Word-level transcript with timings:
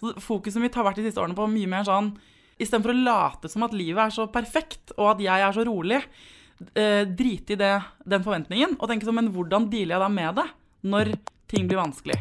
Fokuset 0.00 0.62
mitt 0.62 0.76
har 0.78 0.86
vært 0.86 1.00
de 1.00 1.06
siste 1.08 1.20
årene 1.20 1.36
på 1.36 1.48
mye 1.50 1.70
mer 1.70 1.86
sånn 1.88 2.14
Istedenfor 2.60 2.92
å 2.92 3.00
late 3.00 3.48
som 3.48 3.64
at 3.64 3.72
livet 3.72 4.02
er 4.04 4.12
så 4.12 4.26
perfekt, 4.28 4.92
og 4.98 5.14
at 5.14 5.22
jeg 5.24 5.44
er 5.46 5.54
så 5.56 5.62
rolig, 5.64 6.02
eh, 6.76 7.06
drite 7.08 7.54
i 7.54 7.60
det, 7.60 7.72
den 8.04 8.24
forventningen 8.26 8.76
og 8.76 8.88
tenke 8.90 9.08
sånn 9.08 9.16
Men 9.16 9.32
hvordan 9.32 9.70
dealer 9.72 9.96
jeg 9.96 10.04
da 10.04 10.08
med 10.12 10.40
det 10.42 10.48
når 10.84 11.14
ting 11.48 11.68
blir 11.68 11.80
vanskelig? 11.80 12.20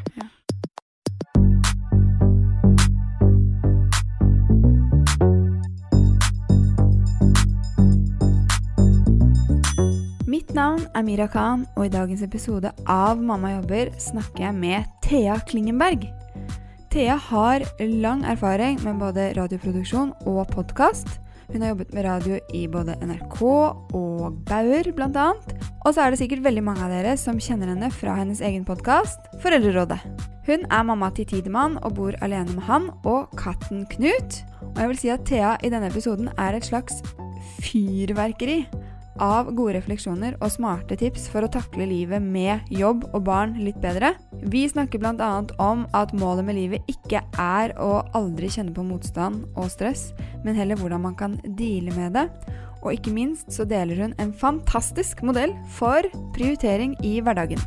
Mitt 10.30 10.54
navn 10.56 10.88
er 10.96 11.04
Mira 11.04 11.28
Khan, 11.28 11.68
og 11.76 11.90
i 11.90 11.92
dagens 11.92 12.24
episode 12.24 12.72
av 12.88 13.20
Mamma 13.20 13.58
jobber 13.58 13.92
snakker 14.00 14.48
jeg 14.48 14.56
med 14.56 14.88
Thea 15.04 15.36
Klingenberg. 15.50 16.08
Thea 16.90 17.16
har 17.22 17.62
lang 17.80 18.24
erfaring 18.26 18.80
med 18.82 18.98
både 18.98 19.28
radioproduksjon 19.38 20.10
og 20.26 20.40
podkast. 20.50 21.20
Hun 21.52 21.62
har 21.62 21.76
jobbet 21.76 21.92
med 21.94 22.06
radio 22.08 22.40
i 22.58 22.64
både 22.66 22.96
NRK 23.06 23.44
og 23.46 24.40
Bauer, 24.50 24.90
bl.a. 24.98 25.28
Og 25.86 25.94
så 25.94 26.02
er 26.02 26.10
det 26.10 26.20
sikkert 26.24 26.42
veldig 26.48 26.64
mange 26.66 26.82
av 26.82 26.90
dere 26.90 27.14
som 27.22 27.38
kjenner 27.38 27.70
henne 27.70 27.92
fra 27.94 28.18
hennes 28.18 28.42
egen 28.42 28.66
podkast, 28.66 29.22
Foreldrerådet. 29.44 30.00
Hun 30.50 30.66
er 30.66 30.90
mamma 30.90 31.12
til 31.14 31.30
Tidemann 31.30 31.78
og 31.84 31.94
bor 32.00 32.18
alene 32.26 32.58
med 32.58 32.66
han 32.66 32.90
og 33.04 33.38
katten 33.38 33.86
Knut. 33.94 34.42
Og 34.74 34.82
jeg 34.82 34.90
vil 34.90 35.02
si 35.04 35.14
at 35.14 35.30
Thea 35.30 35.56
i 35.62 35.70
denne 35.70 35.94
episoden 35.94 36.34
er 36.42 36.58
et 36.58 36.66
slags 36.66 37.04
fyrverkeri 37.62 38.64
av 39.24 39.52
gode 39.56 39.76
refleksjoner 39.78 40.38
og 40.40 40.52
smarte 40.54 40.98
tips 41.00 41.28
for 41.32 41.46
å 41.46 41.52
takle 41.52 41.88
livet 41.90 42.24
med 42.24 42.68
jobb 42.74 43.06
og 43.12 43.24
barn 43.28 43.58
litt 43.62 43.80
bedre. 43.84 44.14
Vi 44.52 44.64
snakker 44.72 45.02
bl.a. 45.02 45.30
om 45.62 45.86
at 45.98 46.14
målet 46.18 46.48
med 46.48 46.58
livet 46.58 46.92
ikke 46.92 47.22
er 47.40 47.76
å 47.80 48.00
aldri 48.18 48.50
kjenne 48.52 48.74
på 48.76 48.86
motstand 48.88 49.46
og 49.56 49.70
stress, 49.74 50.10
men 50.46 50.58
heller 50.58 50.80
hvordan 50.80 51.04
man 51.06 51.18
kan 51.20 51.38
deale 51.60 51.94
med 51.98 52.16
det. 52.18 52.28
Og 52.80 52.96
ikke 52.96 53.12
minst 53.12 53.52
så 53.52 53.68
deler 53.68 54.00
hun 54.00 54.16
en 54.24 54.32
fantastisk 54.32 55.24
modell 55.28 55.52
for 55.76 56.08
prioritering 56.36 56.96
i 57.04 57.20
hverdagen. 57.20 57.60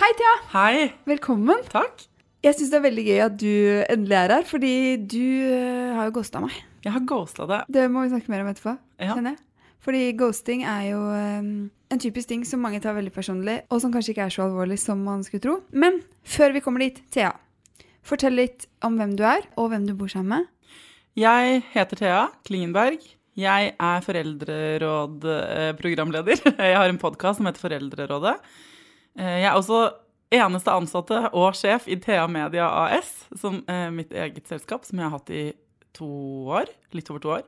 Hei, 0.00 0.10
Thea! 0.16 0.34
Hei! 0.56 0.90
Velkommen. 1.08 1.64
Takk. 1.72 2.08
Jeg 2.44 2.58
syns 2.58 2.72
det 2.72 2.76
er 2.76 2.84
veldig 2.84 3.04
gøy 3.06 3.20
at 3.24 3.36
du 3.40 3.52
endelig 3.88 4.16
er 4.18 4.32
her, 4.36 4.44
fordi 4.44 4.76
du 5.00 5.24
eh, 5.48 5.92
har 5.96 6.10
jo 6.10 6.18
ghosta 6.18 6.42
meg. 6.44 6.56
Jeg 6.84 6.92
har 6.92 7.00
ghosta 7.08 7.46
det. 7.48 7.60
Det 7.72 7.86
må 7.90 8.02
vi 8.04 8.10
snakke 8.12 8.30
mer 8.32 8.42
om 8.44 8.50
etterpå. 8.52 8.74
Ja. 9.00 9.14
kjenner 9.16 9.30
jeg. 9.34 9.40
Fordi 9.84 10.02
ghosting 10.16 10.62
er 10.64 10.82
jo 10.90 11.00
um, 11.12 11.48
en 11.92 12.00
typisk 12.00 12.28
ting 12.30 12.44
som 12.48 12.62
mange 12.64 12.80
tar 12.80 12.94
veldig 12.96 13.12
personlig, 13.12 13.58
og 13.68 13.80
som 13.82 13.92
kanskje 13.92 14.12
ikke 14.14 14.24
er 14.28 14.32
så 14.32 14.42
alvorlig 14.46 14.78
som 14.80 14.98
man 15.04 15.24
skulle 15.26 15.42
tro. 15.44 15.54
Men 15.76 15.92
før 16.24 16.54
vi 16.56 16.60
kommer 16.64 16.80
dit, 16.84 16.96
Thea, 17.12 17.32
fortell 18.04 18.34
litt 18.38 18.64
om 18.84 18.96
hvem 19.00 19.12
du 19.18 19.24
er, 19.28 19.42
og 19.60 19.68
hvem 19.72 19.84
du 19.88 19.92
bor 19.98 20.08
sammen 20.12 20.30
med. 20.38 20.44
Jeg 21.20 21.42
heter 21.74 21.96
Thea 22.00 22.22
Klingenberg. 22.48 23.00
Jeg 23.38 23.62
er 23.76 23.98
foreldrerådprogramleder. 24.06 26.36
Jeg 26.68 26.76
har 26.78 26.88
en 26.88 26.98
podkast 27.02 27.36
som 27.40 27.46
heter 27.48 27.62
Foreldrerådet. 27.64 28.36
Eh, 29.18 29.36
Jeg 29.42 29.48
er 29.50 29.56
også 29.58 29.78
eneste 30.34 30.70
ansatte 30.74 31.16
og 31.32 31.54
sjef 31.58 31.82
i 31.90 31.96
Thea 32.02 32.26
Media 32.30 32.66
AS, 32.86 33.08
som 33.38 33.54
er 33.70 33.90
mitt 33.94 34.12
eget 34.14 34.46
selskap, 34.50 34.84
som 34.86 34.98
jeg 34.98 35.06
har 35.06 35.14
hatt 35.18 35.30
i 35.30 35.44
to 35.96 36.08
år. 36.58 36.70
Litt 36.96 37.10
over 37.12 37.22
to 37.24 37.32
år. 37.38 37.46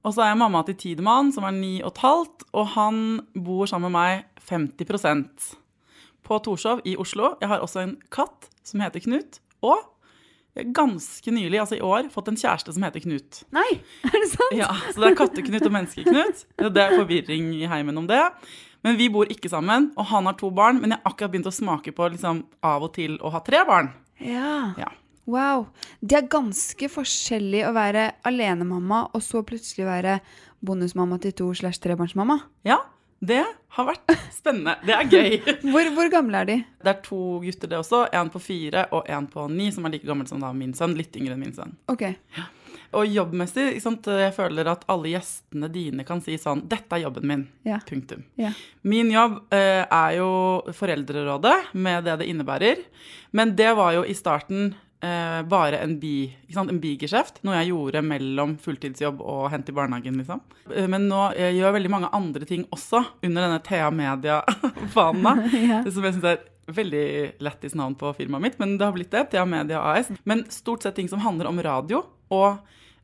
Og 0.00 0.14
så 0.16 0.24
er 0.24 0.30
jeg 0.32 0.40
mamma 0.40 0.62
til 0.64 0.78
Tidemann, 0.80 1.28
som 1.34 1.44
er 1.44 1.52
ni 1.56 1.74
og 1.84 1.92
et 1.92 2.02
halvt, 2.04 2.46
og 2.56 2.70
han 2.76 3.00
bor 3.36 3.68
sammen 3.68 3.92
med 3.92 3.98
meg 4.00 4.44
50% 4.48 5.50
på 6.24 6.38
Torshov 6.46 6.80
i 6.88 6.96
Oslo. 7.00 7.34
Jeg 7.42 7.50
har 7.52 7.60
også 7.64 7.82
en 7.84 7.96
katt 8.12 8.48
som 8.64 8.80
heter 8.80 9.02
Knut, 9.04 9.40
og 9.66 9.82
jeg 10.56 10.72
ganske 10.74 11.30
nylig, 11.30 11.60
altså 11.62 11.76
i 11.78 11.84
år, 11.84 12.08
fått 12.10 12.30
en 12.32 12.38
kjæreste 12.40 12.72
som 12.74 12.82
heter 12.86 13.04
Knut. 13.04 13.42
Nei, 13.54 13.68
er 14.08 14.16
det 14.16 14.30
sant? 14.32 14.56
Ja, 14.56 14.70
Så 14.90 15.02
det 15.02 15.12
er 15.12 15.18
Katteknut 15.20 15.68
og 15.68 15.74
Menneskeknut. 15.76 16.42
Det 16.58 16.82
er 16.82 16.96
forvirring 16.96 17.52
i 17.60 17.68
heimen 17.70 18.00
om 18.00 18.08
det. 18.10 18.22
Men 18.82 18.96
vi 18.96 19.10
bor 19.12 19.28
ikke 19.30 19.50
sammen, 19.52 19.90
og 20.00 20.08
han 20.10 20.26
har 20.26 20.38
to 20.40 20.50
barn. 20.54 20.80
Men 20.80 20.94
jeg 20.94 21.02
har 21.02 21.12
akkurat 21.12 21.34
begynt 21.34 21.50
å 21.50 21.54
smake 21.54 21.92
på 21.94 22.08
liksom, 22.14 22.42
av 22.66 22.86
og 22.88 22.94
til 22.96 23.18
å 23.20 23.30
ha 23.34 23.42
tre 23.46 23.62
barn. 23.68 23.92
Ja. 24.24 24.72
Ja. 24.80 24.88
Wow. 25.30 25.68
Det 26.02 26.18
er 26.18 26.30
ganske 26.32 26.90
forskjellig 26.90 27.62
å 27.68 27.74
være 27.76 28.10
alenemamma 28.26 29.04
og 29.14 29.22
så 29.22 29.44
plutselig 29.46 29.86
være 29.86 30.20
bonusmamma 30.66 31.20
til 31.22 31.36
to 31.38 31.52
slash 31.56 31.80
trebarnsmamma. 31.82 32.40
ja, 32.66 32.80
det 33.20 33.42
har 33.76 33.84
vært 33.84 34.12
spennende. 34.32 34.78
Det 34.80 34.94
er 34.96 35.10
gøy. 35.12 35.34
Hvor, 35.72 35.90
hvor 35.92 36.08
gamle 36.12 36.40
er 36.40 36.48
de? 36.48 36.56
Det 36.80 36.92
er 36.94 37.02
to 37.04 37.18
gutter, 37.42 37.68
det 37.68 37.76
også. 37.76 38.06
En 38.16 38.30
på 38.32 38.40
fire 38.40 38.86
og 38.96 39.10
en 39.12 39.28
på 39.28 39.44
ni, 39.52 39.68
som 39.74 39.84
er 39.84 39.94
like 39.94 40.08
gammel 40.08 40.26
som 40.30 40.40
da 40.40 40.54
min 40.56 40.72
sønn. 40.76 40.96
Litt 40.96 41.18
yngre 41.20 41.36
enn 41.36 41.44
min 41.44 41.52
sønn. 41.54 41.76
Ok. 41.92 42.06
Og 42.96 43.06
jobbmessig, 43.06 43.76
jeg 43.76 44.34
føler 44.34 44.72
at 44.72 44.82
alle 44.90 45.12
gjestene 45.12 45.68
dine 45.70 46.02
kan 46.08 46.18
si 46.24 46.34
sånn 46.40 46.64
Dette 46.70 46.96
er 46.96 47.04
jobben 47.04 47.28
min. 47.28 47.44
Ja. 47.68 47.78
Punktum. 47.86 48.24
Ja. 48.40 48.50
Min 48.88 49.12
jobb 49.12 49.52
eh, 49.54 49.84
er 49.84 50.16
jo 50.16 50.30
Foreldrerådet, 50.74 51.74
med 51.76 52.08
det 52.08 52.16
det 52.24 52.30
innebærer. 52.32 52.82
Men 53.36 53.52
det 53.54 53.74
var 53.78 53.94
jo 54.00 54.02
i 54.08 54.16
starten 54.16 54.72
eh, 55.02 55.40
bare 55.48 55.78
en, 55.84 55.98
bi, 56.00 56.30
en 56.56 56.80
bigeskjeft, 56.80 57.42
noe 57.46 57.56
jeg 57.60 57.70
gjorde 57.72 58.02
mellom 58.04 58.56
fulltidsjobb 58.60 59.20
og 59.22 59.50
hente 59.52 59.72
i 59.72 59.76
barnehagen, 59.76 60.16
liksom. 60.20 60.40
Eh, 60.74 60.86
Men 60.90 61.08
nå 61.08 61.32
eh, 61.34 61.52
gjør 61.56 61.76
veldig 61.78 61.90
mange 61.92 62.10
andre 62.16 62.44
ting 62.48 62.64
også 62.72 63.02
under 63.22 63.46
denne 63.46 63.60
Thea 63.66 63.90
Media-fana, 63.90 65.34
Ja. 65.70 65.82
som 65.90 66.04
jeg 66.06 66.16
syns 66.18 66.28
er 66.32 66.42
veldig 66.70 67.04
lættis 67.42 67.74
navn 67.74 67.96
på 67.98 68.12
firmaet 68.14 68.44
mitt, 68.44 68.58
men 68.62 68.76
det 68.78 68.86
har 68.86 68.94
blitt 68.94 69.10
det. 69.10 69.24
Thea 69.32 69.44
Media 69.48 69.80
AS. 69.90 70.10
Men 70.24 70.44
stort 70.54 70.84
sett 70.86 70.94
ting 71.00 71.08
som 71.10 71.18
handler 71.24 71.48
om 71.50 71.58
radio 71.66 72.04
og 72.30 72.60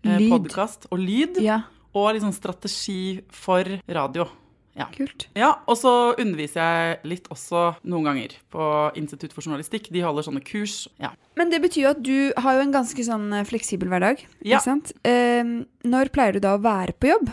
eh, 0.07 0.21
podkast 0.31 0.87
og 0.93 1.01
lyd. 1.03 1.41
Ja, 1.43 1.63
Og 1.97 2.13
liksom 2.15 2.31
strategi 2.37 3.23
for 3.33 3.65
radio. 3.89 4.29
Ja. 4.77 4.87
kult. 4.93 5.27
ja, 5.33 5.55
og 5.65 5.79
så 5.81 5.93
underviser 6.21 6.61
jeg 6.61 6.99
litt 7.09 7.31
også 7.33 7.63
noen 7.89 8.05
ganger 8.11 8.35
på 8.53 8.67
Institutt 9.01 9.33
for 9.33 9.47
journalistikk. 9.47 9.89
De 9.95 10.05
holder 10.05 10.27
sånne 10.27 10.45
kurs. 10.45 10.83
Ja. 11.01 11.15
Men 11.41 11.53
det 11.53 11.63
betyr 11.65 11.87
jo 11.87 11.93
at 11.95 12.03
du 12.05 12.19
har 12.45 12.59
jo 12.59 12.67
en 12.67 12.75
ganske 12.75 13.07
sånn 13.09 13.31
eh, 13.33 13.47
fleksibel 13.49 13.89
hverdag. 13.93 14.21
Ja. 14.43 14.59
Ikke 14.59 14.67
sant? 14.69 14.93
Eh, 15.09 15.43
når 15.89 16.13
pleier 16.13 16.37
du 16.37 16.45
da 16.45 16.57
å 16.59 16.63
være 16.63 16.97
på 16.97 17.09
jobb? 17.15 17.33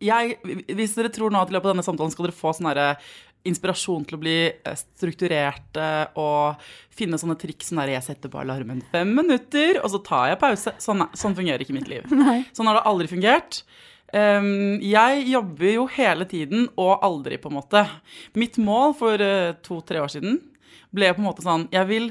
Jeg, 0.00 0.38
hvis 0.72 0.96
dere 0.96 1.12
tror 1.12 1.32
nå 1.32 1.42
at 1.42 1.50
i 1.52 1.54
løpet 1.58 1.68
av 1.68 1.74
denne 1.74 1.84
samtalen 1.84 2.12
skal 2.14 2.30
dere 2.30 2.36
få 2.38 2.54
sånn 2.56 2.70
herre 2.70 2.94
inspirasjon 3.48 4.04
til 4.08 4.18
å 4.18 4.20
bli 4.20 4.36
eh, 4.48 4.76
strukturerte 4.76 5.86
og 6.20 6.60
finne 6.96 7.20
sånne 7.20 7.38
triks 7.40 7.70
som 7.70 7.80
der 7.80 7.94
jeg 7.94 8.04
setter 8.04 8.32
på 8.32 8.40
alarmen 8.42 8.82
fem 8.92 9.12
minutter, 9.16 9.80
og 9.80 9.92
så 9.92 10.00
tar 10.04 10.32
jeg 10.32 10.40
pause. 10.42 10.74
Sånn, 10.82 11.06
sånn 11.16 11.36
fungerer 11.38 11.64
ikke 11.64 11.76
mitt 11.76 11.88
liv. 11.92 12.08
Nei. 12.24 12.42
Sånn 12.56 12.68
har 12.68 12.80
det 12.80 12.86
aldri 12.90 13.08
fungert. 13.12 13.62
Jeg 14.12 15.26
jobber 15.30 15.68
jo 15.70 15.84
hele 15.94 16.26
tiden 16.26 16.68
og 16.74 17.04
aldri, 17.06 17.38
på 17.38 17.50
en 17.50 17.58
måte. 17.60 17.84
Mitt 18.34 18.58
mål 18.58 18.96
for 18.98 19.22
eh, 19.22 19.52
to-tre 19.62 20.00
år 20.02 20.10
siden 20.10 20.40
ble 20.90 21.12
på 21.14 21.22
en 21.22 21.28
måte 21.28 21.44
sånn 21.44 21.68
Jeg 21.70 21.86
vil 21.86 22.08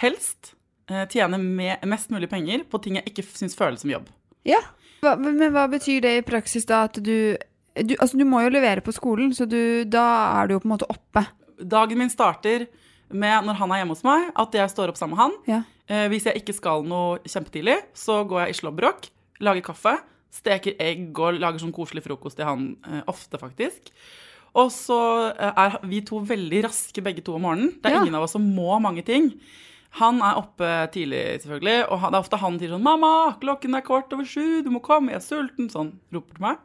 helst 0.00 0.54
eh, 0.90 1.04
tjene 1.12 1.38
me 1.40 1.74
mest 1.88 2.12
mulig 2.14 2.30
penger 2.32 2.64
på 2.70 2.80
ting 2.82 2.98
jeg 3.00 3.10
ikke 3.10 3.26
syns 3.28 3.56
føles 3.58 3.84
som 3.84 3.92
jobb. 3.92 4.08
Ja. 4.48 4.62
Men 5.02 5.52
hva 5.52 5.66
betyr 5.70 6.00
det 6.06 6.14
i 6.16 6.24
praksis 6.26 6.66
da 6.68 6.86
at 6.88 6.98
du, 7.04 7.36
du 7.36 7.94
Altså, 8.00 8.16
du 8.16 8.24
må 8.28 8.40
jo 8.46 8.54
levere 8.54 8.84
på 8.84 8.94
skolen, 8.96 9.34
så 9.36 9.44
du, 9.48 9.84
da 9.84 10.06
er 10.40 10.48
du 10.48 10.56
jo 10.56 10.62
på 10.64 10.70
en 10.70 10.74
måte 10.76 10.88
oppe. 10.90 11.26
Dagen 11.60 12.00
min 12.00 12.12
starter 12.12 12.66
med 13.12 13.46
når 13.46 13.58
han 13.60 13.72
er 13.72 13.82
hjemme 13.82 13.94
hos 13.94 14.04
meg, 14.06 14.30
at 14.34 14.56
jeg 14.56 14.72
står 14.72 14.90
opp 14.90 14.98
sammen 14.98 15.14
med 15.14 15.22
han. 15.22 15.36
Ja. 15.46 15.60
Eh, 15.86 16.06
hvis 16.10 16.26
jeg 16.26 16.40
ikke 16.40 16.56
skal 16.56 16.86
noe 16.88 17.20
kjempetidlig, 17.28 17.76
så 17.94 18.22
går 18.26 18.46
jeg 18.46 18.54
i 18.54 18.58
slåbrok, 18.60 19.10
lager 19.44 19.68
kaffe, 19.68 19.94
steker 20.36 20.76
egg 20.82 21.16
og 21.18 21.40
lager 21.40 21.62
sånn 21.62 21.74
koselig 21.76 22.04
frokost 22.04 22.36
til 22.38 22.48
han 22.48 22.66
eh, 22.86 23.02
ofte, 23.10 23.40
faktisk. 23.40 23.92
Og 24.56 24.70
så 24.72 24.98
eh, 25.32 25.52
er 25.66 25.78
vi 25.88 26.02
to 26.06 26.20
veldig 26.24 26.62
raske 26.68 27.02
begge 27.04 27.24
to 27.24 27.34
om 27.36 27.44
morgenen. 27.48 27.74
Det 27.80 27.90
er 27.90 27.96
Ja. 27.98 28.02
ingen 28.04 28.14
av 28.18 28.24
oss 28.28 28.36
som 28.36 28.44
må 28.56 28.76
mange 28.80 29.04
ting. 29.04 29.32
Han 29.96 30.20
er 30.20 30.36
oppe 30.36 30.68
tidlig, 30.92 31.40
selvfølgelig, 31.40 31.88
og 31.90 32.00
det 32.04 32.14
er 32.14 32.20
ofte 32.20 32.38
han 32.42 32.58
sier 32.60 32.68
sånn 32.74 32.82
'Mamma, 32.84 33.38
klokken 33.40 33.74
er 33.76 33.80
kvart 33.86 34.12
over 34.12 34.24
sju, 34.28 34.62
du 34.62 34.68
må 34.70 34.82
komme, 34.82 35.08
jeg 35.08 35.16
er 35.22 35.24
sulten', 35.24 35.70
sånn 35.72 35.92
roper 36.12 36.34
til 36.36 36.42
meg. 36.42 36.58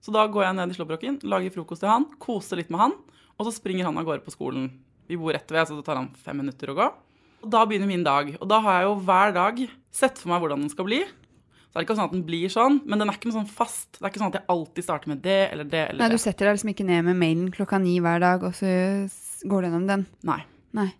Så 0.00 0.12
da 0.12 0.26
går 0.26 0.42
jeg 0.46 0.54
ned 0.56 0.70
i 0.70 0.74
slåbroken, 0.78 1.20
lager 1.22 1.50
frokost 1.52 1.80
til 1.80 1.90
han, 1.90 2.06
koser 2.18 2.56
litt 2.56 2.70
med 2.70 2.80
han, 2.80 2.92
og 3.38 3.46
så 3.46 3.52
springer 3.52 3.84
han 3.84 3.98
av 3.98 4.04
gårde 4.04 4.24
på 4.24 4.32
skolen. 4.32 4.70
Vi 5.08 5.16
bor 5.16 5.32
rett 5.32 5.50
ved, 5.50 5.68
så 5.68 5.76
det 5.76 5.84
tar 5.84 5.96
han 5.96 6.08
fem 6.24 6.36
minutter 6.38 6.68
å 6.72 6.74
gå. 6.74 6.92
Og 7.44 7.50
da 7.50 7.64
begynner 7.66 7.86
min 7.86 8.04
dag. 8.04 8.36
Og 8.40 8.48
da 8.48 8.60
har 8.60 8.80
jeg 8.80 8.88
jo 8.88 8.94
hver 9.04 9.34
dag 9.34 9.68
sett 9.90 10.16
for 10.18 10.28
meg 10.30 10.40
hvordan 10.40 10.60
den 10.62 10.70
skal 10.70 10.84
bli. 10.86 11.04
Så 11.72 11.78
er 11.78 11.80
det 11.80 11.86
ikke 11.86 11.94
sånn 11.96 12.10
at 12.10 12.12
den 12.12 12.24
blir 12.28 12.50
sånn, 12.52 12.74
men 12.84 13.00
den 13.00 13.08
er 13.08 13.16
ikke 13.16 13.30
noe 13.30 13.38
sånn 13.38 13.48
fast. 13.48 13.94
Det 13.96 14.04
er 14.04 14.10
ikke 14.10 14.20
sånn 14.20 14.32
at 14.34 14.42
jeg 14.42 14.48
alltid 14.52 14.84
starter 14.84 15.08
med 15.08 15.22
det 15.24 15.38
eller 15.46 15.64
det 15.72 15.86
eller 15.86 16.04
Nei, 16.04 16.10
du 16.12 16.20
setter 16.20 16.44
deg 16.50 16.58
liksom 16.58 16.72
ikke 16.74 16.84
ned 16.84 17.06
med 17.06 17.16
mailen 17.22 17.46
klokka 17.54 17.78
ni 17.80 17.94
hver 18.04 18.20
dag, 18.20 18.44
og 18.44 18.52
så 18.58 18.72
går 19.48 19.64
du 19.64 19.68
gjennom 19.70 19.86
den. 19.88 20.04
Nei. 20.28 20.42
Nei. 20.76 20.90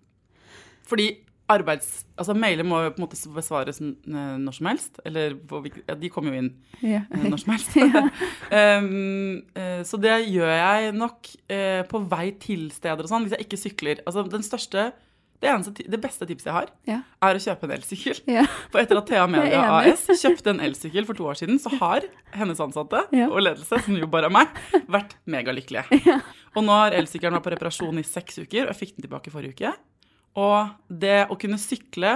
Fordi 0.89 1.11
arbeids... 1.53 1.91
Altså 2.17 2.33
mailer 2.39 2.65
må 2.65 2.81
jo 2.85 2.95
på 2.95 3.01
en 3.01 3.05
måte 3.05 3.19
besvares 3.35 3.83
når 3.83 4.57
som 4.57 4.69
helst. 4.71 5.01
Eller 5.09 5.37
ja, 5.85 5.97
de 5.99 6.11
kommer 6.13 6.33
jo 6.33 6.43
inn 6.43 6.51
Ja. 6.81 7.03
eh, 7.11 7.29
når 7.29 7.43
som 7.43 7.53
helst. 7.53 7.77
um, 8.57 9.43
eh, 9.61 9.81
så 9.89 10.01
det 10.01 10.17
gjør 10.31 10.53
jeg 10.53 10.93
nok 10.97 11.33
eh, 11.53 11.83
på 11.89 12.03
vei 12.13 12.27
til 12.43 12.69
steder 12.75 13.05
og 13.05 13.13
sånn, 13.13 13.27
hvis 13.27 13.37
jeg 13.37 13.49
ikke 13.49 13.61
sykler. 13.61 14.05
Altså 14.07 14.25
den 14.31 14.47
største 14.47 14.93
Det, 15.43 15.51
eneste, 15.51 15.85
det 15.91 15.99
beste 16.01 16.27
tipset 16.31 16.47
jeg 16.47 16.55
har, 16.55 16.69
Ja. 16.87 17.01
er 17.27 17.35
å 17.35 17.41
kjøpe 17.43 17.67
en 17.67 17.73
elsykkel. 17.75 18.21
Ja. 18.31 18.45
For 18.71 18.79
etter 18.79 19.01
at 19.01 19.09
Thea 19.11 19.25
Media. 19.35 19.63
AS 19.81 20.05
kjøpte 20.23 20.53
en 20.55 20.61
elsykkel 20.63 21.05
for 21.09 21.19
to 21.19 21.27
år 21.27 21.41
siden, 21.41 21.59
så 21.59 21.73
har 21.81 22.07
hennes 22.39 22.61
ansatte 22.63 23.01
Ja. 23.21 23.27
og 23.27 23.43
ledelse, 23.43 23.81
som 23.83 23.97
jo 23.99 24.07
bare 24.13 24.31
er 24.31 24.37
meg, 24.39 24.55
vært 24.87 25.17
megalykkelige. 25.27 26.21
Og 26.57 26.63
nå 26.67 26.75
har 26.77 26.93
elsykkelen 26.95 27.35
vært 27.39 27.47
på 27.49 27.53
reparasjon 27.57 27.99
i 27.99 28.05
seks 28.07 28.39
uker, 28.45 28.67
og 28.67 28.75
jeg 28.75 28.79
fikk 28.85 28.91
den 28.99 29.07
tilbake 29.09 29.33
forrige 29.33 29.57
uke. 29.57 29.71
Og 30.37 30.69
det 31.03 31.23
å 31.33 31.37
kunne 31.41 31.57
sykle 31.61 32.11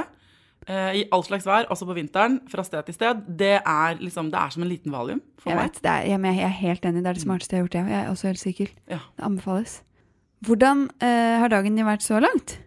eh, 0.68 0.98
i 1.00 1.02
all 1.12 1.24
slags 1.24 1.46
vær, 1.48 1.66
også 1.72 1.88
på 1.88 1.96
vinteren, 1.96 2.38
fra 2.52 2.62
sted 2.66 2.84
til 2.86 2.94
sted, 2.98 3.22
det 3.40 3.54
er, 3.62 3.96
liksom, 3.98 4.28
det 4.32 4.38
er 4.38 4.52
som 4.54 4.62
en 4.66 4.70
liten 4.70 4.92
valium 4.94 5.22
for 5.40 5.50
Jeg 5.54 5.58
meg. 5.58 5.70
vet, 5.72 5.80
det 5.84 5.92
er, 5.94 6.06
jeg, 6.12 6.20
jeg 6.36 6.44
er 6.50 6.54
helt 6.60 6.86
enig. 6.90 7.02
Det 7.02 7.10
er 7.14 7.18
det 7.18 7.24
smarteste 7.24 7.56
jeg 7.56 7.62
har 7.62 7.66
gjort, 7.66 7.78
jeg. 7.80 7.90
Jeg 7.96 8.02
er 8.04 8.12
også 8.12 8.30
elsykkel. 8.34 8.70
Det 8.92 9.00
anbefales. 9.30 9.74
Hvordan 10.46 10.84
eh, 11.00 11.36
har 11.40 11.52
dagen 11.56 11.80
din 11.80 11.88
vært 11.88 12.04
så 12.04 12.20
langt? 12.20 12.58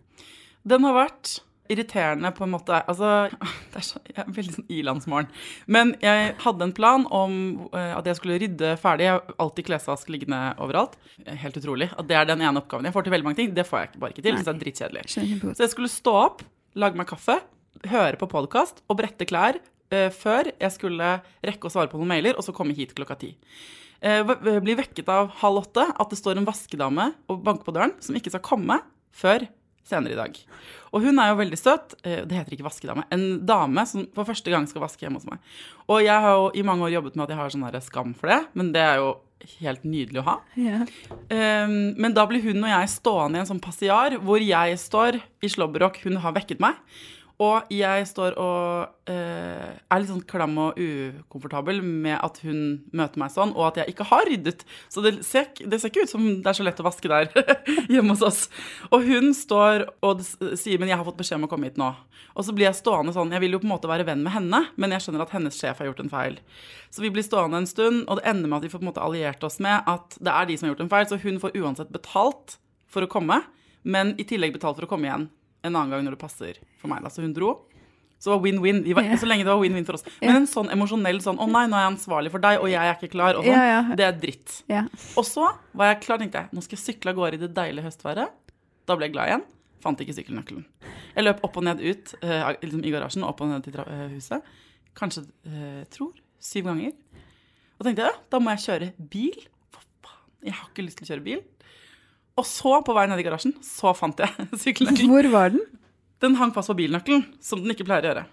Den 0.67 0.88
har 0.88 0.97
vært 0.97 1.39
irriterende 1.69 2.31
på 2.33 2.44
en 2.45 2.53
måte. 2.53 2.81
Altså, 2.89 3.29
det 3.71 3.81
er 3.81 3.85
så, 3.85 4.01
jeg 4.09 4.17
er 4.23 4.31
veldig 4.35 4.56
sånn 4.57 4.69
ilandsmorgen. 4.73 5.29
Men 5.69 5.94
jeg 6.03 6.33
hadde 6.44 6.65
en 6.65 6.75
plan 6.75 7.06
om 7.13 7.35
eh, 7.69 7.94
at 7.95 8.09
jeg 8.09 8.19
skulle 8.19 8.39
rydde 8.41 8.73
ferdig. 8.81 9.07
Jeg 9.07 9.17
har 9.17 9.39
alltid 9.45 9.69
klesvask 9.69 10.11
liggende 10.11 10.41
overalt. 10.61 10.97
Helt 11.29 11.59
utrolig 11.61 11.91
at 11.94 12.09
det 12.09 12.17
er 12.17 12.29
den 12.29 12.44
ene 12.45 12.63
oppgaven. 12.63 12.89
Jeg 12.89 12.97
får 12.97 13.07
til 13.07 13.15
veldig 13.15 13.29
mange 13.29 13.41
ting. 13.41 13.53
Det 13.56 13.67
får 13.69 13.83
jeg 13.85 14.01
bare 14.01 14.15
ikke 14.15 14.25
til. 14.25 14.38
Nei. 14.38 14.44
Så 14.44 14.50
det 14.50 14.56
er 14.56 14.63
drittkjedelig. 14.65 15.06
Så 15.13 15.65
jeg 15.65 15.73
skulle 15.75 15.91
stå 15.94 16.15
opp, 16.25 16.45
lage 16.79 17.00
meg 17.00 17.09
kaffe, 17.09 17.38
høre 17.89 18.19
på 18.19 18.29
podkast 18.31 18.81
og 18.89 18.97
brette 19.00 19.27
klær 19.29 19.59
uh, 19.62 20.09
før 20.12 20.50
jeg 20.51 20.73
skulle 20.73 21.12
rekke 21.45 21.69
å 21.69 21.71
svare 21.71 21.91
på 21.91 22.00
noen 22.01 22.09
mailer, 22.12 22.35
og 22.35 22.44
så 22.44 22.53
komme 22.55 22.75
hit 22.75 22.95
klokka 22.97 23.15
ti. 23.21 23.35
Uh, 24.01 24.23
blir 24.25 24.79
vekket 24.79 25.09
av 25.12 25.29
halv 25.41 25.62
åtte 25.62 25.85
at 25.85 26.12
det 26.12 26.19
står 26.19 26.41
en 26.41 26.47
vaskedame 26.50 27.12
og 27.29 27.45
banker 27.45 27.67
på 27.67 27.75
døren 27.77 27.95
som 28.03 28.17
ikke 28.17 28.33
skal 28.33 28.44
komme 28.45 28.81
før 29.15 29.45
senere 29.89 30.15
i 30.15 30.19
dag. 30.19 30.38
Og 30.94 31.03
hun 31.06 31.19
er 31.21 31.31
jo 31.31 31.39
veldig 31.41 31.59
søt. 31.59 31.95
eh, 32.03 32.24
Det 32.25 32.38
heter 32.38 32.56
ikke 32.56 32.65
vaskedame. 32.69 33.03
En 33.13 33.45
dame 33.45 33.86
som 33.89 34.07
for 34.15 34.25
første 34.30 34.50
gang 34.53 34.68
skal 34.69 34.81
vaske 34.86 35.03
hjemme 35.06 35.19
hos 35.21 35.27
meg. 35.30 35.39
Og 35.89 36.03
jeg 36.06 36.21
har 36.25 36.38
jo 36.38 36.51
i 36.56 36.65
mange 36.65 36.86
år 36.88 36.95
jobbet 36.97 37.15
med 37.18 37.25
at 37.27 37.33
jeg 37.36 37.41
har 37.41 37.50
sånn 37.53 37.71
der 37.71 37.86
skam 37.86 38.13
for 38.18 38.31
det, 38.31 38.39
men 38.57 38.71
det 38.74 38.81
er 38.81 39.01
jo 39.01 39.12
helt 39.62 39.86
nydelig 39.88 40.19
å 40.19 40.25
ha. 40.25 40.33
Ja. 40.59 40.81
Um, 41.31 41.94
men 41.95 42.13
da 42.13 42.25
blir 42.27 42.41
hun 42.44 42.59
og 42.63 42.69
jeg 42.74 42.89
stående 42.91 43.39
i 43.39 43.44
en 43.44 43.47
sånn 43.47 43.62
passiar 43.63 44.18
hvor 44.19 44.41
jeg 44.44 44.75
står 44.81 45.21
i 45.41 45.47
slåbrok, 45.47 46.01
hun 46.03 46.18
har 46.19 46.36
vekket 46.36 46.59
meg. 46.59 46.75
Og 47.39 47.69
jeg 47.71 48.03
står 48.09 48.36
og 48.36 49.07
eh, 49.07 49.69
er 49.71 50.01
litt 50.01 50.09
sånn 50.09 50.25
klam 50.27 50.57
og 50.59 50.75
ukomfortabel 50.75 51.77
med 51.80 52.18
at 52.19 52.41
hun 52.44 52.81
møter 52.91 53.21
meg 53.21 53.31
sånn, 53.31 53.53
og 53.56 53.69
at 53.69 53.80
jeg 53.80 53.94
ikke 53.94 54.07
har 54.09 54.27
ryddet. 54.27 54.65
Så 54.91 55.00
det 55.06 55.13
ser, 55.24 55.47
det 55.63 55.80
ser 55.80 55.94
ikke 55.94 56.03
ut 56.03 56.12
som 56.12 56.25
det 56.27 56.51
er 56.51 56.57
så 56.57 56.65
lett 56.68 56.81
å 56.83 56.88
vaske 56.89 57.07
der 57.07 57.31
hjemme 57.94 58.12
hos 58.12 58.25
oss. 58.27 58.41
Og 58.91 59.07
hun 59.07 59.31
står 59.38 59.88
og 60.03 60.25
sier 60.27 60.83
men 60.83 60.91
jeg 60.91 61.00
har 61.00 61.07
fått 61.07 61.21
beskjed 61.21 61.39
om 61.39 61.47
å 61.47 61.51
komme 61.53 61.71
hit 61.71 61.80
nå. 61.80 61.94
Og 62.36 62.44
så 62.44 62.56
blir 62.56 62.68
jeg 62.68 62.81
stående 62.81 63.15
sånn, 63.15 63.31
jeg 63.31 63.45
vil 63.45 63.56
jo 63.56 63.63
på 63.63 63.69
en 63.69 63.74
måte 63.77 63.91
være 63.91 64.09
venn 64.12 64.27
med 64.27 64.36
henne, 64.36 64.62
men 64.75 64.97
jeg 64.97 65.07
skjønner 65.07 65.24
at 65.24 65.38
hennes 65.38 65.56
sjef 65.56 65.80
har 65.80 65.94
gjort 65.94 66.03
en 66.03 66.12
feil. 66.12 66.38
Så 66.91 67.07
vi 67.07 67.13
blir 67.15 67.24
stående 67.24 67.63
en 67.63 67.71
stund, 67.71 68.03
og 68.12 68.19
det 68.19 68.27
ender 68.27 68.51
med 68.51 68.59
at 68.59 68.68
vi 68.68 68.74
får 68.75 68.83
på 68.83 68.88
en 68.89 68.91
måte 68.91 69.07
alliert 69.07 69.47
oss 69.47 69.62
med 69.63 69.88
at 69.88 70.19
det 70.19 70.36
er 70.36 70.51
de 70.51 70.59
som 70.59 70.68
har 70.68 70.75
gjort 70.75 70.86
en 70.89 70.91
feil, 70.91 71.07
så 71.07 71.24
hun 71.24 71.39
får 71.39 71.56
uansett 71.56 71.95
betalt 71.95 72.59
for 72.91 73.07
å 73.07 73.12
komme, 73.12 73.45
men 73.88 74.18
i 74.19 74.27
tillegg 74.27 74.59
betalt 74.59 74.75
for 74.75 74.89
å 74.89 74.91
komme 74.91 75.07
igjen 75.07 75.30
en 75.63 75.75
annen 75.75 75.89
gang 75.91 76.06
når 76.06 76.15
det 76.17 76.21
passer 76.21 76.59
for 76.79 76.88
meg. 76.91 77.03
Da. 77.03 77.09
Så 77.09 77.21
hun 77.21 77.33
dro. 77.33 77.65
Så 78.19 78.33
var 78.33 78.41
win-win. 78.44 78.81
Vi 78.83 78.94
var- 78.94 79.03
Ja. 79.07 79.15
Så 79.15 79.25
lenge 79.27 79.45
det 79.45 79.51
var 79.53 79.61
win-win 79.61 79.85
for 79.85 79.94
oss. 79.95 80.03
Men 80.21 80.35
en 80.41 80.47
sånn 80.47 80.69
emosjonell 80.71 81.21
sånn 81.23 81.38
'Å 81.39 81.47
nei, 81.50 81.65
nå 81.67 81.75
er 81.75 81.85
jeg 81.88 81.94
ansvarlig 81.97 82.31
for 82.31 82.39
deg, 82.39 82.59
og 82.59 82.67
jeg 82.67 82.75
er 82.83 82.95
ikke 82.95 83.11
klar', 83.11 83.35
og 83.38 83.45
sånn, 83.45 83.56
Ja, 83.56 83.81
ja. 83.88 83.95
det 83.95 84.06
er 84.06 84.11
dritt. 84.19 84.63
Ja. 84.67 84.81
Og 85.15 85.23
så 85.23 85.47
var 85.73 85.94
jeg 85.94 86.01
klar, 86.03 86.17
tenkte 86.19 86.33
jeg. 86.41 86.50
Nå 86.51 86.61
skal 86.61 86.77
jeg 86.77 86.95
sykle 86.95 87.09
av 87.11 87.15
gårde 87.15 87.33
i 87.35 87.38
det 87.47 87.53
deilige 87.53 87.83
høstværet. 87.85 88.29
Da 88.85 88.95
ble 88.95 89.06
jeg 89.07 89.13
glad 89.13 89.27
igjen. 89.29 89.44
Fant 89.81 89.97
ikke 89.97 90.13
sykkelnøkkelen. 90.13 90.65
Jeg 91.15 91.23
løp 91.23 91.39
opp 91.44 91.56
og 91.56 91.63
ned 91.63 91.79
ut 91.79 92.13
uh, 92.21 92.51
liksom 92.62 92.83
i 92.83 92.91
garasjen, 92.91 93.23
opp 93.23 93.39
og 93.39 93.47
ned 93.47 93.63
til 93.63 93.79
eh, 93.79 94.09
huset. 94.09 94.44
Kanskje, 94.94 95.23
uh, 95.47 95.83
tror, 95.89 96.12
syv 96.41 96.65
ganger. 96.65 96.91
Og 97.79 97.85
tenkte 97.85 98.03
jeg, 98.03 98.13
da 98.29 98.39
må 98.39 98.50
jeg 98.57 98.59
kjøre 98.67 98.94
bil. 99.09 99.47
For 99.71 99.81
faen, 100.03 100.44
jeg 100.44 100.53
har 100.53 100.67
ikke 100.67 100.83
lyst 100.85 100.97
til 100.97 101.07
å 101.07 101.12
kjøre 101.15 101.23
bil. 101.23 101.41
Og 102.39 102.45
så, 102.47 102.77
på 102.86 102.95
vei 102.95 103.06
ned 103.12 103.19
i 103.19 103.25
garasjen, 103.27 103.53
så 103.65 103.91
fant 103.97 104.21
jeg 104.24 104.31
sykkelnøkkelen. 104.63 105.12
Hvor 105.12 105.30
var 105.33 105.53
den? 105.56 105.63
Den 106.24 106.36
hang 106.39 106.51
fast 106.56 106.71
på 106.71 106.77
bilnøkkelen, 106.80 107.25
som 107.44 107.62
den 107.63 107.71
ikke 107.75 107.86
pleier 107.88 108.06
å 108.07 108.12
gjøre. 108.13 108.25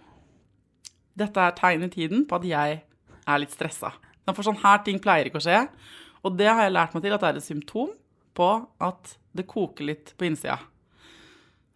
Dette 1.17 1.43
er 1.49 1.55
tegn 1.57 1.87
i 1.87 1.91
tiden 1.93 2.25
på 2.29 2.39
at 2.39 2.47
jeg 2.47 2.81
er 3.27 3.41
litt 3.43 3.55
stressa. 3.55 3.93
For 4.27 4.43
sånn 4.47 4.59
her 4.63 4.81
ting 4.87 4.99
pleier 5.03 5.29
ikke 5.31 5.39
å 5.41 5.45
skje. 5.45 5.61
Og 6.27 6.35
det 6.39 6.49
har 6.51 6.65
jeg 6.67 6.75
lært 6.75 6.95
meg 6.97 7.05
til 7.05 7.15
at 7.15 7.23
det 7.23 7.29
er 7.31 7.39
et 7.41 7.47
symptom 7.47 7.93
på 8.37 8.49
at 8.83 9.15
det 9.37 9.47
koker 9.49 9.87
litt 9.87 10.11
på 10.19 10.27
innsida. 10.29 10.59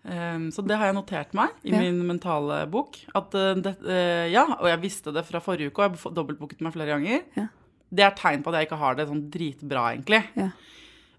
Um, 0.02 0.46
så 0.52 0.62
det 0.64 0.78
har 0.80 0.88
jeg 0.88 0.96
notert 0.96 1.34
meg 1.36 1.52
i 1.62 1.74
Ja. 1.74 1.80
min 1.82 1.98
mentale 2.08 2.62
bok. 2.72 2.96
At 3.14 3.34
uh, 3.36 3.52
det, 3.60 3.74
uh, 3.84 4.26
ja, 4.32 4.46
og 4.58 4.66
jeg 4.70 4.80
visste 4.82 5.12
det 5.12 5.26
fra 5.28 5.42
forrige 5.44 5.70
uke, 5.70 5.84
og 5.84 5.96
jeg 6.00 6.14
dobbeltbooket 6.16 6.62
meg 6.64 6.74
flere 6.74 6.94
ganger. 6.94 7.24
Ja. 7.36 7.46
Det 7.92 8.04
er 8.06 8.16
tegn 8.16 8.42
på 8.42 8.50
at 8.52 8.60
jeg 8.60 8.68
ikke 8.70 8.80
har 8.80 8.96
det 8.96 9.08
sånn 9.10 9.24
dritbra, 9.32 9.90
egentlig. 9.94 10.22
Ja. 10.40 10.50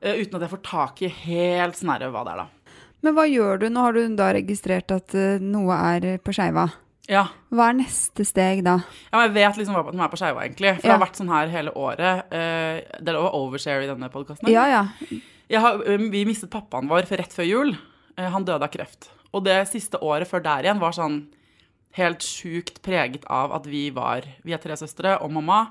Eh, 0.02 0.22
uten 0.24 0.38
at 0.38 0.48
jeg 0.48 0.54
får 0.56 0.64
tak 0.66 1.02
i 1.06 1.10
helt 1.24 1.78
snarere 1.78 2.12
hva 2.14 2.24
det 2.26 2.34
er, 2.34 2.46
da. 2.46 2.78
Men 3.06 3.18
hva 3.18 3.26
gjør 3.30 3.62
du? 3.62 3.68
Nå 3.74 3.84
har 3.86 3.98
du 3.98 4.16
da 4.18 4.32
registrert 4.38 4.94
at 4.94 5.14
eh, 5.18 5.42
noe 5.42 5.78
er 5.78 6.18
på 6.22 6.34
skeiva. 6.36 6.68
Ja. 7.10 7.28
Hva 7.54 7.70
er 7.72 7.80
neste 7.82 8.26
steg 8.26 8.64
da? 8.66 8.78
Ja, 9.12 9.26
Jeg 9.26 9.34
vet 9.36 9.60
liksom 9.60 9.78
hva 9.78 9.84
som 9.90 10.04
er 10.06 10.12
på 10.12 10.20
skeiva, 10.22 10.46
egentlig. 10.46 10.76
For 10.78 10.88
det 10.88 10.94
har 10.96 11.04
vært 11.04 11.22
sånn 11.22 11.34
her 11.34 11.54
hele 11.54 11.74
året. 11.78 12.34
Eh, 12.34 12.82
det 13.02 13.14
er 13.14 13.20
overshare 13.22 13.86
i 13.86 13.90
denne 13.90 14.10
podkasten. 14.14 14.50
Ja, 14.54 14.66
ja. 14.70 14.84
vi 15.98 16.26
mistet 16.30 16.54
pappaen 16.54 16.90
vår 16.90 17.10
for 17.10 17.22
rett 17.22 17.36
før 17.36 17.50
jul. 17.50 17.76
Han 18.22 18.46
døde 18.46 18.68
av 18.68 18.74
kreft. 18.74 19.10
Og 19.32 19.46
det 19.46 19.58
siste 19.70 20.00
året 20.04 20.30
før 20.30 20.44
der 20.46 20.68
igjen 20.68 20.82
var 20.82 20.96
sånn 20.96 21.24
helt 21.98 22.24
sjukt 22.24 22.80
preget 22.86 23.26
av 23.32 23.52
at 23.56 23.66
vi 23.68 23.90
var 23.92 24.24
Vi 24.46 24.54
er 24.56 24.62
tre 24.64 24.78
søstre 24.80 25.18
og 25.24 25.34
mamma. 25.36 25.66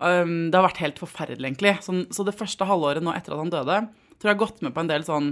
Um, 0.00 0.48
det 0.48 0.56
har 0.56 0.64
vært 0.64 0.80
helt 0.80 1.00
forferdelig, 1.00 1.44
egentlig. 1.44 1.74
Sånn, 1.84 2.06
så 2.14 2.24
det 2.24 2.36
første 2.36 2.64
halvåret 2.68 3.04
nå 3.04 3.12
etter 3.12 3.36
at 3.36 3.42
han 3.42 3.52
døde, 3.52 3.78
tror 4.16 4.30
jeg 4.30 4.36
har 4.36 4.42
gått 4.46 4.62
med 4.64 4.72
på 4.76 4.80
en 4.80 4.88
del 4.88 5.04
sånn 5.04 5.28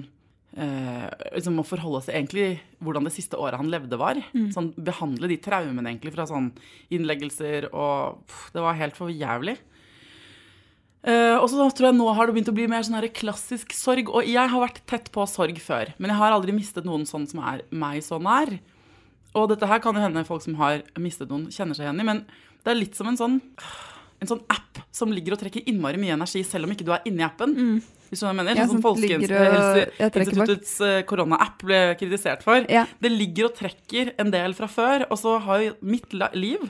uh, 0.60 1.06
liksom 1.32 1.62
Å 1.62 1.64
forholde 1.64 2.02
seg 2.04 2.18
egentlig 2.18 2.48
hvordan 2.84 3.08
det 3.08 3.14
siste 3.16 3.40
året 3.40 3.60
han 3.60 3.72
levde, 3.72 3.96
var. 4.00 4.20
Sånn, 4.52 4.74
behandle 4.76 5.30
de 5.32 5.40
traumene 5.40 5.94
egentlig 5.94 6.12
fra 6.12 6.28
sånn 6.28 6.52
innleggelser 6.92 7.70
og 7.72 8.20
pff, 8.28 8.52
Det 8.54 8.64
var 8.64 8.78
helt 8.80 9.00
for 9.00 9.12
jævlig. 9.12 9.56
Uh, 11.08 11.38
og 11.38 11.46
så 11.48 11.68
tror 11.72 11.88
jeg 11.88 11.96
nå 11.96 12.08
har 12.12 12.28
det 12.28 12.34
begynt 12.36 12.50
å 12.50 12.56
bli 12.56 12.66
mer 12.68 12.84
sånn 12.84 12.98
her 12.98 13.08
klassisk 13.14 13.72
sorg. 13.76 14.10
Og 14.12 14.28
jeg 14.28 14.52
har 14.52 14.64
vært 14.66 14.82
tett 14.90 15.08
på 15.14 15.24
sorg 15.30 15.60
før, 15.64 15.94
men 15.96 16.12
jeg 16.12 16.20
har 16.20 16.34
aldri 16.36 16.52
mistet 16.52 16.84
noen 16.88 17.08
sånn 17.08 17.24
som 17.30 17.40
er 17.40 17.64
meg 17.72 18.02
så 18.04 18.20
nær. 18.20 18.58
Og 19.38 19.48
dette 19.48 19.68
her 19.70 19.80
kan 19.80 19.96
jo 19.96 20.02
hende 20.02 20.28
folk 20.28 20.44
som 20.44 20.58
har 20.60 20.82
mistet 21.00 21.30
noen, 21.32 21.48
kjenner 21.54 21.76
seg 21.76 21.86
igjen 21.86 22.02
i, 22.02 22.08
men 22.08 22.26
det 22.64 22.74
er 22.74 22.80
litt 22.82 22.98
som 22.98 23.08
en 23.08 23.16
sånn 23.16 23.38
en 24.18 24.30
sånn 24.30 24.42
app 24.50 24.80
som 24.94 25.12
ligger 25.14 25.36
og 25.36 25.42
trekker 25.42 25.68
innmari 25.70 26.00
mye 26.00 26.16
energi, 26.16 26.42
selv 26.46 26.66
om 26.66 26.74
ikke 26.74 26.86
du 26.86 26.92
er 26.94 27.06
inni 27.08 27.22
appen. 27.26 27.54
Hvis 28.08 28.22
du 28.22 28.24
hva 28.24 28.32
jeg 28.32 28.38
mener? 28.40 28.58
Ja, 28.58 28.66
sånn 28.70 28.82
bak. 28.82 28.98
Folkehelseinstituttets 28.98 30.74
koronaapp 30.78 31.08
korona-app 31.10 31.64
ble 31.68 31.80
kritisert 32.00 32.44
for. 32.46 32.66
Ja. 32.72 32.86
Det 33.02 33.12
ligger 33.12 33.50
og 33.50 33.56
trekker 33.58 34.14
en 34.18 34.32
del 34.34 34.56
fra 34.58 34.70
før, 34.72 35.06
og 35.10 35.20
så 35.20 35.36
har 35.44 35.64
jo 35.66 35.74
mitt 35.84 36.16
liv 36.34 36.64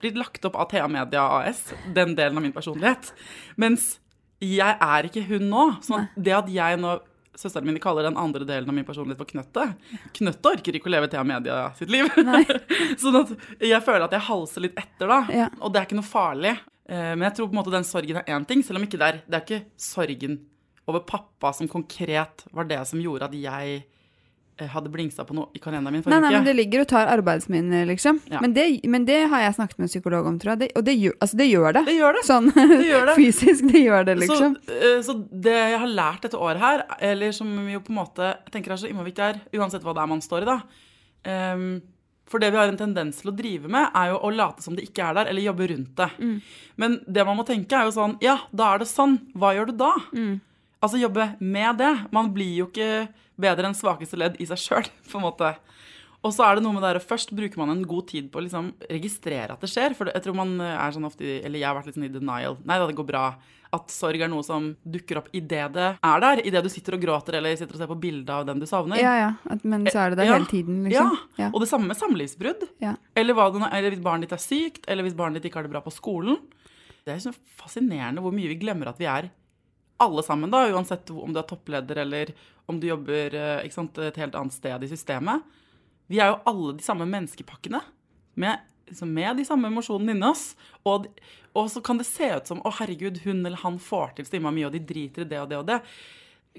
blitt 0.00 0.18
lagt 0.18 0.44
opp 0.48 0.56
av 0.58 0.70
Thea 0.72 0.88
Media 0.88 1.22
AS, 1.40 1.70
den 1.94 2.16
delen 2.18 2.40
av 2.40 2.44
min 2.44 2.56
personlighet. 2.56 3.12
Mens 3.60 3.94
jeg 4.40 4.76
er 4.80 5.08
ikke 5.08 5.22
hun 5.28 5.48
nå. 5.52 5.66
Så 5.84 6.04
det 6.16 6.36
at 6.36 6.50
jeg 6.52 6.80
nå 6.80 6.98
Søsteren 7.40 7.64
min 7.64 7.78
kaller 7.80 8.04
den 8.04 8.18
andre 8.20 8.44
delen 8.44 8.68
av 8.68 8.74
min 8.76 8.84
personlighet 8.84 9.16
for 9.16 9.28
knøttet. 9.30 9.76
Knøttet 10.18 10.48
orker 10.50 10.76
ikke 10.76 10.90
å 10.90 10.92
leve 10.92 11.08
Thea 11.08 11.22
Media 11.24 11.60
sitt 11.78 11.88
liv. 11.88 12.10
sånn 13.00 13.16
at 13.22 13.30
jeg 13.64 13.80
føler 13.86 14.04
at 14.04 14.16
jeg 14.16 14.26
halser 14.26 14.64
litt 14.66 14.76
etter, 14.76 15.06
da. 15.08 15.20
Ja. 15.32 15.46
Og 15.62 15.72
det 15.72 15.80
er 15.80 15.88
ikke 15.88 15.96
noe 15.96 16.10
farlig. 16.10 16.52
Eh, 16.90 17.12
Men 17.14 17.22
jeg 17.28 17.36
tror 17.38 17.46
på 17.50 17.54
en 17.54 17.60
måte 17.62 17.70
den 17.76 17.86
sorgen 17.86 18.18
er 18.20 18.26
én 18.34 18.46
ting, 18.50 18.64
selv 18.66 18.80
om 18.80 18.88
ikke 18.88 18.98
det 18.98 19.06
er, 19.12 19.22
det 19.30 19.38
er 19.38 19.46
ikke 19.46 19.62
sorgen 19.78 20.40
over 20.90 21.04
pappa 21.06 21.52
som 21.54 21.68
konkret 21.70 22.42
var 22.56 22.66
det 22.66 22.80
som 22.88 22.98
gjorde 22.98 23.28
at 23.28 23.34
jeg 23.38 23.74
eh, 24.58 24.66
hadde 24.72 24.90
blingsa 24.90 25.22
på 25.28 25.36
noe 25.36 25.52
i 25.54 25.60
kalenderen 25.62 25.94
min 25.94 26.02
forrige 26.02 26.18
uke. 26.18 26.24
nei, 26.26 26.32
men 26.34 26.48
det 26.48 26.54
ligger 26.58 26.82
og 26.82 26.88
tar 26.90 27.06
arbeidsminner, 27.12 27.84
liksom. 27.86 28.18
Ja. 28.32 28.40
Men, 28.42 28.56
det, 28.56 28.64
men 28.90 29.06
det 29.06 29.20
har 29.30 29.44
jeg 29.44 29.54
snakket 29.60 29.78
med 29.78 29.86
en 29.86 29.92
psykolog 29.92 30.26
om, 30.26 30.40
tror 30.42 30.52
jeg. 30.56 30.60
Det, 30.64 30.68
og 30.80 30.84
det 30.88 30.96
gjør, 30.98 31.14
altså, 31.20 31.38
det 31.38 31.46
gjør 31.52 31.76
det. 31.78 31.84
Det 31.86 31.94
gjør 32.00 32.18
det. 32.18 32.24
Sånn 32.26 32.50
Det 32.56 32.80
gjør 32.88 33.06
det. 33.12 33.14
fysisk, 33.20 33.70
det 33.70 33.84
gjør 33.84 34.08
det, 34.10 34.18
liksom. 34.24 34.58
Så, 34.66 34.80
eh, 34.80 34.98
så 35.06 35.16
det 35.46 35.54
jeg 35.60 35.78
har 35.84 35.94
lært 36.02 36.26
dette 36.26 36.42
året 36.42 36.60
her, 36.64 36.84
eller 37.12 37.32
som 37.38 37.54
jo 37.70 37.84
på 37.86 37.94
en 37.94 38.00
måte 38.02 38.32
jeg 38.32 38.56
tenker 38.58 38.74
er 38.74 38.82
så 38.82 38.90
innmari 38.90 39.12
viktig 39.12 39.28
her, 39.28 39.40
uansett 39.60 39.86
hva 39.86 39.94
det 39.94 40.02
er 40.02 40.10
man 40.16 40.26
står 40.26 40.42
i, 40.42 40.50
da 40.50 40.58
ehm, 41.30 41.70
For 42.30 42.42
det 42.42 42.52
vi 42.54 42.60
har 42.60 42.70
en 42.70 42.78
tendens 42.78 43.18
til 43.20 43.32
å 43.32 43.34
drive 43.34 43.70
med, 43.70 43.88
er 43.96 44.12
jo 44.12 44.20
å 44.22 44.30
late 44.30 44.62
som 44.62 44.76
det 44.78 44.84
ikke 44.86 45.08
er 45.08 45.16
der, 45.18 45.30
eller 45.32 45.42
jobbe 45.48 45.66
rundt 45.72 45.96
det. 45.98 46.10
Mm. 46.20 46.36
Men 46.78 47.00
det 47.06 47.24
man 47.26 47.38
må 47.40 47.46
tenke, 47.48 47.74
er 47.74 47.88
jo 47.88 47.96
sånn 47.96 48.14
Ja, 48.22 48.36
da 48.54 48.74
er 48.74 48.82
det 48.82 48.90
sånn. 48.90 49.18
Hva 49.34 49.50
gjør 49.56 49.72
du 49.72 49.74
da? 49.80 49.90
Mm. 50.14 50.36
Altså 50.80 51.00
jobbe 51.00 51.32
med 51.42 51.82
det. 51.82 51.90
Man 52.14 52.30
blir 52.36 52.62
jo 52.62 52.68
ikke 52.70 53.08
bedre 53.40 53.68
enn 53.68 53.76
svakeste 53.76 54.18
ledd 54.20 54.38
i 54.40 54.46
seg 54.48 54.62
sjøl, 54.62 54.90
på 55.10 55.18
en 55.18 55.26
måte. 55.26 55.54
Og 56.20 56.34
så 56.36 56.44
er 56.44 56.58
det 56.58 56.64
noe 56.66 56.76
med 56.76 56.82
det 56.84 56.90
her, 56.90 57.00
Først 57.00 57.30
bruker 57.32 57.60
man 57.62 57.70
en 57.72 57.86
god 57.88 58.10
tid 58.10 58.26
på 58.32 58.40
å 58.40 58.44
liksom 58.44 58.74
registrere 58.90 59.54
at 59.54 59.62
det 59.64 59.70
skjer. 59.72 59.94
For 59.96 60.10
jeg 60.12 60.20
tror 60.24 60.36
man 60.36 60.58
er 60.60 60.92
sånn 60.92 61.08
ofte, 61.08 61.24
eller 61.40 61.62
jeg 61.62 61.68
har 61.68 61.78
vært 61.78 61.88
litt 61.88 61.96
sånn 61.96 62.10
i 62.10 62.12
denial. 62.12 62.58
Nei 62.68 62.76
da, 62.80 62.88
det 62.90 62.98
går 62.98 63.08
bra. 63.08 63.24
At 63.72 63.92
sorg 63.94 64.18
er 64.20 64.28
noe 64.28 64.42
som 64.44 64.72
dukker 64.82 65.20
opp 65.20 65.28
idet 65.32 65.68
det 65.76 65.86
er 65.94 66.22
der. 66.24 66.42
Idet 66.44 66.64
du 66.66 66.68
sitter 66.72 66.96
og 66.98 67.04
gråter 67.04 67.38
eller 67.38 67.54
sitter 67.56 67.78
og 67.78 67.82
ser 67.84 67.90
på 67.92 67.98
bilde 68.02 68.34
av 68.34 68.44
den 68.48 68.60
du 68.60 68.66
savner. 68.68 68.98
Ja, 69.00 69.12
ja. 69.16 69.30
At, 69.46 69.64
men 69.64 69.86
så 69.86 70.02
er 70.02 70.10
det 70.12 70.20
der 70.20 70.28
Ja. 70.28 70.36
hele 70.36 70.50
tiden, 70.50 70.82
liksom. 70.88 71.16
Ja, 71.38 71.50
og 71.54 71.60
det 71.62 71.68
samme 71.70 71.86
med 71.86 71.96
samlivsbrudd. 71.96 72.66
Ja. 72.82 72.96
Eller, 73.14 73.34
det 73.34 73.68
eller 73.72 73.90
hvis 73.94 74.02
barnet 74.02 74.28
ditt 74.28 74.36
er 74.36 74.42
sykt, 74.42 74.84
eller 74.90 75.06
hvis 75.06 75.16
barnet 75.16 75.40
ditt 75.40 75.48
ikke 75.50 75.62
har 75.62 75.68
det 75.68 75.72
bra 75.72 75.80
på 75.80 75.94
skolen. 75.94 76.36
Det 77.06 77.14
er 77.14 77.22
så 77.22 77.32
fascinerende 77.56 78.20
hvor 78.20 78.34
mye 78.34 78.50
vi 78.50 78.58
glemmer 78.60 78.90
at 78.90 78.98
vi 79.00 79.06
er 79.08 79.30
alle 80.00 80.22
sammen, 80.24 80.50
da, 80.50 80.66
uansett 80.72 81.08
om 81.12 81.32
du 81.32 81.38
er 81.38 81.46
toppleder 81.48 81.98
eller 82.04 82.32
om 82.70 82.78
du 82.80 82.86
jobber 82.88 83.34
eh, 83.36 83.70
sant, 83.70 83.96
et 83.98 84.16
helt 84.16 84.34
annet 84.34 84.52
sted 84.56 84.82
i 84.82 84.90
systemet. 84.90 85.42
Vi 86.10 86.18
er 86.20 86.32
jo 86.32 86.40
alle 86.50 86.74
de 86.78 86.82
samme 86.84 87.06
menneskepakkene 87.08 87.80
med, 88.42 88.58
liksom 88.90 89.12
med 89.14 89.36
de 89.38 89.44
samme 89.46 89.68
emosjonene 89.70 90.16
inni 90.16 90.26
oss. 90.26 90.56
Og, 90.90 91.06
og 91.54 91.68
så 91.70 91.82
kan 91.86 92.00
det 92.00 92.08
se 92.08 92.26
ut 92.34 92.50
som 92.50 92.62
å 92.66 92.72
herregud, 92.80 93.22
hun 93.24 93.44
eller 93.46 93.60
han 93.62 93.78
får 93.82 94.16
til 94.18 94.26
stimma 94.28 94.50
mye, 94.54 94.66
og 94.66 94.74
de 94.74 94.82
driter 94.82 95.22
i 95.26 95.30
det 95.30 95.38
og 95.44 95.48
det 95.52 95.60
og 95.60 95.68
det. 95.70 95.78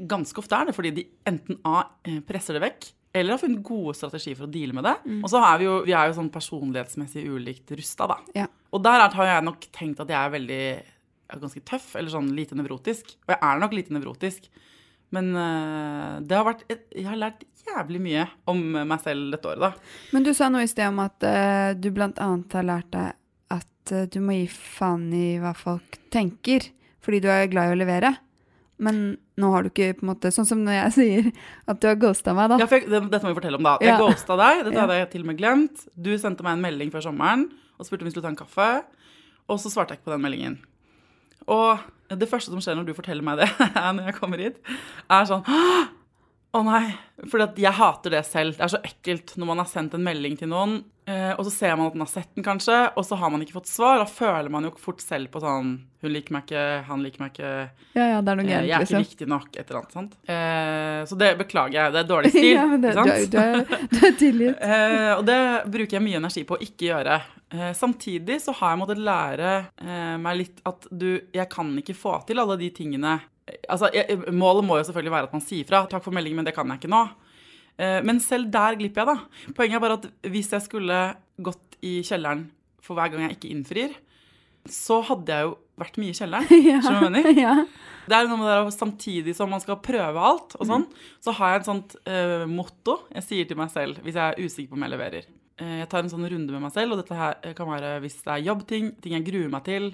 Ganske 0.08 0.40
ofte 0.40 0.56
er 0.56 0.70
det 0.70 0.76
fordi 0.78 0.92
de 0.96 1.04
enten 1.28 1.60
A 1.68 1.82
eh, 2.08 2.22
presser 2.24 2.56
det 2.56 2.64
vekk, 2.64 2.88
eller 3.20 3.36
har 3.36 3.42
funnet 3.42 3.64
gode 3.68 3.94
strategier 4.00 4.38
for 4.40 4.48
å 4.48 4.52
deale 4.54 4.72
med 4.78 4.86
det. 4.88 4.94
Og 5.20 5.28
så 5.34 5.42
er 5.44 5.58
vi 5.60 5.66
jo, 5.68 5.74
vi 5.84 5.92
er 6.00 6.08
jo 6.08 6.16
sånn 6.16 6.30
personlighetsmessig 6.32 7.26
ulikt 7.28 7.74
rusta, 7.76 8.08
da. 8.08 8.18
Ja. 8.38 8.46
Og 8.72 8.80
der 8.88 9.04
er- 9.04 9.18
har 9.20 9.26
jeg 9.34 9.44
nok 9.50 9.68
tenkt 9.76 10.00
at 10.00 10.08
jeg 10.08 10.16
er 10.16 10.32
veldig 10.40 10.62
jeg 11.32 11.38
er 11.40 11.44
ganske 11.44 11.62
tøff, 11.68 11.96
eller 11.96 12.12
sånn 12.12 12.32
lite 12.36 12.56
nevrotisk. 12.60 13.14
Og 13.28 13.30
jeg 13.36 13.40
er 13.42 13.60
nok 13.60 13.72
lite 13.76 13.94
nevrotisk. 13.96 14.48
Men 15.12 15.32
eh, 15.36 16.20
det 16.24 16.38
har 16.38 16.48
vært 16.48 16.66
jeg 16.72 17.06
har 17.08 17.20
lært 17.20 17.44
jævlig 17.68 18.02
mye 18.04 18.26
om 18.50 18.62
meg 18.74 19.00
selv 19.04 19.32
dette 19.36 19.50
året, 19.52 19.62
da. 19.62 19.98
Men 20.16 20.26
du 20.26 20.32
sa 20.36 20.50
noe 20.52 20.64
i 20.66 20.72
sted 20.72 20.88
om 20.88 21.02
at 21.04 21.24
uh, 21.28 21.72
du 21.78 21.92
blant 21.94 22.20
annet 22.24 22.56
har 22.58 22.66
lært 22.68 22.90
deg 22.96 23.12
at 23.54 23.94
uh, 23.94 24.08
du 24.12 24.18
må 24.24 24.40
gi 24.40 24.48
faen 24.52 25.10
i 25.16 25.36
hva 25.42 25.54
folk 25.58 26.00
tenker, 26.14 26.66
fordi 27.04 27.22
du 27.24 27.30
er 27.32 27.52
glad 27.52 27.70
i 27.70 27.76
å 27.76 27.82
levere. 27.84 28.14
Men 28.82 29.02
nå 29.38 29.52
har 29.54 29.64
du 29.64 29.70
ikke 29.70 29.92
på 30.00 30.06
en 30.08 30.10
måte 30.10 30.32
Sånn 30.34 30.48
som 30.50 30.64
når 30.66 30.74
jeg 30.80 30.94
sier 30.98 31.30
at 31.70 31.84
du 31.84 31.86
har 31.92 32.00
ghosta 32.02 32.34
meg, 32.38 32.50
da. 32.54 32.64
Ja, 32.64 32.70
jeg, 32.72 32.88
det, 32.90 33.04
dette 33.12 33.24
må 33.28 33.36
vi 33.36 33.40
fortelle 33.44 33.62
om, 33.62 33.68
da. 33.68 33.76
Jeg 33.84 33.94
Ja. 33.94 34.00
ghosta 34.02 34.40
deg. 34.42 34.64
Dette 34.68 34.82
hadde 34.86 35.00
jeg 35.04 35.12
til 35.14 35.26
og 35.26 35.32
med 35.32 35.40
glemt. 35.44 35.86
Du 35.94 36.12
sendte 36.18 36.48
meg 36.48 36.58
en 36.58 36.66
melding 36.66 36.94
før 36.94 37.06
sommeren 37.12 37.50
og 37.78 37.88
spurte 37.88 38.06
om 38.06 38.10
vi 38.10 38.16
skulle 38.16 38.26
ta 38.26 38.34
en 38.34 38.42
kaffe. 38.42 38.72
Og 39.52 39.62
så 39.62 39.70
svarte 39.74 39.94
jeg 39.94 40.02
ikke 40.02 40.10
på 40.10 40.16
den 40.16 40.26
meldingen. 40.26 40.60
Og 41.48 41.80
det 42.12 42.30
første 42.30 42.52
som 42.52 42.62
skjer 42.62 42.78
når 42.78 42.90
du 42.90 42.94
forteller 42.98 43.26
meg 43.26 43.42
det, 43.42 43.50
når 43.96 44.12
jeg 44.12 44.18
kommer 44.20 44.42
hit, 44.42 44.62
er 45.10 45.28
sånn 45.30 45.46
Å 46.52 46.62
nei. 46.68 46.88
For 47.32 47.40
jeg 47.56 47.72
hater 47.78 48.12
det 48.18 48.26
selv. 48.28 48.58
Det 48.58 48.66
er 48.66 48.72
så 48.74 48.80
ekkelt 48.84 49.38
når 49.40 49.48
man 49.54 49.62
har 49.62 49.70
sendt 49.72 49.94
en 49.96 50.04
melding 50.04 50.34
til 50.40 50.50
noen, 50.52 50.74
eh, 51.08 51.30
og 51.38 51.46
så 51.48 51.52
ser 51.54 51.78
man 51.80 51.88
at 51.88 51.94
den 51.96 52.04
har 52.04 52.10
sett 52.12 52.32
den, 52.36 52.44
kanskje, 52.44 52.80
og 52.98 53.06
så 53.08 53.16
har 53.22 53.32
man 53.32 53.44
ikke 53.46 53.56
fått 53.60 53.70
svar. 53.72 54.02
Da 54.02 54.08
føler 54.10 54.52
man 54.52 54.68
jo 54.68 54.72
fort 54.82 55.00
selv 55.06 55.30
på 55.32 55.40
sånn 55.44 55.78
Hun 56.02 56.10
liker 56.16 56.34
meg 56.34 56.48
ikke, 56.50 56.62
han 56.90 57.04
liker 57.06 57.22
meg 57.22 57.32
ikke. 57.36 57.50
Ja, 57.94 58.06
ja, 58.10 58.20
det 58.26 58.32
er 58.34 58.40
noe 58.40 58.46
Eh, 58.50 58.50
Jeg 58.50 58.72
er 58.74 58.82
ikke 58.82 58.88
liksom. 58.88 59.06
viktig 59.06 59.28
nok, 59.30 59.48
et 59.54 59.70
eller 59.70 59.80
annet 59.84 59.96
sånt. 59.96 60.16
Eh, 60.28 61.00
så 61.12 61.18
det 61.22 61.32
beklager 61.38 61.78
jeg. 61.78 61.94
Det 61.94 62.00
er 62.02 62.10
dårlig 62.10 62.32
stil. 62.36 62.50
ja, 62.56 62.66
men 62.68 62.82
det, 62.82 62.94
ikke 62.96 63.06
sant? 63.06 63.32
du, 63.32 63.38
er, 63.38 63.88
du 63.94 64.00
er 64.10 64.16
tilgitt. 64.26 64.64
Og 65.20 65.26
det 65.30 65.40
bruker 65.78 65.98
jeg 66.00 66.06
mye 66.10 66.20
energi 66.24 66.44
på 66.50 66.58
å 66.58 66.64
ikke 66.68 66.90
gjøre. 66.90 67.20
Samtidig 67.78 68.42
så 68.42 68.54
har 68.60 68.74
jeg 68.74 68.80
måttet 68.82 69.02
lære 69.04 69.54
meg 70.24 70.38
litt 70.40 70.62
at 70.68 70.86
du 70.92 71.10
Jeg 71.36 71.50
kan 71.52 71.72
ikke 71.82 71.96
få 72.00 72.14
til 72.28 72.40
alle 72.40 72.56
de 72.60 72.70
tingene 72.76 73.18
Altså, 73.70 73.90
Målet 74.32 74.66
må 74.68 74.78
jo 74.80 74.88
selvfølgelig 74.88 75.16
være 75.16 75.30
at 75.30 75.36
man 75.36 75.44
sier 75.46 75.68
fra. 75.68 75.86
'Takk 75.88 76.04
for 76.06 76.16
meldingen, 76.16 76.42
men 76.42 76.48
det 76.48 76.56
kan 76.56 76.68
jeg 76.68 76.82
ikke 76.82 76.94
nå'. 76.94 77.04
Eh, 77.82 78.00
men 78.06 78.20
selv 78.24 78.52
der 78.54 78.78
glipper 78.80 79.04
jeg, 79.04 79.16
da. 79.16 79.54
Poenget 79.58 79.80
er 79.80 79.84
bare 79.84 80.00
at 80.00 80.08
hvis 80.30 80.52
jeg 80.54 80.66
skulle 80.68 81.02
gått 81.42 81.78
i 81.82 82.00
kjelleren 82.06 82.50
for 82.84 82.98
hver 82.98 83.12
gang 83.12 83.26
jeg 83.26 83.38
ikke 83.38 83.52
innfrir, 83.54 83.96
så 84.70 85.00
hadde 85.06 85.34
jeg 85.34 85.48
jo 85.48 85.56
vært 85.82 85.98
mye 86.02 86.14
i 86.14 86.18
kjelleren. 86.18 86.64
Ja. 86.68 86.80
Skjønner 86.86 87.00
du 87.00 87.08
hva 87.08 87.10
jeg 87.10 87.16
mener? 87.18 87.42
Ja. 87.46 87.56
Det 88.10 88.18
er 88.18 88.28
noe 88.28 88.40
med 88.42 88.48
det 88.50 88.56
der, 88.58 88.72
Samtidig 88.74 89.36
som 89.38 89.52
man 89.54 89.62
skal 89.64 89.78
prøve 89.82 90.24
alt, 90.32 90.56
og 90.58 90.68
sånn, 90.68 90.88
så 91.24 91.34
har 91.38 91.54
jeg 91.54 91.62
et 91.62 91.68
sånt 91.70 91.94
uh, 92.10 92.48
motto 92.50 92.98
jeg 93.14 93.28
sier 93.28 93.50
til 93.50 93.60
meg 93.60 93.70
selv 93.74 94.02
hvis 94.02 94.18
jeg 94.18 94.26
er 94.26 94.42
usikker 94.42 94.74
på 94.74 94.80
om 94.80 94.86
jeg 94.88 94.94
leverer. 94.96 95.28
Eh, 95.62 95.76
jeg 95.84 95.90
tar 95.92 96.02
en 96.02 96.12
sånn 96.12 96.26
runde 96.26 96.56
med 96.56 96.66
meg 96.66 96.74
selv, 96.74 96.96
og 96.96 97.02
dette 97.04 97.18
her 97.18 97.54
kan 97.58 97.70
være 97.70 97.94
hvis 98.04 98.18
det 98.26 98.34
er 98.34 98.48
jobbting, 98.50 98.90
ting 99.04 99.16
jeg 99.16 99.28
gruer 99.30 99.54
meg 99.54 99.64
til, 99.70 99.92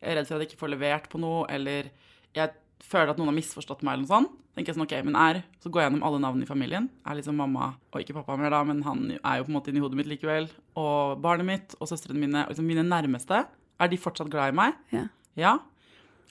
jeg 0.00 0.12
er 0.12 0.18
redd 0.18 0.28
for 0.28 0.36
at 0.36 0.44
jeg 0.44 0.50
ikke 0.50 0.62
får 0.64 0.74
levert 0.74 1.08
på 1.12 1.22
noe, 1.22 1.46
eller 1.54 1.88
jeg 2.34 2.54
føler 2.84 3.12
at 3.12 3.20
noen 3.20 3.30
har 3.32 3.36
misforstått 3.36 3.84
meg, 3.84 3.96
eller 3.96 4.04
noe 4.04 4.12
sånt. 4.12 4.40
tenker 4.54 4.70
jeg 4.70 4.78
sånn, 4.78 4.86
ok, 4.86 4.94
men 5.08 5.16
er, 5.18 5.42
Så 5.62 5.70
går 5.72 5.82
jeg 5.82 5.90
gjennom 5.90 6.04
alle 6.06 6.20
navnene 6.22 6.46
i 6.46 6.50
familien. 6.50 6.88
Er 7.04 7.18
liksom 7.18 7.36
mamma, 7.36 7.74
og 7.90 8.00
ikke 8.00 8.14
pappa 8.14 8.36
mer 8.38 8.50
da, 8.54 8.62
men 8.64 8.82
han 8.86 9.04
er 9.16 9.38
jo 9.38 9.46
på 9.46 9.52
en 9.52 9.56
måte 9.58 9.72
inni 9.72 9.82
hodet 9.82 9.98
mitt 9.98 10.10
likevel. 10.10 10.48
Og 10.78 11.20
barnet 11.24 11.48
mitt 11.48 11.76
og 11.80 11.90
søstrene 11.90 12.20
mine, 12.20 12.44
og 12.44 12.54
liksom 12.54 12.68
mine 12.68 12.86
nærmeste. 12.86 13.44
Er 13.80 13.90
de 13.90 13.98
fortsatt 13.98 14.30
glad 14.30 14.52
i 14.52 14.56
meg? 14.56 14.76
Ja. 14.94 15.08
Ja. 15.34 15.58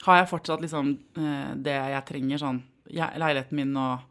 Har 0.06 0.20
jeg 0.20 0.30
fortsatt 0.30 0.62
liksom 0.64 0.94
eh, 1.20 1.50
det 1.60 1.74
jeg 1.76 2.06
trenger, 2.08 2.40
sånn 2.40 2.62
leiligheten 2.88 3.56
min 3.56 3.76
og, 3.80 4.04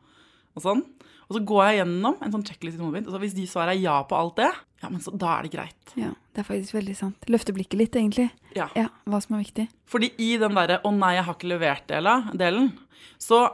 og 0.54 0.66
sånn? 0.66 0.84
Og 1.30 1.38
så 1.38 1.42
går 1.50 1.64
jeg 1.66 1.80
gjennom 1.82 2.20
en 2.22 2.34
sånn 2.34 2.46
checklist 2.46 2.78
i 2.78 2.82
hodet 2.84 3.00
mitt, 3.00 3.10
og 3.10 3.16
så 3.16 3.22
hvis 3.24 3.36
de 3.38 3.48
svarer 3.50 3.80
ja 3.80 3.96
på 4.06 4.18
alt 4.18 4.38
det, 4.42 4.52
ja, 4.84 4.90
men 4.92 5.02
så 5.02 5.14
da 5.16 5.38
er 5.38 5.48
det 5.48 5.54
greit. 5.56 5.94
ja, 5.96 6.12
det 6.36 6.44
er 6.44 6.48
faktisk 6.48 6.76
veldig 6.76 6.96
sant. 7.00 7.28
Løfte 7.32 7.54
blikket 7.56 7.80
litt, 7.80 7.96
egentlig. 7.96 8.30
Ja. 8.58 8.68
Ja, 8.76 8.90
hva 9.08 9.22
som 9.24 9.38
er 9.38 9.46
viktig. 9.46 9.70
Fordi 9.90 10.12
i 10.20 10.34
den 10.42 10.58
derre 10.58 10.82
'å 10.84 10.92
nei, 10.94 11.16
jeg 11.16 11.24
har 11.24 11.38
ikke 11.38 11.52
levert'-delen, 11.54 12.74
så 13.18 13.46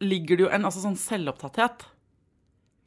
ligger 0.00 0.36
det 0.36 0.44
jo 0.44 0.50
en 0.52 0.66
altså 0.68 0.82
sånn 0.84 0.98
selvopptatthet. 0.98 1.86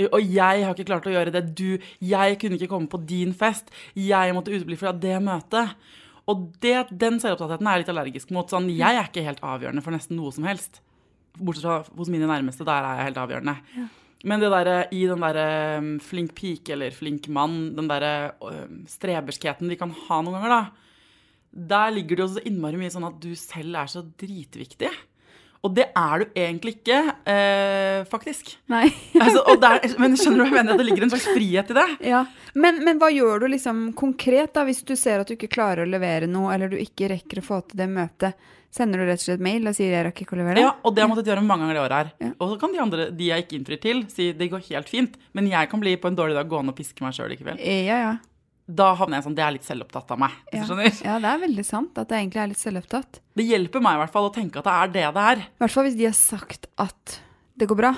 Og 0.02 0.22
jeg 0.22 0.64
har 0.66 0.74
ikke 0.74 0.88
klart 0.88 1.06
å 1.06 1.14
gjøre 1.14 1.34
det. 1.34 1.56
Du, 1.58 1.78
jeg 2.00 2.38
kunne 2.42 2.58
ikke 2.58 2.70
komme 2.72 2.90
på 2.90 3.02
din 3.06 3.34
fest. 3.34 3.70
Jeg 3.94 4.34
måtte 4.34 4.54
utebli 4.54 4.78
fra 4.80 4.94
det 4.94 5.18
møtet. 5.22 5.76
Og 6.30 6.48
det, 6.64 6.88
den 6.90 7.20
selvopptattheten 7.20 7.68
er 7.68 7.76
jeg 7.76 7.84
litt 7.84 7.94
allergisk 7.94 8.32
mot. 8.32 8.50
Sånn, 8.50 8.70
jeg 8.70 8.98
er 8.98 9.10
ikke 9.10 9.26
helt 9.26 9.42
avgjørende 9.46 9.84
for 9.84 9.92
nesten 9.92 10.18
noe 10.18 10.32
som 10.32 10.48
helst. 10.48 10.82
Bortsett 11.38 11.66
fra 11.66 11.84
hos 11.98 12.10
mine 12.10 12.30
nærmeste, 12.30 12.66
der 12.66 12.86
er 12.86 12.98
jeg 13.02 13.12
helt 13.12 13.22
avgjørende. 13.26 13.58
Men 14.28 14.42
det 14.42 14.52
der, 14.54 14.72
i 14.94 15.06
den 15.10 15.24
derre 15.24 15.46
um, 15.82 15.94
flink 16.04 16.36
pike 16.38 16.76
eller 16.76 16.94
flink 16.94 17.26
mann, 17.34 17.72
den 17.78 17.90
derre 17.90 18.34
um, 18.44 18.84
streberskheten 18.90 19.72
vi 19.72 19.80
kan 19.80 19.94
ha 20.08 20.20
noen 20.22 20.38
ganger, 20.38 20.54
da, 20.54 20.92
der 21.52 21.96
ligger 21.96 22.20
det 22.20 22.28
jo 22.28 22.34
så 22.36 22.44
innmari 22.48 22.80
mye 22.80 22.92
sånn 22.94 23.10
at 23.10 23.18
du 23.24 23.32
selv 23.40 23.82
er 23.82 23.90
så 23.92 24.04
dritviktig. 24.06 24.92
Og 25.62 25.74
det 25.78 25.92
er 25.94 26.22
du 26.24 26.38
egentlig 26.42 26.80
ikke, 26.80 27.00
eh, 27.30 28.00
faktisk. 28.10 28.56
Nei. 28.72 28.88
Altså, 29.22 29.44
der, 29.62 29.84
men 30.02 30.16
skjønner 30.18 30.42
du 30.42 30.44
hva 30.46 30.50
jeg 30.50 30.58
mener? 30.58 30.80
Det 30.80 30.86
ligger 30.88 31.06
en 31.06 31.12
slags 31.14 31.28
frihet 31.36 31.70
i 31.70 31.76
det. 31.78 31.84
Ja, 32.10 32.24
men, 32.58 32.80
men 32.86 33.02
hva 33.02 33.12
gjør 33.14 33.44
du 33.44 33.52
liksom 33.52 33.92
konkret 33.98 34.56
da, 34.58 34.64
hvis 34.66 34.82
du 34.88 34.96
ser 34.98 35.22
at 35.22 35.30
du 35.30 35.36
ikke 35.36 35.52
klarer 35.54 35.86
å 35.86 35.92
levere 35.92 36.30
noe, 36.30 36.50
eller 36.56 36.72
du 36.72 36.80
ikke 36.82 37.12
rekker 37.14 37.44
å 37.44 37.46
få 37.46 37.62
til 37.68 37.84
det 37.84 37.90
møtet? 37.94 38.50
Sender 38.72 39.02
du 39.02 39.06
rett 39.10 39.20
og 39.20 39.26
slett 39.28 39.44
mail 39.44 39.68
og 39.68 39.76
sier 39.76 39.92
jeg 39.92 40.06
rakk 40.08 40.22
ikke 40.24 40.38
å 40.38 40.40
levere? 40.40 40.62
Ja, 40.64 40.72
og 40.80 40.94
det 40.96 41.02
har 41.04 41.10
jeg 41.10 41.12
måttet 41.12 41.28
gjøre 41.34 41.44
mange 41.44 41.66
ganger 41.68 41.76
i 41.76 41.84
året 41.84 41.98
her. 41.98 42.12
Ja. 42.24 42.30
Og 42.40 42.54
så 42.54 42.60
kan 42.62 42.72
de 42.72 42.80
andre, 42.80 43.08
de 43.12 43.26
jeg 43.28 43.44
ikke 43.46 43.58
innfrir 43.60 43.82
til, 43.84 44.04
si 44.14 44.30
det 44.38 44.48
går 44.54 44.64
helt 44.70 44.92
fint. 44.92 45.18
Men 45.36 45.50
jeg 45.52 45.68
kan 45.72 45.82
bli 45.84 45.98
på 46.00 46.08
en 46.08 46.16
dårlig 46.16 46.38
dag 46.40 46.48
gående 46.52 46.72
og 46.72 46.78
piske 46.80 47.04
meg 47.04 47.18
sjøl 47.18 47.34
likevel. 47.34 47.60
Eh, 47.60 47.84
Ja, 47.90 47.98
ja. 48.08 48.14
Da 48.72 48.94
havner 48.96 49.18
jeg 49.18 49.26
sånn, 49.26 49.36
det 49.36 49.44
er 49.44 49.52
litt 49.58 49.66
selvopptatt 49.68 50.12
av 50.14 50.20
meg. 50.22 50.36
Ja. 50.54 50.64
ja, 50.64 51.16
det 51.20 51.28
er 51.34 51.40
veldig 51.42 51.64
sant 51.68 51.98
at 52.00 52.08
det 52.08 52.20
egentlig 52.22 52.40
er 52.40 52.52
litt 52.54 52.62
selvopptatt. 52.62 53.20
Det 53.36 53.44
hjelper 53.44 53.84
meg 53.84 53.98
i 53.98 54.02
hvert 54.06 54.14
fall 54.14 54.30
å 54.30 54.32
tenke 54.32 54.62
at 54.62 54.70
det 54.70 54.76
er 54.78 54.94
det 54.94 55.04
det 55.18 55.26
er. 55.34 55.42
I 55.44 55.64
hvert 55.66 55.74
fall 55.74 55.88
hvis 55.90 55.98
de 56.00 56.08
har 56.08 56.16
sagt 56.16 56.70
at 56.80 57.18
det 57.60 57.68
går 57.68 57.80
bra. 57.82 57.92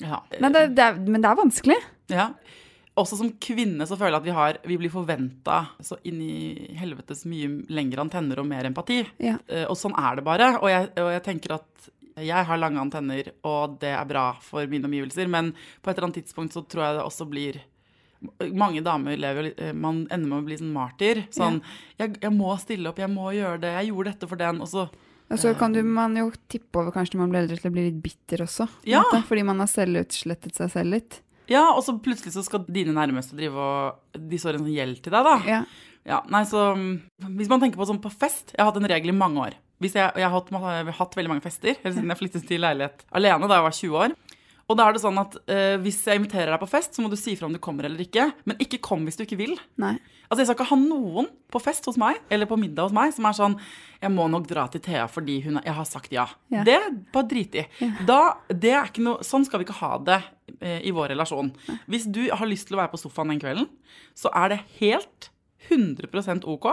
Ja. 0.00 0.22
Men 0.40 0.56
det, 0.56 0.62
det, 0.78 0.86
er, 0.86 0.96
men 1.04 1.20
det 1.20 1.28
er 1.28 1.36
vanskelig. 1.42 1.76
Ja. 2.08 2.30
Også 2.98 3.16
som 3.20 3.30
kvinne 3.42 3.86
så 3.86 3.96
føler 3.96 4.16
jeg 4.16 4.20
at 4.20 4.26
vi, 4.26 4.34
har, 4.34 4.58
vi 4.66 4.76
blir 4.80 4.90
forventa 4.92 5.60
så 5.84 5.96
inn 6.04 6.18
i 6.24 6.74
helvetes 6.80 7.22
mye 7.30 7.48
lengre 7.70 8.02
antenner 8.02 8.42
og 8.42 8.48
mer 8.50 8.66
empati. 8.66 9.04
Ja. 9.22 9.38
Eh, 9.46 9.66
Og 9.70 9.78
sånn 9.78 9.94
er 9.96 10.18
det 10.18 10.26
bare. 10.26 10.52
Og 10.58 10.68
jeg, 10.72 10.90
og 10.98 11.10
jeg 11.14 11.24
tenker 11.26 11.54
at 11.60 11.90
jeg 12.20 12.44
har 12.50 12.58
lange 12.60 12.80
antenner, 12.82 13.30
og 13.46 13.78
det 13.80 13.94
er 13.94 14.08
bra 14.08 14.24
for 14.44 14.66
mine 14.68 14.84
omgivelser, 14.90 15.28
men 15.30 15.54
på 15.80 15.88
et 15.90 15.96
eller 15.96 16.10
annet 16.10 16.18
tidspunkt 16.20 16.52
så 16.56 16.64
tror 16.66 16.84
jeg 16.84 16.98
det 16.98 17.06
også 17.06 17.28
blir 17.30 17.60
mange 18.52 18.82
damer 18.84 19.16
lever 19.16 19.46
jo 19.46 19.52
eh, 19.56 19.70
Man 19.72 20.02
ender 20.12 20.28
med 20.28 20.42
å 20.42 20.44
bli 20.44 20.58
sånn 20.60 20.74
martyr. 20.74 21.22
Sånn 21.32 21.62
jeg, 21.96 22.18
'Jeg 22.20 22.32
må 22.36 22.52
stille 22.60 22.90
opp, 22.90 22.98
jeg 23.00 23.08
må 23.08 23.30
gjøre 23.32 23.62
det. 23.62 23.70
Jeg 23.78 23.88
gjorde 23.94 24.12
dette 24.12 24.28
for 24.28 24.36
den.' 24.36 24.60
Og 24.60 24.68
så 24.68 24.90
Og 25.30 25.38
så 25.38 25.54
kan 25.56 25.72
du, 25.72 25.82
man 25.82 26.16
jo 26.16 26.30
tippe 26.50 26.80
over 26.82 26.90
kanskje 26.90 27.14
når 27.14 27.20
man 27.22 27.30
blir 27.30 27.40
eldre 27.44 27.56
til 27.62 27.70
å 27.70 27.72
bli 27.72 27.84
litt 27.86 28.02
bitter 28.02 28.42
også. 28.44 28.68
Ja. 28.84 29.02
fordi 29.24 29.44
man 29.46 29.60
har 29.62 29.68
selvutslettet 29.70 30.54
seg 30.58 30.70
selv 30.70 30.90
litt. 30.90 31.22
Ja, 31.50 31.64
og 31.74 31.82
så 31.82 31.96
plutselig 31.98 32.32
så 32.34 32.44
skal 32.46 32.64
dine 32.70 32.94
nærmeste 32.94 33.36
drive 33.38 33.58
og 33.58 34.18
De 34.30 34.38
står 34.38 34.56
en 34.56 34.64
sånn 34.64 34.74
gjeld 34.76 35.00
til 35.02 35.14
deg, 35.14 35.26
da. 35.26 35.36
Ja. 35.48 35.62
Ja, 36.08 36.22
nei, 36.32 36.44
så 36.48 36.70
mm, 36.78 36.92
Hvis 37.36 37.50
man 37.50 37.60
tenker 37.60 37.80
på 37.80 37.84
sånn 37.88 38.00
på 38.00 38.08
fest 38.08 38.54
Jeg 38.54 38.62
har 38.62 38.70
hatt 38.70 38.78
en 38.80 38.88
regel 38.88 39.12
i 39.12 39.16
mange 39.16 39.42
år. 39.50 39.56
Hvis 39.80 39.96
jeg, 39.96 40.12
jeg 40.16 40.24
har 40.26 40.32
hatt, 40.32 40.48
jeg 40.52 40.86
har 40.88 40.96
hatt 40.96 41.16
veldig 41.16 41.32
mange 41.32 41.44
fester 41.44 41.74
helt 41.74 41.96
siden 41.96 42.12
jeg 42.12 42.20
flyttet 42.20 42.46
til 42.48 42.60
leilighet 42.64 43.04
alene 43.16 43.48
da 43.48 43.58
jeg 43.58 43.66
var 43.66 43.76
20 43.76 44.00
år. 44.04 44.16
Og 44.70 44.78
da 44.78 44.86
er 44.86 44.94
det 44.94 45.02
sånn 45.02 45.18
at 45.18 45.34
eh, 45.50 45.74
hvis 45.82 45.98
jeg 46.06 46.20
inviterer 46.20 46.52
deg 46.54 46.62
på 46.62 46.68
fest, 46.70 46.94
så 46.94 47.02
må 47.02 47.10
du 47.10 47.18
si 47.18 47.34
fra 47.38 47.48
om 47.48 47.54
du 47.56 47.58
kommer 47.62 47.88
eller 47.88 48.04
ikke. 48.04 48.28
Men 48.46 48.60
ikke 48.62 48.78
kom 48.86 49.02
hvis 49.08 49.18
du 49.18 49.24
ikke 49.24 49.40
vil. 49.40 49.56
Nei. 49.82 49.96
Altså, 50.30 50.44
Jeg 50.44 50.46
skal 50.46 50.58
ikke 50.60 50.68
ha 50.70 50.78
noen 50.78 51.26
på 51.50 51.58
fest 51.62 51.88
hos 51.90 51.98
meg 51.98 52.20
eller 52.30 52.46
på 52.46 52.58
middag 52.60 52.86
hos 52.86 52.94
meg 52.94 53.10
som 53.16 53.26
er 53.26 53.34
sånn 53.34 53.56
Jeg 53.98 54.12
må 54.14 54.28
nok 54.30 54.44
dra 54.46 54.68
til 54.70 54.82
Thea 54.84 55.08
fordi 55.10 55.40
hun 55.42 55.58
jeg 55.58 55.74
har 55.74 55.88
sagt 55.88 56.14
ja. 56.14 56.28
Ja. 56.54 56.62
Det 56.66 56.76
bare 57.10 57.26
drit 57.32 57.56
i. 57.58 57.64
Da, 58.06 58.36
det 58.46 58.70
er 58.70 58.86
ikke 58.92 59.02
noe, 59.02 59.26
sånn 59.26 59.42
skal 59.48 59.58
vi 59.58 59.66
ikke 59.66 59.80
ha 59.80 59.96
det 60.06 60.20
eh, 60.60 60.78
i 60.86 60.94
vår 60.94 61.10
relasjon. 61.16 61.50
Hvis 61.90 62.06
du 62.06 62.22
har 62.30 62.46
lyst 62.46 62.70
til 62.70 62.78
å 62.78 62.82
være 62.84 62.94
på 62.94 63.02
sofaen 63.02 63.34
den 63.34 63.42
kvelden, 63.42 63.66
så 64.14 64.30
er 64.38 64.54
det 64.54 64.62
helt 64.78 65.32
100% 65.68 66.46
OK. 66.48 66.70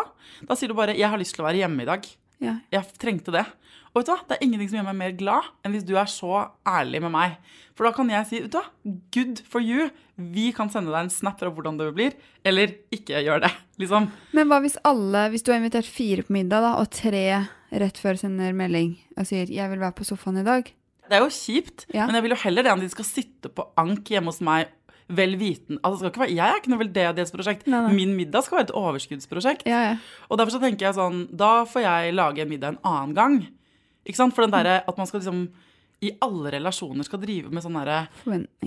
Da 0.47 0.55
sier 0.55 0.69
du 0.69 0.77
bare 0.77 0.95
'Jeg 0.95 1.09
har 1.09 1.17
lyst 1.19 1.35
til 1.35 1.43
å 1.43 1.49
være 1.49 1.65
hjemme 1.65 1.81
i 1.81 1.89
dag'. 1.89 2.13
Ja. 2.43 2.59
Jeg 2.71 2.85
trengte 3.01 3.33
det. 3.33 3.45
Og 3.93 4.01
vet 4.01 4.09
du 4.09 4.11
hva? 4.13 4.19
Det 4.29 4.35
er 4.37 4.43
ingenting 4.45 4.69
som 4.69 4.77
gjør 4.77 4.87
meg 4.91 4.97
mer 4.99 5.13
glad 5.17 5.47
enn 5.65 5.73
hvis 5.73 5.85
du 5.87 5.95
er 5.97 6.09
så 6.11 6.43
ærlig 6.69 7.01
med 7.01 7.13
meg. 7.15 7.37
For 7.77 7.87
da 7.87 7.91
kan 7.95 8.09
jeg 8.13 8.27
si 8.29 8.41
vet 8.43 8.51
du 8.53 8.59
hva? 8.59 8.67
good 9.15 9.41
for 9.49 9.63
you. 9.63 9.89
Vi 10.17 10.51
kan 10.53 10.69
sende 10.69 10.93
deg 10.93 11.07
en 11.07 11.13
snap 11.13 11.39
fra 11.41 11.49
hvordan 11.53 11.77
det 11.79 11.91
blir, 11.97 12.13
eller 12.45 12.75
ikke 12.93 13.21
gjør 13.25 13.41
det. 13.45 13.51
liksom. 13.81 14.09
Men 14.37 14.49
hva 14.51 14.61
hvis 14.61 14.77
alle, 14.87 15.27
hvis 15.33 15.45
du 15.45 15.51
har 15.53 15.61
invitert 15.61 15.89
fire 15.89 16.25
på 16.27 16.33
middag, 16.37 16.61
da, 16.65 16.75
og 16.81 16.89
tre 16.93 17.25
rett 17.73 17.97
før 18.01 18.17
sender 18.21 18.53
melding 18.55 18.95
og 19.17 19.25
sier 19.27 19.49
'jeg 19.49 19.69
vil 19.69 19.79
være 19.81 19.97
på 19.97 20.05
sofaen 20.07 20.37
i 20.37 20.45
dag'? 20.45 20.73
Det 21.07 21.15
er 21.15 21.23
jo 21.23 21.31
kjipt, 21.31 21.85
Ja. 21.93 22.05
men 22.05 22.15
jeg 22.15 22.23
vil 22.23 22.31
jo 22.35 22.43
heller 22.43 22.63
det 22.63 22.71
enn 22.71 22.79
de 22.81 22.89
skal 22.89 23.05
sitte 23.05 23.49
på 23.49 23.63
ank 23.77 24.03
hjemme 24.11 24.27
hos 24.27 24.41
meg 24.41 24.67
vel 25.07 25.37
viten 25.39 25.79
altså, 25.87 26.09
være, 26.11 26.33
Jeg 26.35 26.43
er 26.43 26.57
ikke 26.59 26.71
noe 26.73 26.81
veldedighetsprosjekt. 26.81 27.67
Nei, 27.71 27.79
nei. 27.85 27.93
Min 27.95 28.15
middag 28.17 28.43
skal 28.43 28.59
være 28.59 28.67
et 28.69 28.75
overskuddsprosjekt. 28.75 29.67
Ja, 29.69 29.83
ja. 29.91 29.93
Og 30.27 30.39
derfor 30.39 30.57
så 30.57 30.63
tenker 30.63 30.89
jeg 30.89 30.97
sånn 30.97 31.23
Da 31.31 31.63
får 31.69 31.85
jeg 31.85 32.17
lage 32.17 32.43
en 32.43 32.51
middag 32.51 32.75
en 32.75 32.83
annen 32.83 33.15
gang. 33.17 33.37
Ikke 34.07 34.19
sant? 34.19 34.35
For 34.35 34.43
den 34.45 34.55
derre 34.55 34.81
at 34.87 34.99
man 34.99 35.07
skal 35.09 35.23
liksom 35.23 35.47
i 35.97 36.11
alle 36.21 36.51
relasjoner 36.53 37.07
skal 37.07 37.17
drive 37.23 37.49
med 37.49 37.63
sånn 37.65 37.77
derre 37.79 38.03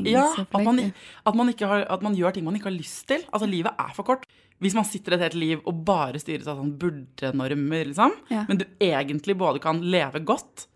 Ja, 0.02 0.24
at 0.42 0.56
man, 0.66 0.80
at, 0.82 1.36
man 1.38 1.52
har, 1.60 1.84
at 1.86 2.02
man 2.02 2.16
gjør 2.18 2.34
ting 2.34 2.46
man 2.46 2.56
ikke 2.58 2.66
har 2.72 2.74
lyst 2.74 3.04
til. 3.12 3.22
Altså, 3.30 3.46
livet 3.46 3.76
er 3.78 3.92
for 3.94 4.08
kort. 4.08 4.24
Hvis 4.60 4.74
man 4.76 4.84
sitter 4.88 5.14
et 5.14 5.22
helt 5.28 5.38
liv 5.38 5.62
og 5.62 5.84
bare 5.86 6.18
styres 6.20 6.48
av 6.50 6.58
sånn 6.58 6.74
burde-normer, 6.80 7.86
liksom, 7.92 8.16
Ja. 8.32 8.42
men 8.48 8.58
du 8.58 8.66
egentlig 8.82 9.38
både 9.38 9.62
kan 9.62 9.80
leve 9.80 10.20
godt 10.26 10.66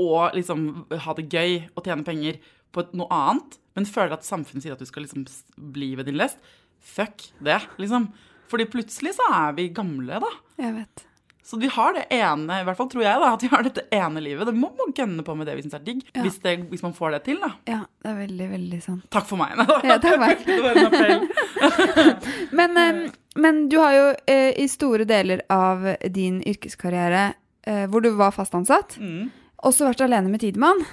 og 0.00 0.34
liksom 0.34 0.86
ha 0.90 1.14
det 1.14 1.28
gøy 1.30 1.68
og 1.76 1.84
tjene 1.84 2.04
penger 2.04 2.40
på 2.72 2.86
noe 2.98 3.08
annet, 3.12 3.58
men 3.76 3.86
føler 3.88 4.12
at 4.18 4.24
samfunnet 4.26 4.64
sier 4.66 4.74
at 4.76 4.82
du 4.82 4.88
skal 4.88 5.04
liksom 5.06 5.24
bli 5.72 5.94
ved 5.96 6.06
din 6.10 6.18
lest, 6.20 6.38
fuck 6.82 7.28
det, 7.40 7.60
liksom. 7.80 8.10
Fordi 8.52 8.66
plutselig 8.68 9.14
så 9.16 9.30
er 9.32 9.54
vi 9.56 9.68
gamle, 9.72 10.18
da. 10.20 10.28
Jeg 10.60 10.74
vet. 10.76 11.06
Så 11.42 11.56
vi 11.58 11.66
har 11.74 11.92
det 11.96 12.04
ene, 12.14 12.60
i 12.60 12.64
hvert 12.64 12.76
fall 12.78 12.86
tror 12.92 13.02
jeg, 13.02 13.18
da, 13.18 13.32
at 13.34 13.42
vi 13.42 13.48
har 13.50 13.64
dette 13.66 13.82
ene 13.96 14.20
livet. 14.22 14.46
Det 14.46 14.54
må 14.54 14.68
man 14.78 14.92
gønne 14.94 15.24
på 15.26 15.34
med 15.36 15.48
det 15.48 15.56
vi 15.58 15.64
syns 15.64 15.74
er 15.74 15.82
digg, 15.84 16.02
Ja. 16.14 16.22
hvis, 16.22 16.36
det, 16.44 16.52
hvis 16.70 16.84
man 16.84 16.92
får 16.94 17.16
det 17.16 17.22
til, 17.26 17.40
da. 17.42 17.48
Ja, 17.66 17.80
det 18.04 18.10
er 18.12 18.18
veldig, 18.20 18.46
veldig 18.52 18.78
sant. 18.84 19.08
Takk 19.10 19.26
for 19.26 19.40
meg. 19.40 19.56
Ja, 19.82 19.96
takk 19.98 20.20
meg. 20.22 20.44
Men, 22.58 22.76
eh, 22.76 23.10
men 23.34 23.68
du 23.72 23.78
har 23.80 23.94
jo 23.96 24.06
eh, 24.28 24.52
i 24.60 24.66
store 24.68 25.04
deler 25.08 25.42
av 25.52 25.84
din 26.12 26.42
yrkeskarriere, 26.46 27.32
eh, 27.66 27.86
hvor 27.90 28.02
du 28.04 28.10
var 28.18 28.30
fast 28.36 28.54
ansatt, 28.54 28.98
Mm. 29.00 29.30
også 29.64 29.86
vært 29.88 30.04
alene 30.04 30.28
med 30.30 30.40
Tidemann. 30.42 30.84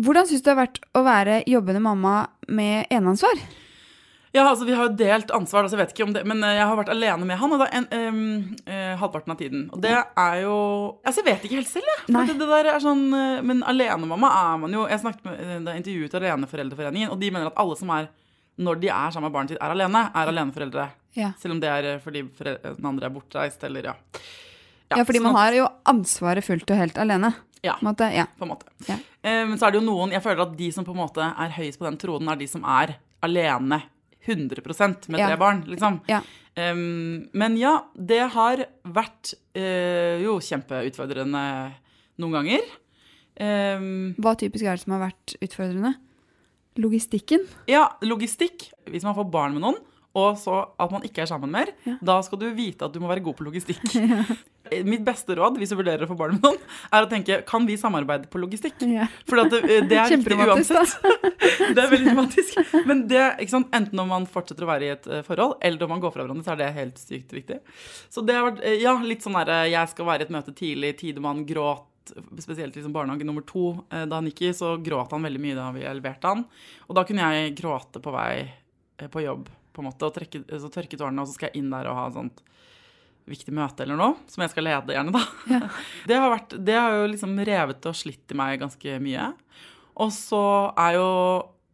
Hvordan 0.00 0.26
syns 0.26 0.42
du 0.42 0.48
det 0.48 0.54
har 0.54 0.64
vært 0.64 0.80
å 0.96 1.04
være 1.06 1.42
jobbende 1.46 1.82
mamma 1.84 2.14
med 2.48 2.88
eneansvar? 2.90 3.38
Ja, 4.34 4.48
altså 4.48 4.66
Vi 4.66 4.74
har 4.74 4.88
jo 4.88 4.96
delt 4.98 5.30
ansvar, 5.30 5.62
altså, 5.62 5.76
jeg 5.76 5.84
vet 5.84 5.92
ikke 5.94 6.06
om 6.08 6.14
det, 6.16 6.24
men 6.26 6.42
eh, 6.42 6.56
jeg 6.56 6.66
har 6.66 6.78
vært 6.80 6.90
alene 6.90 7.28
med 7.28 7.38
han 7.38 7.54
og 7.54 7.60
da 7.62 7.68
en, 7.78 7.84
um, 7.94 8.56
uh, 8.66 8.96
halvparten 8.98 9.30
av 9.30 9.38
tiden. 9.38 9.68
Og 9.70 9.84
det 9.84 9.94
er 9.94 10.40
jo 10.42 10.56
Altså, 11.06 11.22
Jeg 11.22 11.28
vet 11.28 11.46
ikke 11.46 11.60
helt 11.60 11.70
selv, 11.70 11.86
jeg. 11.92 12.00
For 12.08 12.32
det, 12.32 12.36
det 12.40 12.48
der 12.50 12.70
er 12.72 12.82
sånn, 12.82 13.04
eh, 13.14 13.44
Men 13.46 13.62
alenemamma 13.62 14.32
er 14.40 14.58
man 14.64 14.74
jo 14.74 14.88
Jeg 14.90 15.04
snakket 15.04 15.28
med, 15.28 15.38
det 15.38 15.60
da 15.68 15.76
intervjuet 15.78 16.18
Aleneforeldreforeningen, 16.18 17.14
og 17.14 17.22
de 17.22 17.30
mener 17.30 17.52
at 17.52 17.62
alle 17.62 17.78
som 17.78 17.94
er 17.94 18.10
når 18.54 18.78
de 18.78 18.90
er 18.90 19.10
sammen 19.10 19.26
med 19.26 19.34
barnet 19.34 19.50
sitt, 19.50 19.58
er 19.58 19.72
alene, 19.74 20.00
er 20.14 20.28
aleneforeldre. 20.30 20.84
Ja. 21.18 21.32
Selv 21.40 21.56
om 21.56 21.62
det 21.62 21.70
er 21.70 21.96
fordi 21.98 22.20
den 22.30 22.86
andre 22.86 23.08
er 23.08 23.10
bortreist, 23.10 23.64
eller 23.66 23.88
ja. 23.90 23.94
Ja, 24.92 25.00
fordi 25.00 25.18
sånn 25.18 25.26
man 25.26 25.38
har 25.40 25.56
jo 25.56 25.64
ansvaret 25.90 26.46
fullt 26.46 26.70
og 26.70 26.78
helt 26.78 27.00
alene. 27.02 27.32
Ja. 27.64 27.74
Måte. 27.84 28.10
Ja. 28.14 28.26
på 28.38 28.44
en 28.46 28.52
måte. 28.52 28.68
Ja. 28.88 28.98
Eh, 29.24 29.42
Men 29.48 29.56
så 29.58 29.66
er 29.66 29.72
det 29.74 29.80
jo 29.80 29.86
noen 29.88 30.12
Jeg 30.12 30.22
føler 30.22 30.44
at 30.44 30.56
de 30.58 30.70
som 30.74 30.84
på 30.86 30.92
en 30.92 31.00
måte 31.00 31.24
er 31.24 31.54
høyest 31.56 31.80
på 31.80 31.86
den 31.88 31.96
tronen, 31.98 32.28
er 32.28 32.36
de 32.42 32.48
som 32.50 32.64
er 32.68 32.94
alene 33.24 33.82
100% 34.26 35.08
med 35.12 35.20
tre 35.20 35.36
barn, 35.40 35.64
liksom. 35.68 35.98
Ja. 36.08 36.22
Em, 36.56 37.28
men 37.34 37.56
ja, 37.60 37.74
det 37.96 38.22
har 38.32 38.62
vært 38.84 39.34
eh, 39.56 40.20
jo 40.24 40.38
kjempeutfordrende 40.40 41.42
noen 42.22 42.36
ganger. 42.38 42.62
Hva 43.34 44.32
typisk 44.38 44.64
er 44.64 44.76
det 44.78 44.84
som 44.84 44.94
har 44.94 45.08
vært 45.08 45.34
utfordrende? 45.42 45.94
Logistikken? 46.80 47.44
ja, 47.70 47.84
logistikk. 48.02 48.68
Hvis 48.90 49.04
man 49.06 49.14
får 49.14 49.28
barn 49.30 49.54
med 49.56 49.62
noen, 49.62 49.76
og 50.14 50.36
så 50.38 50.60
at 50.80 50.92
man 50.94 51.02
ikke 51.06 51.24
er 51.24 51.30
sammen 51.30 51.50
mer, 51.50 51.72
Ja. 51.86 51.96
da 52.02 52.20
skal 52.22 52.38
du 52.38 52.48
vite 52.54 52.86
at 52.86 52.92
du 52.94 53.00
må 53.02 53.08
være 53.10 53.22
god 53.24 53.34
på 53.38 53.46
logistikk. 53.48 53.82
Ja. 53.98 54.22
Mitt 54.88 55.02
beste 55.04 55.34
råd 55.36 55.58
hvis 55.60 55.68
du 55.74 55.76
vurderer 55.76 56.06
å 56.06 56.08
få 56.08 56.14
barn 56.16 56.38
med 56.38 56.44
noen, 56.46 56.56
er 56.94 57.04
å 57.04 57.08
tenke 57.10 57.36
kan 57.46 57.66
vi 57.68 57.74
samarbeide 57.76 58.30
på 58.32 58.40
logistikk? 58.40 58.80
Ja. 58.88 59.04
For 59.28 59.42
det, 59.50 59.60
det 59.90 59.98
er 60.00 60.08
viktig 60.14 60.38
uansett. 60.40 60.94
Det 61.74 61.82
er 61.82 61.90
veldig 61.90 62.06
dramatisk. 62.08 62.56
Men 62.88 63.02
det, 63.10 63.20
enten 63.52 64.00
om 64.00 64.08
man 64.10 64.24
fortsetter 64.30 64.64
å 64.64 64.68
være 64.70 64.86
i 64.86 64.92
et 64.94 65.06
eh, 65.12 65.20
forhold, 65.26 65.58
eller 65.64 65.84
om 65.84 65.90
man 65.92 66.00
går 66.02 66.14
fra 66.14 66.24
hverandre, 66.24 66.44
så 66.46 66.54
er 66.54 66.60
det 66.62 66.68
helt 66.78 66.98
sykt 67.02 67.34
viktig. 67.36 67.58
Så 68.10 68.24
det 68.26 68.34
har 68.38 68.46
vært 68.48 68.62
eh, 68.64 68.78
ja, 68.82 68.94
litt 69.04 69.22
sånn 69.24 69.36
derre 69.36 69.58
jeg 69.68 69.90
skal 69.92 70.08
være 70.08 70.24
i 70.24 70.26
et 70.28 70.32
møte 70.34 70.54
tidlig, 70.56 70.94
Tidemann 71.02 71.44
gråt. 71.48 71.84
Spesielt 72.40 72.74
liksom 72.76 72.92
barnehage 72.96 73.24
nummer 73.28 73.44
to. 73.48 73.66
Eh, 73.92 74.06
Da 74.08 74.18
han 74.20 74.28
gikk 74.30 74.42
i, 74.48 74.52
så 74.56 74.74
gråt 74.84 75.12
han 75.14 75.24
veldig 75.28 75.42
mye 75.44 75.58
da 75.60 75.68
vi 75.76 75.84
leverte 75.84 76.32
han. 76.32 76.44
Og 76.88 76.96
da 76.98 77.04
kunne 77.08 77.28
jeg 77.36 77.54
gråte 77.60 78.00
på 78.04 78.12
vei 78.16 78.32
eh, 78.40 79.08
på 79.12 79.22
jobb, 79.24 79.48
på 79.74 79.82
en 79.82 79.90
måte, 79.90 80.06
og 80.06 80.14
trekke, 80.16 80.44
så 80.48 80.70
tørke 80.72 80.98
tårene, 81.00 81.22
og 81.22 81.30
så 81.30 81.36
skal 81.36 81.50
jeg 81.50 81.62
inn 81.62 81.72
der 81.74 81.90
og 81.90 81.98
ha 81.98 82.06
et 82.10 82.18
sånt 82.18 82.44
viktig 83.30 83.54
møte 83.56 83.84
eller 83.84 83.98
noe, 83.98 84.18
som 84.28 84.44
jeg 84.44 84.52
skal 84.52 84.66
lede 84.68 84.94
gjerne, 84.96 85.14
da. 85.14 85.24
Ja. 85.48 85.60
Det, 86.08 86.20
har 86.20 86.30
vært, 86.32 86.54
det 86.60 86.76
har 86.76 86.98
jo 86.98 87.10
liksom 87.14 87.34
revet 87.48 87.88
og 87.88 87.96
slitt 87.96 88.32
i 88.34 88.38
meg 88.38 88.60
ganske 88.60 89.00
mye. 89.02 89.32
Og 90.04 90.10
så 90.12 90.44
er 90.80 90.98
jo 90.98 91.10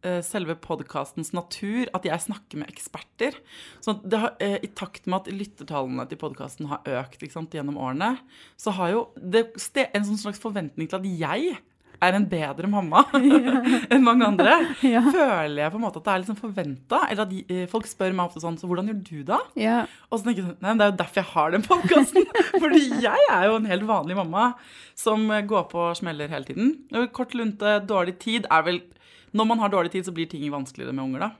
eh, 0.07 0.21
selve 0.23 0.55
podkastens 0.61 1.33
natur 1.35 1.89
at 1.97 2.05
jeg 2.07 2.25
snakker 2.27 2.61
med 2.61 2.71
eksperter. 2.71 3.35
Så 3.83 3.97
det 4.05 4.21
har, 4.21 4.37
eh, 4.43 4.59
i 4.63 4.69
takt 4.77 5.09
med 5.09 5.21
at 5.21 5.33
lyttertallene 5.33 6.07
til 6.07 6.21
podkasten 6.21 6.69
har 6.71 6.87
økt 7.01 7.25
sant, 7.33 7.51
gjennom 7.51 7.81
årene, 7.81 8.13
så 8.55 8.73
har 8.77 8.95
jo 8.95 9.03
det 9.17 9.49
en 9.91 10.07
sånn 10.07 10.21
slags 10.23 10.41
forventning 10.41 10.87
til 10.87 11.01
at 11.01 11.11
jeg 11.25 11.59
er 12.01 12.17
en 12.17 12.25
bedre 12.29 12.69
mamma 12.69 13.03
enn 13.91 14.03
mange 14.05 14.25
andre. 14.27 14.55
Ja. 14.85 15.03
Føler 15.05 15.63
jeg 15.63 15.73
på 15.73 15.79
en 15.79 15.83
måte 15.83 16.01
at 16.01 16.07
det 16.07 16.13
er 16.13 16.23
liksom 16.23 16.39
forventa. 16.39 17.01
Eller 17.07 17.25
at 17.25 17.31
de, 17.31 17.41
eh, 17.45 17.67
folk 17.71 17.89
spør 17.89 18.15
meg 18.17 18.31
ofte 18.31 18.41
sånn 18.43 18.57
Så 18.59 18.69
hvordan 18.69 18.89
gjør 18.89 19.01
du 19.07 19.19
da? 19.27 19.41
Ja. 19.59 19.83
Og 20.09 20.19
så 20.19 20.27
tenker 20.27 20.41
jeg 20.41 20.49
sånn, 20.49 20.57
nei, 20.63 20.73
Det 20.79 20.87
er 20.87 20.93
jo 20.93 20.97
derfor 21.03 21.21
jeg 21.21 21.31
har 21.35 21.53
den 21.55 21.67
podkasten. 21.67 22.27
Fordi 22.63 22.81
jeg 23.05 23.27
er 23.35 23.45
jo 23.49 23.59
en 23.59 23.69
helt 23.69 23.87
vanlig 23.89 24.17
mamma 24.17 24.47
som 24.97 25.27
eh, 25.29 25.45
går 25.47 25.69
på 25.71 25.85
og 25.91 25.99
smeller 25.99 26.31
hele 26.31 26.49
tiden. 26.49 26.73
Kort 27.15 27.37
lunte, 27.37 27.77
dårlig 27.87 28.17
tid 28.23 28.49
er 28.51 28.65
vel 28.67 28.81
Når 29.37 29.47
man 29.47 29.61
har 29.63 29.71
dårlig 29.71 29.93
tid, 29.93 30.07
så 30.07 30.15
blir 30.15 30.27
ting 30.27 30.49
vanskeligere 30.51 30.95
med 30.95 31.05
unger, 31.05 31.29
da. 31.29 31.31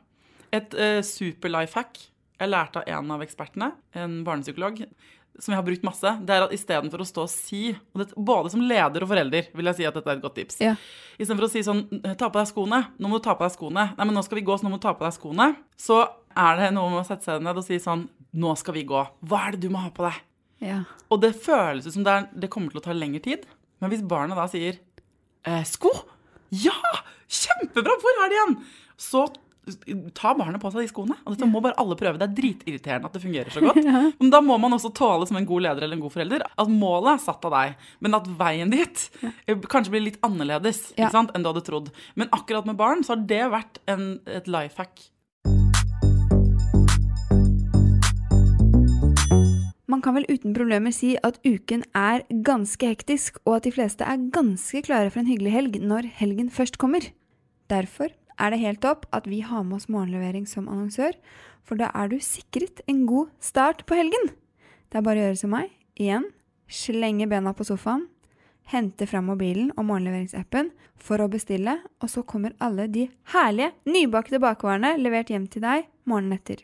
Et 0.55 0.73
uh, 0.75 0.99
super 1.03 1.51
life 1.51 1.79
hack 1.79 1.99
jeg 2.41 2.49
lærte 2.49 2.81
av 2.81 2.89
en 2.89 3.11
av 3.13 3.21
ekspertene, 3.21 3.67
en 3.93 4.21
barnepsykolog, 4.25 4.79
som 5.39 5.53
jeg 5.53 5.59
har 5.59 5.65
brukt 5.65 5.85
masse, 5.85 6.11
det 6.27 6.33
er 6.35 6.45
at 6.45 6.53
istedenfor 6.55 7.03
å 7.03 7.07
stå 7.07 7.25
og 7.25 7.31
si, 7.31 7.61
og 7.93 8.01
det, 8.01 8.07
både 8.17 8.51
som 8.53 8.63
leder 8.65 9.05
og 9.05 9.09
forelder, 9.11 9.47
vil 9.57 9.69
jeg 9.71 9.79
si 9.79 9.87
at 9.87 9.95
dette 9.97 10.11
er 10.11 10.19
et 10.19 10.23
godt 10.23 10.35
tips. 10.37 10.59
Ja. 10.63 10.73
Istedenfor 11.17 11.47
å 11.47 11.51
si 11.51 11.63
sånn 11.65 11.83
Ta 12.19 12.29
på 12.29 12.39
deg 12.39 12.49
skoene. 12.49 12.81
Nå 13.01 13.09
må 13.09 13.19
du 13.19 13.25
ta 13.25 13.35
på 13.37 13.45
deg 13.45 13.53
skoene. 13.55 13.87
Nei, 13.97 14.07
men 14.07 14.17
nå 14.17 14.23
skal 14.25 14.41
vi 14.41 14.45
gå, 14.47 14.57
så 14.57 14.67
nå 14.67 14.73
må 14.73 14.81
du 14.81 14.85
ta 14.85 14.93
på 14.97 15.05
deg 15.05 15.15
skoene. 15.15 15.47
Så 15.79 16.01
er 16.37 16.59
det 16.59 16.71
noe 16.75 16.91
med 16.91 17.03
å 17.03 17.07
sette 17.07 17.27
seg 17.27 17.45
ned 17.45 17.57
og 17.57 17.65
si 17.67 17.79
sånn 17.81 18.07
Nå 18.31 18.53
skal 18.55 18.77
vi 18.77 18.85
gå. 18.87 18.99
Hva 19.27 19.41
er 19.47 19.57
det 19.57 19.65
du 19.65 19.73
må 19.73 19.81
ha 19.83 19.89
på 19.91 20.05
deg? 20.05 20.19
Ja. 20.63 20.77
Og 21.11 21.19
det 21.19 21.33
føles 21.43 21.83
ut 21.83 21.95
som 21.97 22.05
det, 22.05 22.13
er, 22.13 22.27
det 22.31 22.49
kommer 22.53 22.71
til 22.71 22.79
å 22.79 22.85
ta 22.85 22.95
lengre 22.95 23.19
tid. 23.25 23.43
Men 23.83 23.91
hvis 23.91 24.05
barna 24.07 24.37
da 24.37 24.45
sier 24.47 24.77
eh, 25.43 25.63
Sko! 25.67 25.91
Ja! 26.55 26.77
Kjempebra! 27.31 27.97
Hvor 27.99 28.21
er 28.23 28.31
de 28.31 28.37
igjen? 28.37 28.55
Så 28.99 29.25
tar 30.17 30.33
barnet 30.39 30.57
på 30.61 30.71
seg 30.73 30.81
de 30.81 30.89
skoene. 30.89 31.15
Og 31.25 31.35
dette 31.35 31.47
må 31.47 31.61
bare 31.61 31.77
alle 31.79 31.95
prøve. 31.99 32.17
Det 32.17 32.25
er 32.27 32.33
dritirriterende 32.39 33.05
at 33.11 33.13
det 33.13 33.21
fungerer 33.23 33.53
så 33.53 33.61
godt. 33.67 33.77
Men 34.19 34.31
da 34.33 34.41
må 34.41 34.57
man 34.59 34.73
også 34.77 34.89
tåle 34.97 35.27
som 35.29 35.37
en 35.37 35.45
god 35.47 35.61
leder 35.67 35.85
eller 35.85 35.99
en 35.99 36.03
god 36.03 36.15
forelder 36.15 36.45
at 36.49 36.71
målet 36.71 37.13
er 37.13 37.23
satt 37.27 37.45
av 37.45 37.53
deg, 37.55 37.75
men 38.01 38.17
at 38.17 38.27
veien 38.39 38.73
dit 38.73 39.05
eh, 39.21 39.55
kanskje 39.69 39.93
blir 39.93 40.07
litt 40.09 40.19
annerledes 40.25 40.91
Ja. 40.97 41.11
sant, 41.13 41.31
enn 41.37 41.45
du 41.45 41.51
hadde 41.51 41.63
trodd. 41.67 41.91
Men 42.17 42.31
akkurat 42.33 42.65
med 42.65 42.79
barn 42.81 43.05
så 43.05 43.13
har 43.15 43.25
det 43.29 43.43
vært 43.53 43.79
en, 43.91 44.07
et 44.25 44.49
life 44.51 44.81
hack. 44.81 45.07
Man 49.91 49.99
kan 50.01 50.15
vel 50.15 50.25
uten 50.31 50.53
problemer 50.55 50.93
si 50.95 51.17
at 51.19 51.37
uken 51.43 51.83
er 51.97 52.23
ganske 52.47 52.87
hektisk, 52.93 53.41
og 53.45 53.57
at 53.59 53.65
de 53.67 53.73
fleste 53.75 54.05
er 54.07 54.21
ganske 54.31 54.81
klare 54.87 55.11
for 55.11 55.19
en 55.21 55.27
hyggelig 55.29 55.51
helg 55.51 55.79
når 55.83 56.07
helgen 56.21 56.47
først 56.53 56.77
kommer. 56.81 57.03
Derfor 57.71 58.07
er 58.41 58.53
det 58.53 58.61
helt 58.63 58.81
topp 58.83 59.05
at 59.15 59.27
vi 59.29 59.41
har 59.45 59.63
med 59.63 59.77
oss 59.77 59.89
morgenlevering 59.91 60.47
som 60.49 60.69
annonsør, 60.69 61.13
for 61.63 61.77
da 61.77 61.91
er 61.93 62.09
du 62.09 62.17
sikret 62.23 62.81
en 62.89 63.05
god 63.09 63.29
start 63.43 63.85
på 63.85 63.97
helgen. 63.99 64.31
Det 64.89 64.99
er 64.99 65.05
bare 65.05 65.21
å 65.21 65.27
gjøre 65.29 65.41
som 65.43 65.53
meg. 65.53 65.69
Igjen, 66.01 66.25
slenge 66.71 67.27
bena 67.29 67.53
på 67.53 67.67
sofaen, 67.67 68.07
hente 68.71 69.05
fram 69.09 69.27
mobilen 69.29 69.71
og 69.75 69.85
morgenleveringsappen 69.89 70.71
for 71.01 71.21
å 71.21 71.29
bestille, 71.31 71.77
og 72.01 72.09
så 72.09 72.23
kommer 72.27 72.55
alle 72.63 72.87
de 72.91 73.07
herlige, 73.33 73.73
nybakte 73.85 74.41
bakevarene 74.41 74.95
levert 75.01 75.31
hjem 75.31 75.47
til 75.51 75.65
deg 75.65 75.87
morgenen 76.09 76.39
etter. 76.39 76.63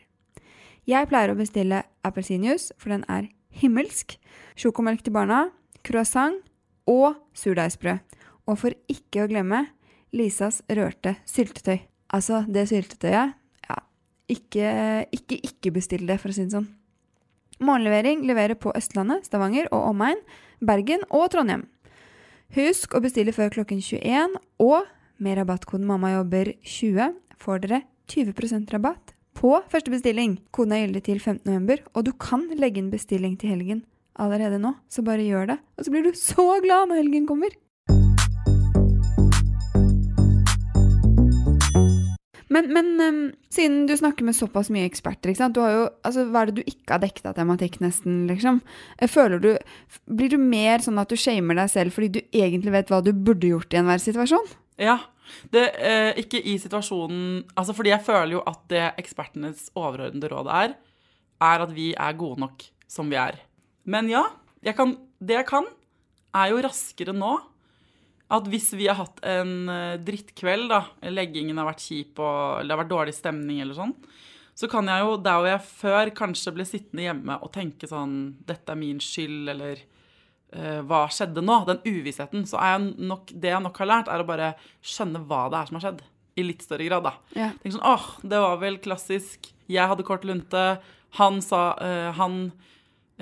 Jeg 0.88 1.08
pleier 1.10 1.34
å 1.34 1.38
bestille 1.38 1.82
appelsinjuice, 2.06 2.72
for 2.80 2.94
den 2.94 3.04
er 3.12 3.28
himmelsk, 3.60 4.16
sjokomelk 4.56 5.04
til 5.04 5.14
barna, 5.16 5.48
croissant 5.84 6.40
og 6.88 7.18
surdeigsbrød. 7.36 8.00
Og 8.48 8.56
for 8.56 8.72
ikke 8.88 9.26
å 9.26 9.28
glemme 9.28 9.66
Lisas 10.16 10.62
rørte 10.72 11.16
syltetøy. 11.28 11.78
Altså, 12.14 12.44
det 12.48 12.68
syltetøyet 12.70 13.34
Ja, 13.68 13.78
ikke 14.28 14.68
ikke, 15.12 15.40
ikke 15.44 15.72
bestill 15.74 16.06
det, 16.08 16.18
for 16.22 16.32
å 16.32 16.36
si 16.36 16.46
det 16.46 16.54
sånn. 16.56 16.68
Morgenlevering 17.58 18.22
leverer 18.28 18.54
på 18.54 18.72
Østlandet, 18.78 19.26
Stavanger 19.26 19.66
og 19.74 19.90
omegn, 19.90 20.20
Bergen 20.62 21.02
og 21.10 21.26
Trondheim. 21.32 21.66
Husk 22.54 22.94
å 22.94 23.02
bestille 23.04 23.34
før 23.34 23.50
klokken 23.52 23.82
21, 23.82 24.38
og 24.62 24.86
med 25.18 25.36
rabattkoden 25.40 25.88
MAMMAJOBBER20 25.90 27.16
får 27.42 27.64
dere 27.66 27.82
20% 28.08 28.72
rabatt 28.72 29.12
på 29.38 29.52
første 29.70 29.92
bestilling. 29.92 30.38
Koden 30.54 30.74
er 30.74 30.86
gyldig 30.86 31.04
til 31.10 31.20
15. 31.20 31.42
november, 31.44 31.82
og 31.92 32.06
du 32.06 32.12
kan 32.16 32.46
legge 32.56 32.80
inn 32.80 32.92
bestilling 32.94 33.36
til 33.38 33.52
helgen 33.52 33.84
allerede 34.18 34.58
nå, 34.62 34.72
så 34.90 35.04
bare 35.06 35.26
gjør 35.26 35.52
det. 35.52 35.58
Og 35.78 35.86
så 35.86 35.94
blir 35.94 36.06
du 36.06 36.12
så 36.18 36.46
glad 36.64 36.90
når 36.90 37.02
helgen 37.04 37.26
kommer! 37.28 37.54
Men, 42.52 42.70
men 42.72 42.86
um, 43.00 43.18
siden 43.52 43.82
du 43.88 43.92
snakker 43.96 44.24
med 44.24 44.36
såpass 44.36 44.70
mye 44.72 44.86
eksperter, 44.88 45.30
ikke 45.30 45.42
sant? 45.42 45.58
Jo, 45.60 45.84
altså, 46.06 46.24
hva 46.32 46.42
er 46.42 46.50
det 46.50 46.62
du 46.62 46.70
ikke 46.70 46.94
har 46.94 47.02
dekket 47.02 47.28
av 47.28 47.36
tematikk, 47.36 47.76
nesten? 47.84 48.22
liksom? 48.30 48.62
Eh, 48.96 49.10
føler 49.10 49.42
du, 49.42 49.50
Blir 50.08 50.32
du 50.32 50.38
mer 50.40 50.80
sånn 50.84 51.00
at 51.00 51.12
du 51.12 51.18
shamer 51.20 51.58
deg 51.60 51.72
selv 51.72 51.96
fordi 51.96 52.10
du 52.16 52.20
egentlig 52.32 52.72
vet 52.74 52.92
hva 52.92 53.02
du 53.04 53.12
burde 53.12 53.50
gjort 53.50 53.74
i 53.74 53.80
enhver 53.82 54.02
situasjon? 54.02 54.48
Ja. 54.80 54.98
Det, 55.52 55.66
eh, 55.84 56.16
ikke 56.22 56.38
i 56.40 56.54
situasjonen 56.56 57.42
Altså, 57.52 57.74
fordi 57.76 57.90
jeg 57.92 58.00
føler 58.06 58.38
jo 58.38 58.44
at 58.48 58.62
det 58.72 58.86
ekspertenes 59.02 59.66
overordnede 59.76 60.30
råd 60.32 60.48
er, 60.48 60.72
er 61.44 61.64
at 61.66 61.74
vi 61.76 61.90
er 61.92 62.16
gode 62.16 62.40
nok 62.40 62.64
som 62.88 63.12
vi 63.12 63.18
er. 63.20 63.36
Men 63.84 64.08
ja, 64.08 64.24
jeg 64.64 64.72
kan, 64.78 64.96
det 65.20 65.36
jeg 65.36 65.48
kan, 65.50 65.68
er 66.32 66.54
jo 66.54 66.62
raskere 66.64 67.12
nå 67.12 67.34
at 68.28 68.48
hvis 68.52 68.72
vi 68.76 68.88
har 68.90 68.98
hatt 68.98 69.20
en 69.24 69.68
eh, 69.72 70.00
drittkveld, 70.04 70.68
da, 70.68 70.82
leggingen 71.08 71.56
har 71.60 71.68
vært 71.70 71.84
kjip 71.86 72.20
og 72.20 72.64
det 72.64 72.74
har 72.74 72.82
vært 72.82 72.92
dårlig 72.92 73.14
stemning 73.16 73.62
eller 73.64 73.78
sånn, 73.78 73.94
så 74.58 74.66
kan 74.70 74.88
jeg 74.90 75.04
jo 75.04 75.14
der 75.22 75.38
hvor 75.38 75.48
jeg 75.48 75.66
før 75.68 76.10
kanskje 76.18 76.52
ble 76.56 76.66
sittende 76.66 77.04
hjemme 77.06 77.38
og 77.46 77.52
tenke 77.54 77.86
sånn 77.86 78.14
Dette 78.46 78.74
er 78.74 78.80
min 78.80 78.98
skyld, 78.98 79.52
eller 79.52 79.78
uh, 80.50 80.80
hva 80.88 81.04
skjedde 81.14 81.44
nå? 81.46 81.60
Den 81.68 81.84
uvissheten. 81.86 82.42
Så 82.50 82.58
er 82.58 82.72
jeg 82.72 83.06
nok, 83.06 83.30
det 83.30 83.52
jeg 83.52 83.62
nok 83.62 83.78
har 83.78 83.90
lært, 83.92 84.10
er 84.10 84.24
å 84.24 84.26
bare 84.26 84.48
skjønne 84.82 85.22
hva 85.30 85.44
det 85.52 85.60
er 85.60 85.70
som 85.70 85.78
har 85.78 85.84
skjedd. 85.86 86.02
I 86.42 86.46
litt 86.48 86.66
større 86.66 86.88
grad, 86.88 87.06
da. 87.06 87.14
Ja. 87.38 87.52
Tenk 87.62 87.76
sånn 87.76 87.86
åh, 87.86 88.08
det 88.34 88.42
var 88.42 88.58
vel 88.64 88.80
klassisk. 88.82 89.46
Jeg 89.70 89.92
hadde 89.92 90.06
kort 90.10 90.26
lunte. 90.26 90.66
Han 91.22 91.38
sa 91.44 91.62
uh, 91.78 92.10
Han 92.18 92.48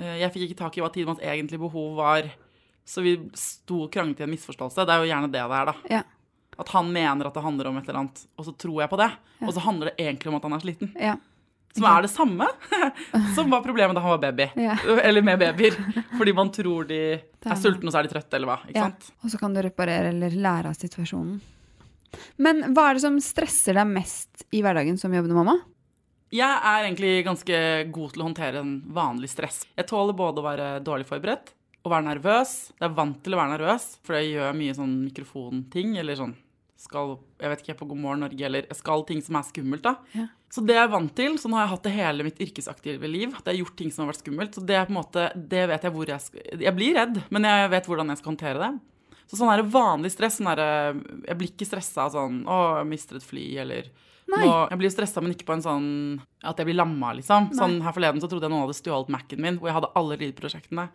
uh, 0.01 0.15
Jeg 0.17 0.33
fikk 0.33 0.49
ikke 0.49 0.61
tak 0.65 0.79
i 0.79 0.81
hva 0.81 0.89
Tidemanns 0.89 1.21
egentlige 1.21 1.67
behov 1.67 2.01
var. 2.01 2.33
Så 2.87 3.03
vi 3.03 3.17
sto 3.35 3.81
og 3.85 3.91
kranglet 3.91 4.21
i 4.21 4.23
en 4.27 4.31
misforståelse. 4.31 4.85
Det 4.87 4.93
er 4.95 5.03
jo 5.03 5.09
gjerne 5.11 5.27
det 5.31 5.41
det 5.43 5.57
er, 5.59 5.71
da. 5.73 5.73
Ja. 5.91 6.03
At 6.57 6.69
han 6.73 6.87
mener 6.95 7.27
at 7.27 7.35
det 7.35 7.43
handler 7.43 7.67
om 7.69 7.77
et 7.77 7.87
eller 7.89 7.99
annet, 8.05 8.21
og 8.39 8.45
så 8.47 8.53
tror 8.57 8.79
jeg 8.81 8.89
på 8.93 8.97
det. 9.01 9.09
Og 9.43 9.51
så 9.53 9.61
handler 9.67 9.91
det 9.91 10.05
egentlig 10.07 10.31
om 10.31 10.37
at 10.39 10.47
han 10.47 10.55
er 10.57 10.63
sliten. 10.63 10.93
ja. 10.99 11.17
Som 11.77 11.83
er 11.85 12.01
det 12.01 12.09
samme 12.09 12.45
som 13.35 13.51
var 13.53 13.61
problemet 13.61 13.93
da 13.93 14.01
han 14.01 14.09
var 14.15 14.21
baby. 14.23 14.47
Ja. 14.57 14.73
Eller 15.05 15.21
med 15.21 15.37
babyer. 15.37 15.75
Fordi 16.17 16.33
man 16.33 16.49
tror 16.55 16.87
de 16.89 16.97
er 17.19 17.59
sultne, 17.59 17.91
og 17.91 17.93
så 17.93 17.99
er 17.99 18.07
de 18.07 18.13
trøtte, 18.15 18.33
eller 18.39 18.49
hva. 18.49 18.55
Ikke 18.65 18.79
Ja. 18.79 18.87
sant? 18.87 19.11
Og 19.21 19.29
så 19.29 19.37
kan 19.37 19.53
du 19.53 19.59
reparere 19.61 20.09
eller 20.09 20.33
lære 20.33 20.71
av 20.71 20.79
situasjonen. 20.79 21.35
Men 22.41 22.63
hva 22.73 22.87
er 22.89 22.97
det 22.97 23.03
som 23.03 23.19
stresser 23.21 23.77
deg 23.77 23.91
mest 23.91 24.47
i 24.57 24.63
hverdagen 24.65 24.97
som 24.97 25.13
jobbende 25.13 25.37
mamma? 25.37 25.53
Jeg 26.33 26.49
er 26.49 26.87
egentlig 26.87 27.11
ganske 27.27 27.59
god 27.93 28.15
til 28.15 28.23
å 28.23 28.27
håndtere 28.31 28.63
en 28.63 28.73
vanlig 28.97 29.29
stress. 29.35 29.61
Jeg 29.77 29.85
tåler 29.91 30.17
både 30.17 30.41
å 30.41 30.47
være 30.47 30.71
dårlig 30.87 31.05
forberedt 31.11 31.53
og 31.87 31.93
være 31.95 32.09
nervøs. 32.09 32.57
Jeg 32.75 32.85
er 32.89 32.97
vant 32.97 33.21
til 33.23 33.35
å 33.35 33.39
være 33.39 33.55
nervøs, 33.55 33.87
for 34.05 34.19
jeg 34.19 34.35
gjør 34.35 34.59
mye 34.59 34.75
sånn 34.77 34.97
mikrofonting, 35.05 35.95
eller 36.01 36.19
sånn 36.19 36.35
skal, 36.77 37.15
jeg 37.41 37.49
vet 37.51 37.63
ikke, 37.63 37.77
på 37.79 37.87
God 37.89 37.99
morgen 38.03 38.21
Norge, 38.21 38.43
eller 38.45 38.67
jeg 38.69 38.77
skal 38.77 39.01
ting 39.07 39.21
som 39.25 39.39
er 39.39 39.47
skummelt, 39.47 39.81
da. 39.87 39.95
Ja. 40.13 40.27
Så 40.53 40.61
det 40.63 40.75
er 40.75 40.83
jeg 40.85 40.93
vant 40.93 41.13
til. 41.17 41.37
Sånn 41.41 41.55
har 41.57 41.65
jeg 41.65 41.71
hatt 41.73 41.87
det 41.87 41.93
hele 41.95 42.25
mitt 42.27 42.37
yrkesaktive 42.43 43.09
liv. 43.09 43.33
At 43.33 43.47
jeg 43.49 43.57
har 43.57 43.61
gjort 43.63 43.79
ting 43.81 43.89
som 43.91 44.05
har 44.05 44.13
vært 44.13 44.21
skummelt. 44.21 44.53
Så 44.55 44.63
det 44.63 44.77
er 44.77 44.85
på 44.87 44.93
en 44.93 44.99
måte, 45.01 45.25
det 45.35 45.63
vet 45.71 45.87
jeg 45.87 45.95
hvor 45.95 46.11
jeg 46.13 46.23
skal 46.23 46.61
Jeg 46.63 46.75
blir 46.77 46.95
redd, 46.95 47.17
men 47.33 47.49
jeg 47.49 47.71
vet 47.73 47.89
hvordan 47.89 48.13
jeg 48.13 48.21
skal 48.21 48.31
håndtere 48.31 48.61
det. 48.61 48.69
Så 49.27 49.39
sånn 49.41 49.51
er 49.51 49.59
det 49.59 49.73
vanlig 49.73 50.13
stress. 50.13 50.37
Sånn 50.39 50.51
er 50.53 50.61
det, 50.61 50.69
jeg 51.27 51.39
blir 51.41 51.51
ikke 51.51 51.67
stressa 51.67 52.07
sånn 52.13 52.43
Å, 52.47 52.59
jeg 52.79 52.91
mister 52.93 53.19
et 53.19 53.27
fly, 53.27 53.43
eller 53.65 53.89
Nei. 54.31 54.39
nå, 54.45 54.53
Jeg 54.71 54.79
blir 54.79 54.93
stressa, 54.93 55.23
men 55.23 55.35
ikke 55.35 55.49
på 55.49 55.57
en 55.57 55.65
sånn 55.65 55.89
at 56.47 56.61
jeg 56.61 56.69
blir 56.69 56.79
lamma, 56.79 57.11
liksom. 57.19 57.51
Nei. 57.51 57.59
Sånn 57.59 57.77
Her 57.83 57.95
forleden 57.97 58.23
så 58.23 58.31
trodde 58.31 58.47
jeg 58.47 58.55
noen 58.55 58.63
hadde 58.67 58.79
stjålet 58.79 59.11
Mac-en 59.17 59.43
min, 59.43 59.59
hvor 59.59 59.71
jeg 59.71 59.79
hadde 59.81 59.91
alle 59.99 60.19
rideprosjektene. 60.23 60.87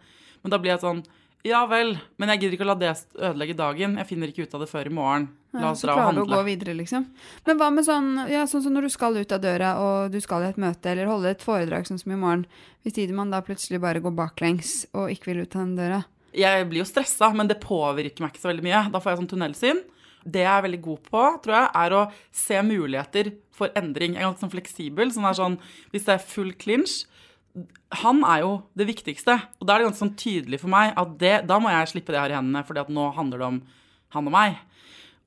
Men 0.43 0.55
da 0.55 0.59
blir 0.63 0.75
jeg 0.75 0.83
sånn 0.85 1.03
Ja 1.43 1.65
vel, 1.67 1.97
men 2.23 2.31
jeg 2.31 2.39
gidder 2.45 2.55
ikke 2.55 2.67
å 2.67 2.71
la 2.71 2.77
det 2.79 2.91
ødelegge 3.19 3.57
dagen. 3.59 3.97
Jeg 3.99 4.07
finner 4.07 4.31
ikke 4.31 4.45
ut 4.47 4.53
av 4.55 4.63
det 4.63 4.69
før 4.71 4.87
i 4.87 4.93
morgen. 4.95 5.25
La 5.59 5.73
oss 5.73 5.81
så 5.83 5.89
dra 5.89 5.97
og 5.97 5.99
klarer 5.99 6.15
du 6.15 6.23
å 6.23 6.29
gå 6.31 6.43
videre, 6.47 6.75
liksom. 6.79 7.09
Men 7.49 7.59
hva 7.59 7.67
med 7.75 7.85
sånn, 7.85 8.13
ja, 8.31 8.45
sånn 8.47 8.63
som 8.63 8.77
når 8.77 8.87
du 8.87 8.93
skal 8.95 9.19
ut 9.19 9.35
av 9.35 9.43
døra, 9.43 9.73
og 9.83 10.15
du 10.15 10.21
skal 10.23 10.47
i 10.47 10.53
et 10.53 10.61
møte, 10.63 10.93
eller 10.93 11.11
holde 11.11 11.33
et 11.35 11.43
foredrag 11.43 11.89
sånn 11.89 11.99
som 11.99 12.15
i 12.15 12.21
morgen, 12.21 12.47
hvis 12.87 12.95
Tidemann 12.95 13.35
da 13.35 13.43
plutselig 13.43 13.83
bare 13.83 14.01
går 14.05 14.15
baklengs 14.15 14.85
og 14.95 15.11
ikke 15.11 15.33
vil 15.33 15.43
ut 15.43 15.57
av 15.59 15.65
den 15.65 15.75
døra? 15.81 15.99
Jeg 16.33 16.69
blir 16.71 16.85
jo 16.85 16.89
stressa, 16.89 17.33
men 17.37 17.51
det 17.51 17.59
påvirker 17.61 18.23
meg 18.23 18.33
ikke 18.33 18.45
så 18.47 18.53
veldig 18.53 18.65
mye. 18.65 18.87
Da 18.95 19.03
får 19.03 19.13
jeg 19.13 19.21
sånn 19.21 19.33
tunnelsyn. 19.35 19.83
Det 20.23 20.45
jeg 20.45 20.53
er 20.55 20.65
veldig 20.65 20.83
god 20.87 21.01
på, 21.11 21.23
tror 21.43 21.57
jeg, 21.59 21.71
er 21.83 21.95
å 21.99 22.03
se 22.31 22.63
muligheter 22.65 23.33
for 23.53 23.75
endring. 23.77 24.15
Jeg 24.15 24.23
er 24.23 24.31
ganske 24.31 24.47
sånn 24.47 24.55
fleksibel. 24.55 25.11
Sånn 25.13 25.27
er 25.29 25.37
sånn, 25.37 25.59
hvis 25.91 26.07
det 26.07 26.15
er 26.15 26.23
full 26.23 26.55
clinch 26.55 27.03
Han 28.03 28.23
er 28.25 28.43
jo 28.45 28.53
det 28.79 28.89
viktigste. 28.89 29.37
Og 29.61 29.69
da 29.69 29.75
er 29.75 29.83
det 29.83 29.91
ganske 29.91 30.05
sånn 30.05 30.19
tydelig 30.19 30.63
for 30.63 30.73
meg 30.73 30.95
at 30.99 31.17
det, 31.21 31.35
da 31.51 31.59
må 31.61 31.73
jeg 31.73 31.91
slippe 31.93 32.15
det 32.15 32.21
her 32.23 32.33
i 32.33 32.39
hendene, 32.39 32.65
at 32.65 32.93
nå 32.93 33.09
handler 33.17 33.43
det 33.43 33.49
om 33.49 33.59
han 34.17 34.29
og 34.29 34.35
meg. 34.35 34.61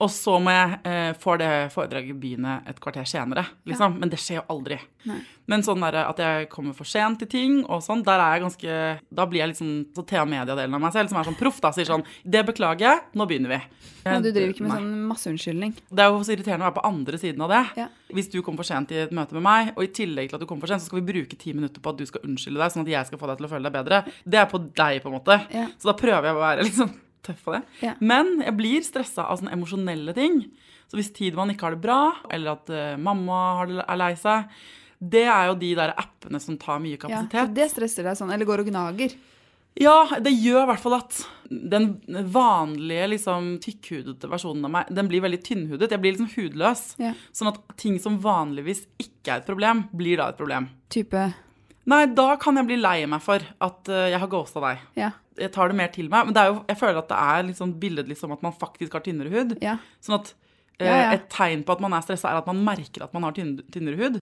Og 0.03 0.09
så 0.11 0.35
må 0.43 0.51
jeg 0.51 0.79
eh, 0.91 1.11
får 1.15 1.37
det 1.39 1.51
foredraget 1.71 2.17
begynne 2.19 2.57
et 2.67 2.79
kvarter 2.83 3.07
senere, 3.07 3.45
liksom. 3.69 3.95
Men 4.01 4.11
det 4.11 4.19
skjer 4.19 4.41
jo 4.41 4.45
aldri. 4.51 4.77
Nei. 5.07 5.21
Men 5.47 5.63
sånn 5.63 5.83
der, 5.85 6.01
at 6.03 6.19
jeg 6.19 6.49
kommer 6.51 6.75
for 6.75 6.89
sent 6.89 7.21
til 7.21 7.29
ting, 7.31 7.57
og 7.69 7.83
sånn, 7.85 8.01
der 8.03 8.19
er 8.19 8.35
jeg 8.35 8.43
ganske 8.43 8.77
Da 9.13 9.27
blir 9.29 9.43
jeg 9.43 9.51
litt 9.51 9.59
sånn 9.59 9.75
så 9.95 10.03
Thea 10.07 10.23
Media-delen 10.27 10.75
av 10.75 10.81
meg 10.81 10.95
selv, 10.95 11.11
som 11.11 11.19
er 11.21 11.29
sånn 11.29 11.37
proff, 11.39 11.61
da, 11.63 11.71
sier 11.75 11.87
sånn 11.87 12.03
Det 12.25 12.41
beklager 12.47 12.87
jeg, 12.87 13.03
nå 13.15 13.27
begynner 13.29 13.53
vi. 13.53 13.59
Men 14.05 14.25
du 14.25 14.31
driver 14.31 14.51
ikke 14.53 14.65
med 14.65 14.73
Nei. 14.73 14.79
sånn 14.81 15.05
masseunnskyldning? 15.11 15.77
Det 15.89 16.03
er 16.03 16.11
jo 16.11 16.25
så 16.25 16.33
irriterende 16.35 16.65
å 16.65 16.69
være 16.69 16.77
på 16.79 16.85
andre 16.89 17.21
siden 17.21 17.45
av 17.45 17.53
det. 17.53 17.61
Ja. 17.79 17.87
Hvis 18.17 18.29
du 18.33 18.39
kommer 18.41 18.61
for 18.61 18.69
sent 18.73 18.91
i 18.93 18.99
et 19.05 19.15
møte 19.15 19.37
med 19.37 19.45
meg, 19.45 19.71
og 19.77 19.85
i 19.85 19.93
tillegg 20.01 20.29
til 20.29 20.37
at 20.37 20.43
du 20.43 20.49
kommer 20.49 20.65
for 20.65 20.73
sent, 20.73 20.83
så 20.83 20.91
skal 20.91 21.01
vi 21.01 21.07
bruke 21.13 21.39
ti 21.41 21.55
minutter 21.55 21.81
på 21.81 21.93
at 21.93 22.01
du 22.01 22.05
skal 22.09 22.25
unnskylde 22.27 22.61
deg, 22.61 22.73
sånn 22.73 22.85
at 22.85 22.93
jeg 22.93 23.09
skal 23.09 23.21
få 23.21 23.31
deg 23.31 23.39
til 23.39 23.47
å 23.47 23.53
føle 23.55 23.69
deg 23.69 23.77
bedre. 23.79 24.03
Det 24.25 24.41
er 24.43 24.51
på 24.51 24.61
deg, 24.65 25.01
på 25.01 25.09
en 25.09 25.17
måte. 25.17 25.39
Ja. 25.55 25.65
Så 25.79 25.89
da 25.89 25.97
prøver 25.97 26.29
jeg 26.29 26.37
å 26.37 26.43
være 26.43 26.67
litt 26.67 26.83
tøff 27.25 27.43
på 27.47 27.55
det. 27.57 27.61
Ja. 27.83 27.93
Men 27.99 28.39
jeg 28.43 28.55
blir 28.57 28.85
stressa 28.85 29.27
av 29.29 29.41
sånne 29.41 29.53
emosjonelle 29.57 30.15
ting. 30.17 30.41
Så 30.89 30.99
hvis 30.99 31.11
Tidemann 31.15 31.53
ikke 31.53 31.67
har 31.67 31.77
det 31.77 31.83
bra, 31.83 31.99
eller 32.33 32.55
at 32.55 32.73
uh, 32.73 32.97
mamma 33.01 33.43
har 33.59 33.71
det, 33.71 33.79
er 33.83 34.01
lei 34.01 34.11
seg, 34.21 34.51
det 35.05 35.25
er 35.27 35.49
jo 35.49 35.55
de 35.59 35.71
der 35.77 35.95
appene 35.97 36.39
som 36.41 36.57
tar 36.61 36.81
mye 36.83 36.99
kapasitet. 37.01 37.37
Ja, 37.37 37.47
det 37.57 37.71
stresser 37.73 38.05
deg 38.07 38.19
sånn, 38.19 38.31
eller 38.33 38.47
går 38.47 38.63
og 38.63 38.69
gnager? 38.69 39.15
Ja, 39.75 40.05
det 40.23 40.31
gjør 40.31 40.61
i 40.61 40.67
hvert 40.69 40.79
fall 40.79 40.95
at 41.01 41.17
den 41.49 41.89
vanlige, 42.31 43.09
liksom, 43.11 43.57
tykkhudete 43.63 44.29
versjonen 44.31 44.69
av 44.69 44.71
meg, 44.77 44.93
den 44.95 45.09
blir 45.11 45.25
veldig 45.25 45.41
tynnhudet. 45.43 45.91
Jeg 45.91 46.01
blir 46.03 46.15
liksom 46.15 46.31
hudløs. 46.31 46.85
Ja. 47.01 47.11
Sånn 47.35 47.51
at 47.51 47.59
ting 47.81 47.97
som 48.01 48.21
vanligvis 48.23 48.85
ikke 49.01 49.33
er 49.33 49.41
et 49.41 49.49
problem, 49.49 49.83
blir 49.91 50.21
da 50.21 50.29
et 50.31 50.39
problem. 50.39 50.69
Type 50.95 51.25
Nei, 51.85 52.05
da 52.17 52.31
kan 52.41 52.57
jeg 52.57 52.65
bli 52.65 52.79
lei 52.81 53.03
meg 53.05 53.21
for 53.21 53.43
at 53.61 53.89
eh, 53.93 54.07
jeg 54.09 54.17
har 54.21 54.29
ghosta 54.31 54.61
deg. 54.63 54.81
Ja. 54.97 55.11
Jeg 55.37 55.51
tar 55.53 55.69
det 55.69 55.77
mer 55.77 55.91
til 55.93 56.07
meg. 56.09 56.25
Men 56.25 56.33
det 56.33 56.41
er 56.41 56.49
jo, 56.49 56.61
jeg 56.71 56.79
føler 56.79 56.97
at 57.03 57.11
det 57.11 57.17
er 57.21 57.43
litt 57.45 57.59
sånn 57.59 57.75
billedlig 57.77 58.17
som 58.17 58.31
at 58.33 58.41
man 58.45 58.55
faktisk 58.57 58.95
har 58.97 59.03
tynnere 59.05 59.29
hud. 59.29 59.53
Ja. 59.61 59.77
Sånn 60.01 60.17
at 60.17 60.31
eh, 60.81 61.11
et 61.13 61.27
tegn 61.29 61.61
på 61.65 61.75
at 61.75 61.83
man 61.85 61.93
er 61.93 62.05
stressa, 62.05 62.31
er 62.31 62.41
at 62.41 62.49
man 62.49 62.63
merker 62.65 63.05
at 63.05 63.13
man 63.13 63.27
har 63.27 63.35
tynn, 63.37 63.59
tynnere 63.69 63.99
hud. 64.01 64.17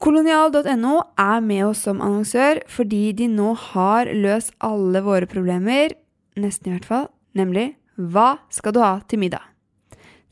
Kolonial.no 0.00 0.94
er 1.20 1.46
med 1.46 1.62
oss 1.68 1.84
som 1.86 2.02
annonsør 2.02 2.64
fordi 2.72 3.04
de 3.20 3.28
nå 3.30 3.52
har 3.70 4.10
løst 4.10 4.50
alle 4.66 5.04
våre 5.06 5.30
problemer, 5.30 5.94
nesten 6.40 6.72
i 6.72 6.74
hvert 6.74 6.90
fall, 6.90 7.06
nemlig 7.38 7.68
hva 7.94 8.40
skal 8.50 8.74
du 8.74 8.82
ha 8.82 8.96
til 9.06 9.22
middag? 9.22 9.46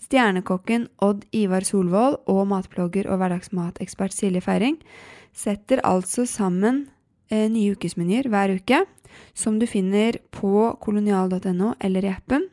Stjernekokken 0.08 0.86
Odd 1.04 1.26
Ivar 1.36 1.66
Solvold 1.68 2.22
og 2.32 2.46
matblogger 2.48 3.10
og 3.12 3.18
hverdagsmatekspert 3.20 4.14
Silje 4.16 4.40
Feiring 4.40 4.78
setter 5.36 5.82
altså 5.84 6.24
sammen 6.24 6.86
eh, 7.28 7.44
nye 7.52 7.74
ukesmenyer 7.76 8.30
hver 8.32 8.54
uke, 8.56 8.78
som 9.36 9.58
du 9.60 9.66
finner 9.68 10.16
på 10.32 10.70
kolonial.no 10.80 11.74
eller 11.84 12.08
i 12.08 12.14
appen. 12.14 12.46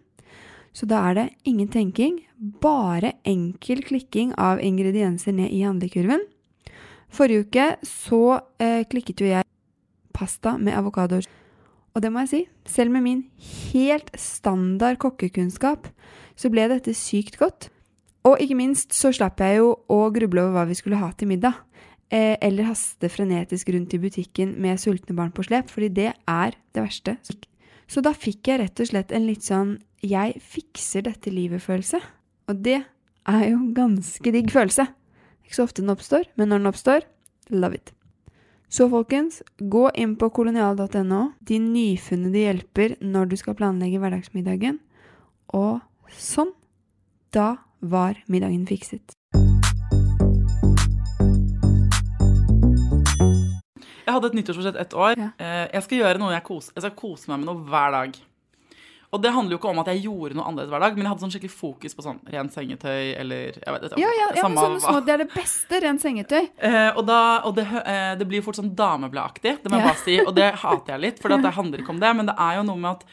Så 0.76 0.84
da 0.91 1.00
er 1.08 1.15
det 1.15 1.26
ingen 1.48 1.72
tenking, 1.72 2.20
bare 2.36 3.13
enkel 3.24 3.86
klikking 3.88 4.36
av 4.36 4.60
ingredienser 4.60 5.32
ned 5.39 5.56
i 5.56 5.63
handlekurven. 5.63 6.28
Forrige 7.08 7.48
uke 7.48 7.70
så 7.88 8.24
eh, 8.60 8.84
klikket 8.84 9.24
jo 9.24 9.32
jeg 9.32 9.48
pasta 10.12 10.58
med 10.60 10.76
avokadoer. 10.76 11.24
Og 11.96 12.04
det 12.04 12.12
må 12.12 12.26
jeg 12.26 12.34
si, 12.34 12.44
selv 12.68 12.91
med 12.91 13.08
min 13.08 13.26
helt 13.72 14.12
standard 14.20 15.00
kokkekunnskap, 15.00 15.88
så 16.36 16.52
ble 16.52 16.67
dette 16.71 16.93
sykt 16.98 17.39
godt. 17.39 17.69
Og 18.26 18.41
ikke 18.41 18.58
minst 18.58 18.95
så 18.98 19.12
slapp 19.13 19.41
jeg 19.43 19.60
jo 19.60 19.71
å 19.91 20.00
gruble 20.13 20.43
over 20.43 20.58
hva 20.58 20.67
vi 20.69 20.78
skulle 20.78 21.00
ha 21.00 21.12
til 21.13 21.30
middag. 21.30 21.60
Eh, 22.13 22.36
eller 22.41 22.69
haste 22.69 23.10
frenetisk 23.10 23.69
rundt 23.74 23.93
i 23.98 24.02
butikken 24.02 24.56
med 24.62 24.82
sultne 24.82 25.15
barn 25.17 25.34
på 25.34 25.45
slep, 25.45 25.71
fordi 25.74 25.89
det 25.93 26.12
er 26.30 26.58
det 26.74 26.84
verste. 26.84 27.17
Så 27.88 28.02
da 28.06 28.13
fikk 28.17 28.50
jeg 28.50 28.62
rett 28.62 28.82
og 28.82 28.89
slett 28.89 29.13
en 29.13 29.28
litt 29.28 29.45
sånn 29.45 29.80
'jeg 30.02 30.41
fikser 30.41 31.02
dette 31.04 31.30
livet'-følelse. 31.30 32.02
Og 32.50 32.62
det 32.62 32.86
er 33.26 33.50
jo 33.50 33.58
en 33.58 33.74
ganske 33.74 34.32
digg 34.32 34.52
følelse. 34.52 34.88
Ikke 35.45 35.56
så 35.56 35.63
ofte 35.63 35.82
den 35.82 35.93
oppstår, 35.93 36.26
men 36.38 36.50
når 36.50 36.58
den 36.58 36.71
oppstår, 36.71 37.02
love 37.50 37.76
it. 37.76 37.91
Så 38.69 38.89
folkens, 38.89 39.43
gå 39.62 39.89
inn 39.95 40.15
på 40.15 40.30
kolonial.no. 40.34 41.34
De 41.43 41.60
nyfunnede 41.60 42.41
hjelper 42.41 42.95
når 43.02 43.30
du 43.30 43.36
skal 43.36 43.56
planlegge 43.56 44.00
hverdagsmiddagen. 44.02 44.80
Og 45.54 45.82
sånn. 46.12 46.52
Da 47.32 47.58
var 47.82 48.15
middagen 48.28 48.65
fikset. 48.68 49.15
Jeg 54.06 54.13
hadde 54.13 54.30
et 54.30 54.38
nyttårsforsett 54.38 54.78
ett 54.80 54.94
år. 54.94 55.18
Ja. 55.18 55.32
Eh, 55.41 55.68
Jeg 55.74 55.84
skal 55.84 55.98
gjøre 55.98 56.20
noe 56.22 56.32
jeg 56.36 56.44
koser 56.46 56.72
Jeg 56.78 56.86
skal 56.86 56.96
kose 57.00 57.28
meg 57.32 57.41
med 57.41 57.50
noe 57.50 57.65
hver 57.68 57.91
dag. 57.91 58.18
Og 59.15 59.22
det 59.24 59.32
handler 59.32 59.56
jo 59.56 59.58
ikke 59.62 59.70
om 59.72 59.80
at 59.80 59.88
jeg 59.94 60.02
gjorde 60.04 60.36
noe 60.36 60.44
annerledes 60.50 60.72
hver 60.74 60.82
dag, 60.84 60.96
men 60.98 61.06
jeg 61.06 61.12
hadde 61.13 61.24
sånn 61.24 61.32
skikkelig 61.32 61.54
fokus 61.56 61.94
på 61.96 62.04
sånn 62.04 62.18
rent 62.34 62.52
sengetøy 62.52 63.13
eller 63.15 63.56
jeg 63.62 63.72
vet, 63.76 63.86
ikke, 63.88 64.00
Ja, 64.02 64.10
ja, 64.12 64.26
ja 64.36 64.48
men 64.50 64.58
sånne 64.60 64.82
små, 64.84 64.96
det 65.06 65.13
er 65.13 65.22
det 65.24 65.28
beste. 65.32 65.80
Rent 65.86 66.02
sengetøy. 66.04 66.41
Eh, 66.60 66.89
og 66.98 67.06
da, 67.08 67.20
og 67.48 67.56
det, 67.56 67.63
eh, 67.86 68.15
det 68.20 68.28
blir 68.28 68.41
jo 68.41 68.48
fort 68.50 68.60
sånn 68.60 68.74
damebladaktig, 68.76 69.62
det 69.63 69.72
må 69.72 69.78
jeg 69.80 69.86
Ja. 69.86 69.94
bare 69.94 70.04
si. 70.04 70.20
Og 70.26 70.36
det 70.36 70.50
hater 70.56 70.94
jeg 70.94 71.02
litt, 71.02 71.20
for 71.22 71.30
det 71.30 71.54
handler 71.54 71.80
ikke 71.80 71.89
om 71.96 72.00
det. 72.00 72.15
Men 72.15 72.26
det 72.26 72.36
er 72.38 72.56
jo 72.58 72.63
noe 72.63 72.76
med 72.76 72.91
at 72.91 73.04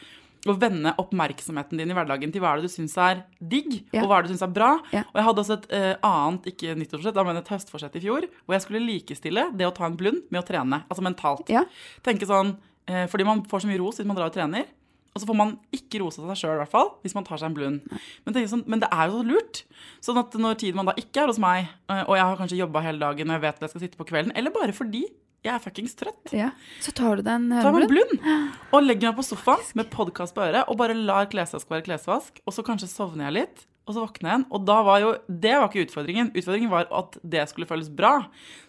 å 0.51 0.57
vende 0.59 0.91
oppmerksomheten 0.99 1.79
din 1.79 1.93
i 1.93 1.95
hverdagen 1.95 2.31
til 2.33 2.43
hva 2.43 2.51
er 2.51 2.59
det 2.59 2.67
du 2.67 2.73
syns 2.73 2.97
er 2.99 3.21
digg, 3.39 3.85
Ja. 3.95 4.03
og 4.03 4.09
hva 4.09 4.17
er 4.17 4.25
det 4.25 4.31
du 4.31 4.33
syns 4.35 4.43
er 4.43 4.51
bra. 4.51 4.71
Ja. 4.91 5.05
Og 5.13 5.15
jeg 5.21 5.27
hadde 5.29 5.43
også 5.45 5.57
et 5.61 5.67
uh, 5.71 5.95
annet, 6.09 6.49
ikke 6.51 6.75
nyttårsforsett, 6.81 7.23
men 7.29 7.39
et 7.39 7.51
høstforsett 7.53 7.95
i 7.95 8.03
fjor, 8.03 8.27
hvor 8.43 8.57
jeg 8.57 8.65
skulle 8.65 8.83
likestille 8.83 9.47
det 9.55 9.69
å 9.69 9.73
ta 9.75 9.87
en 9.87 9.95
blund 9.99 10.25
med 10.33 10.41
å 10.41 10.47
trene. 10.47 10.83
Altså 10.89 11.05
mentalt. 11.05 11.47
Ja. 11.53 11.63
Tenke 12.03 12.27
sånn, 12.27 12.57
uh, 12.91 13.05
Fordi 13.07 13.23
man 13.29 13.45
får 13.47 13.63
så 13.63 13.71
mye 13.71 13.79
ros 13.79 14.01
hvis 14.01 14.09
man 14.09 14.19
drar 14.19 14.27
og 14.33 14.35
trener. 14.35 14.67
Og 15.13 15.21
så 15.21 15.27
får 15.29 15.37
man 15.37 15.51
ikke 15.71 15.99
rose 16.01 16.17
seg 16.17 16.37
sjøl, 16.39 16.55
i 16.57 16.61
hvert 16.63 16.71
fall, 16.73 16.87
hvis 17.05 17.13
man 17.13 17.25
tar 17.27 17.37
seg 17.37 17.51
en 17.51 17.57
blund. 17.57 17.99
Men, 18.25 18.37
sånn, 18.49 18.63
men 18.65 18.81
det 18.81 18.89
er 18.89 19.11
jo 19.11 19.19
så 19.19 19.27
lurt. 19.29 19.59
Sånn 20.01 20.17
at 20.17 20.33
når 20.41 20.57
tiden 20.63 20.79
man 20.81 20.89
da 20.89 20.95
ikke 20.97 21.21
er 21.21 21.29
hos 21.29 21.37
meg, 21.41 21.67
eh, 21.93 22.01
og 22.07 22.15
jeg 22.17 22.25
har 22.25 22.39
kanskje 22.39 22.57
jobba 22.57 22.81
hele 22.81 22.97
dagen 23.03 23.29
og 23.29 23.37
jeg 23.37 23.43
vet 23.45 23.59
at 23.59 23.67
jeg 23.67 23.73
skal 23.75 23.83
sitte 23.85 23.99
på 23.99 24.07
kvelden, 24.09 24.33
eller 24.33 24.49
bare 24.55 24.73
fordi 24.73 25.03
jeg 25.43 25.51
er 25.53 25.59
fuckings 25.63 25.95
trøtt, 25.99 26.31
Ja. 26.35 26.51
Så 26.83 26.93
tar 26.95 27.19
du 27.19 27.25
deg 27.25 27.33
en 27.35 27.51
en 27.51 27.87
blund 27.91 28.13
og 28.73 28.85
legger 28.85 29.11
meg 29.11 29.19
på 29.19 29.25
sofaen 29.27 29.65
med 29.75 29.89
podkast 29.91 30.35
på 30.35 30.45
øret 30.45 30.69
og 30.71 30.77
bare 30.79 30.95
lar 30.95 31.27
klesvask 31.31 31.69
være 31.69 31.85
klesvask, 31.89 32.39
og 32.45 32.55
så 32.55 32.63
kanskje 32.65 32.91
sovner 32.91 33.27
jeg 33.29 33.39
litt. 33.41 33.65
Og 33.83 33.97
så 33.97 33.99
våkner 34.05 34.29
jeg 34.29 34.37
igjen. 34.37 34.45
Og 34.55 34.61
da 34.63 34.77
var 34.87 35.01
jo, 35.03 35.09
det 35.27 35.57
var 35.59 35.67
ikke 35.67 35.83
utfordringen. 35.83 36.29
Utfordringen 36.31 36.71
var 36.71 36.87
at 36.87 37.17
det 37.19 37.43
skulle 37.51 37.67
føles 37.67 37.89
bra. 37.91 38.13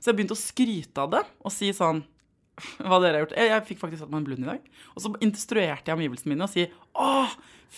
Så 0.02 0.10
jeg 0.10 0.18
begynte 0.18 0.34
å 0.34 0.40
skryte 0.40 1.04
av 1.04 1.12
det 1.12 1.20
og 1.38 1.54
si 1.54 1.68
sånn 1.76 2.00
hva 2.82 2.98
dere 3.02 3.20
har 3.20 3.22
gjort. 3.22 3.36
Jeg, 3.38 3.50
jeg 3.52 3.66
fikk 3.68 3.82
faktisk 3.84 4.02
satt 4.02 4.10
meg 4.10 4.24
en 4.24 4.26
blund 4.26 4.42
i 4.42 4.50
dag. 4.50 4.66
Og 4.94 5.04
så 5.04 5.12
instruerte 5.22 5.86
jeg 5.90 5.98
omgivelsene 6.00 6.34
mine 6.34 6.48
og 6.48 6.50
si 6.50 6.66
Å, 6.66 7.28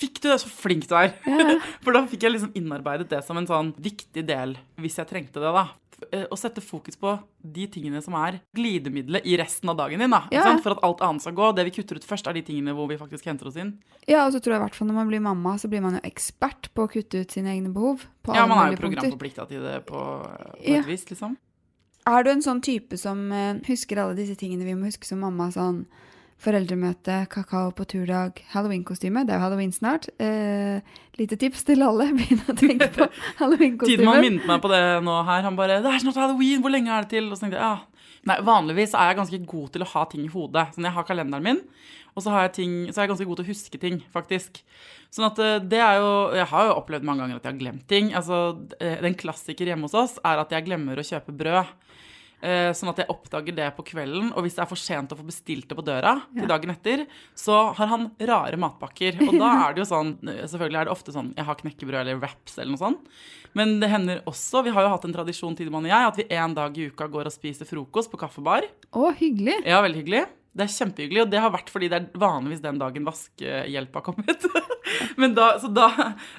fikk 0.00 0.22
du 0.22 0.30
det? 0.30 0.38
Så 0.40 0.48
flink 0.52 0.88
du 0.88 0.96
er. 0.96 1.12
For 1.84 1.92
da 1.92 2.06
fikk 2.08 2.24
jeg 2.24 2.38
liksom 2.38 2.56
innarbeidet 2.56 3.10
det 3.12 3.20
som 3.28 3.36
en 3.40 3.48
sånn 3.48 3.74
viktig 3.84 4.24
del, 4.28 4.56
hvis 4.80 4.96
jeg 5.00 5.12
trengte 5.12 5.44
det, 5.44 5.52
da. 5.52 5.66
Eh, 6.12 6.26
Å 6.30 6.36
sette 6.36 6.60
fokus 6.60 6.94
på 7.00 7.18
de 7.40 7.66
tingene 7.72 8.02
som 8.04 8.12
er 8.20 8.40
glidemiddelet 8.54 9.24
i 9.24 9.36
resten 9.40 9.70
av 9.72 9.78
dagen 9.78 9.98
din. 9.98 10.10
da, 10.10 10.28
Ja. 10.30 10.58
For 10.58 10.72
at 10.72 10.82
alt 10.84 11.00
annet 11.00 11.22
skal 11.22 11.32
gå. 11.32 11.54
Det 11.56 11.64
vi 11.64 11.70
kutter 11.70 11.96
ut 11.96 12.04
først, 12.04 12.26
er 12.28 12.34
de 12.34 12.42
tingene 12.42 12.74
hvor 12.76 12.86
vi 12.88 12.98
faktisk 12.98 13.24
henter 13.24 13.46
oss 13.46 13.56
inn. 13.56 13.78
Ja, 14.06 14.26
og 14.26 14.32
så 14.34 14.40
tror 14.40 14.52
jeg 14.52 14.60
i 14.60 14.64
hvert 14.66 14.74
fall 14.74 14.88
når 14.88 14.94
man 14.94 15.08
blir 15.08 15.20
mamma, 15.22 15.54
så 15.56 15.68
blir 15.70 15.80
man 15.80 15.94
jo 15.94 16.00
ekspert 16.04 16.68
på 16.74 16.84
å 16.86 16.90
kutte 16.92 17.20
ut 17.24 17.30
sine 17.32 17.48
egne 17.56 17.72
behov. 17.72 18.04
På 18.22 18.34
Ja, 18.34 18.44
man 18.46 18.58
er 18.66 18.76
jo 18.76 18.82
programforplikta 18.84 19.48
til 19.48 19.62
det 19.62 19.86
på, 19.86 19.96
på 19.96 20.66
Ja. 20.68 20.80
et 20.80 20.86
vis, 20.86 21.06
liksom. 21.08 21.36
Er 22.06 22.22
du 22.22 22.30
en 22.30 22.42
sånn 22.42 22.60
type 22.62 22.96
som 22.98 23.32
eh, 23.32 23.54
husker 23.66 23.96
alle 23.98 24.14
disse 24.14 24.36
tingene 24.36 24.64
vi 24.64 24.74
må 24.74 24.84
huske 24.86 25.04
som 25.04 25.18
mamma? 25.20 25.48
Sånn 25.50 25.86
foreldremøte, 26.42 27.22
kakao 27.32 27.70
på 27.76 27.86
turdag, 27.88 28.42
halloweenkostyme. 28.52 29.24
Det 29.26 29.34
er 29.34 29.40
jo 29.40 29.44
halloween 29.46 29.72
snart. 29.72 30.08
Eh, 30.20 30.80
lite 31.18 31.38
tips 31.40 31.64
til 31.64 31.82
alle. 31.86 32.10
Begynn 32.18 32.42
å 32.44 32.54
tenke 32.56 32.90
på 32.92 33.06
Tidemann 33.08 33.36
halloweenkostyme. 33.40 34.16
minnet 34.20 34.48
meg 34.48 34.62
på 34.64 34.70
det 34.72 34.82
nå 35.06 35.18
her. 35.26 35.42
Han 35.48 35.56
bare 35.56 35.80
'Det 35.82 35.92
er 35.92 36.04
snart 36.04 36.20
halloween, 36.20 36.60
hvor 36.60 36.70
lenge 36.70 36.92
er 36.92 37.02
det 37.02 37.10
til?' 37.16 37.30
Og 37.30 37.36
så 37.36 37.46
tenkte 37.46 37.60
jeg 37.60 37.64
ja. 37.64 37.78
Nei, 38.26 38.40
Vanligvis 38.42 38.94
er 38.94 39.12
jeg 39.12 39.16
ganske 39.20 39.38
god 39.46 39.68
til 39.72 39.82
å 39.82 39.86
ha 39.92 40.04
ting 40.10 40.24
i 40.24 40.32
hodet. 40.32 40.74
Sånn, 40.74 40.84
Jeg 40.84 40.92
har 40.92 41.04
kalenderen 41.04 41.42
min, 41.44 41.60
og 42.16 42.22
så, 42.24 42.32
jeg 42.42 42.52
ting, 42.52 42.72
så 42.90 42.98
er 42.98 43.06
jeg 43.06 43.10
ganske 43.12 43.26
god 43.28 43.36
til 43.36 43.46
å 43.46 43.52
huske 43.52 43.78
ting, 43.78 44.02
faktisk. 44.12 44.62
Sånn 45.14 45.28
at 45.28 45.38
eh, 45.38 45.58
det 45.62 45.78
er 45.78 46.00
jo 46.00 46.34
Jeg 46.34 46.46
har 46.50 46.66
jo 46.66 46.74
opplevd 46.80 47.04
mange 47.06 47.22
ganger 47.22 47.36
at 47.36 47.44
jeg 47.44 47.52
har 47.52 47.60
glemt 47.60 47.86
ting. 47.86 48.12
Altså, 48.12 48.66
eh, 48.80 49.00
Den 49.00 49.14
klassiker 49.14 49.64
hjemme 49.64 49.86
hos 49.86 49.94
oss 49.94 50.18
er 50.24 50.38
at 50.42 50.50
jeg 50.50 50.66
glemmer 50.66 50.98
å 50.98 51.06
kjøpe 51.06 51.32
brød. 51.36 51.66
Eh, 52.44 52.68
Sånn 52.76 52.90
at 52.92 52.98
jeg 53.00 53.08
oppdager 53.08 53.54
det 53.56 53.70
på 53.78 53.84
kvelden, 53.88 54.28
og 54.36 54.44
hvis 54.44 54.58
det 54.58 54.62
er 54.64 54.68
for 54.68 54.76
sent 54.80 55.12
å 55.14 55.16
få 55.18 55.24
bestilt 55.24 55.70
det 55.70 55.76
på 55.78 55.84
døra 55.86 56.18
til 56.34 56.46
dagen 56.50 56.72
etter, 56.74 57.06
så 57.34 57.72
har 57.78 57.88
han 57.88 58.10
rare 58.28 58.58
matpakker. 58.60 59.16
Og 59.24 59.38
da 59.40 59.52
er 59.64 59.74
det 59.76 59.82
jo 59.84 59.88
sånn 59.88 60.12
Selvfølgelig 60.52 60.80
er 60.82 60.88
det 60.90 60.92
ofte 60.92 61.14
sånn 61.16 61.32
jeg 61.36 61.48
har 61.48 61.58
knekkebrød 61.62 62.00
eller 62.02 62.20
wraps 62.20 62.58
eller 62.58 62.74
noe 62.74 62.82
sånt. 62.82 63.08
Men 63.56 63.78
det 63.80 63.88
hender 63.88 64.20
også, 64.28 64.60
vi 64.66 64.74
har 64.76 64.84
jo 64.84 64.92
hatt 64.92 65.06
en 65.08 65.14
tradisjon, 65.16 65.56
Tidemann 65.56 65.88
og 65.88 65.94
jeg, 65.94 66.10
at 66.12 66.18
vi 66.20 66.26
en 66.36 66.56
dag 66.58 66.76
i 66.76 66.90
uka 66.92 67.08
går 67.08 67.30
og 67.30 67.32
spiser 67.32 67.64
frokost 67.68 68.12
på 68.12 68.20
kaffebar. 68.20 68.66
Å, 68.92 69.08
hyggelig. 69.16 69.62
Ja, 69.64 69.80
veldig 69.80 70.02
hyggelig. 70.02 70.26
Det 70.56 70.64
er 70.64 70.72
kjempehyggelig, 70.72 71.22
og 71.26 71.32
det 71.32 71.40
har 71.42 71.52
vært 71.52 71.68
fordi 71.72 71.90
det 71.92 71.98
er 71.98 72.20
vanligvis 72.20 72.62
den 72.64 72.78
dagen 72.80 73.04
vaskehjelp 73.06 73.98
har 73.98 74.04
kommet. 74.06 74.46
men, 75.20 75.34
da, 75.36 75.50
så 75.60 75.68
da, 75.68 75.88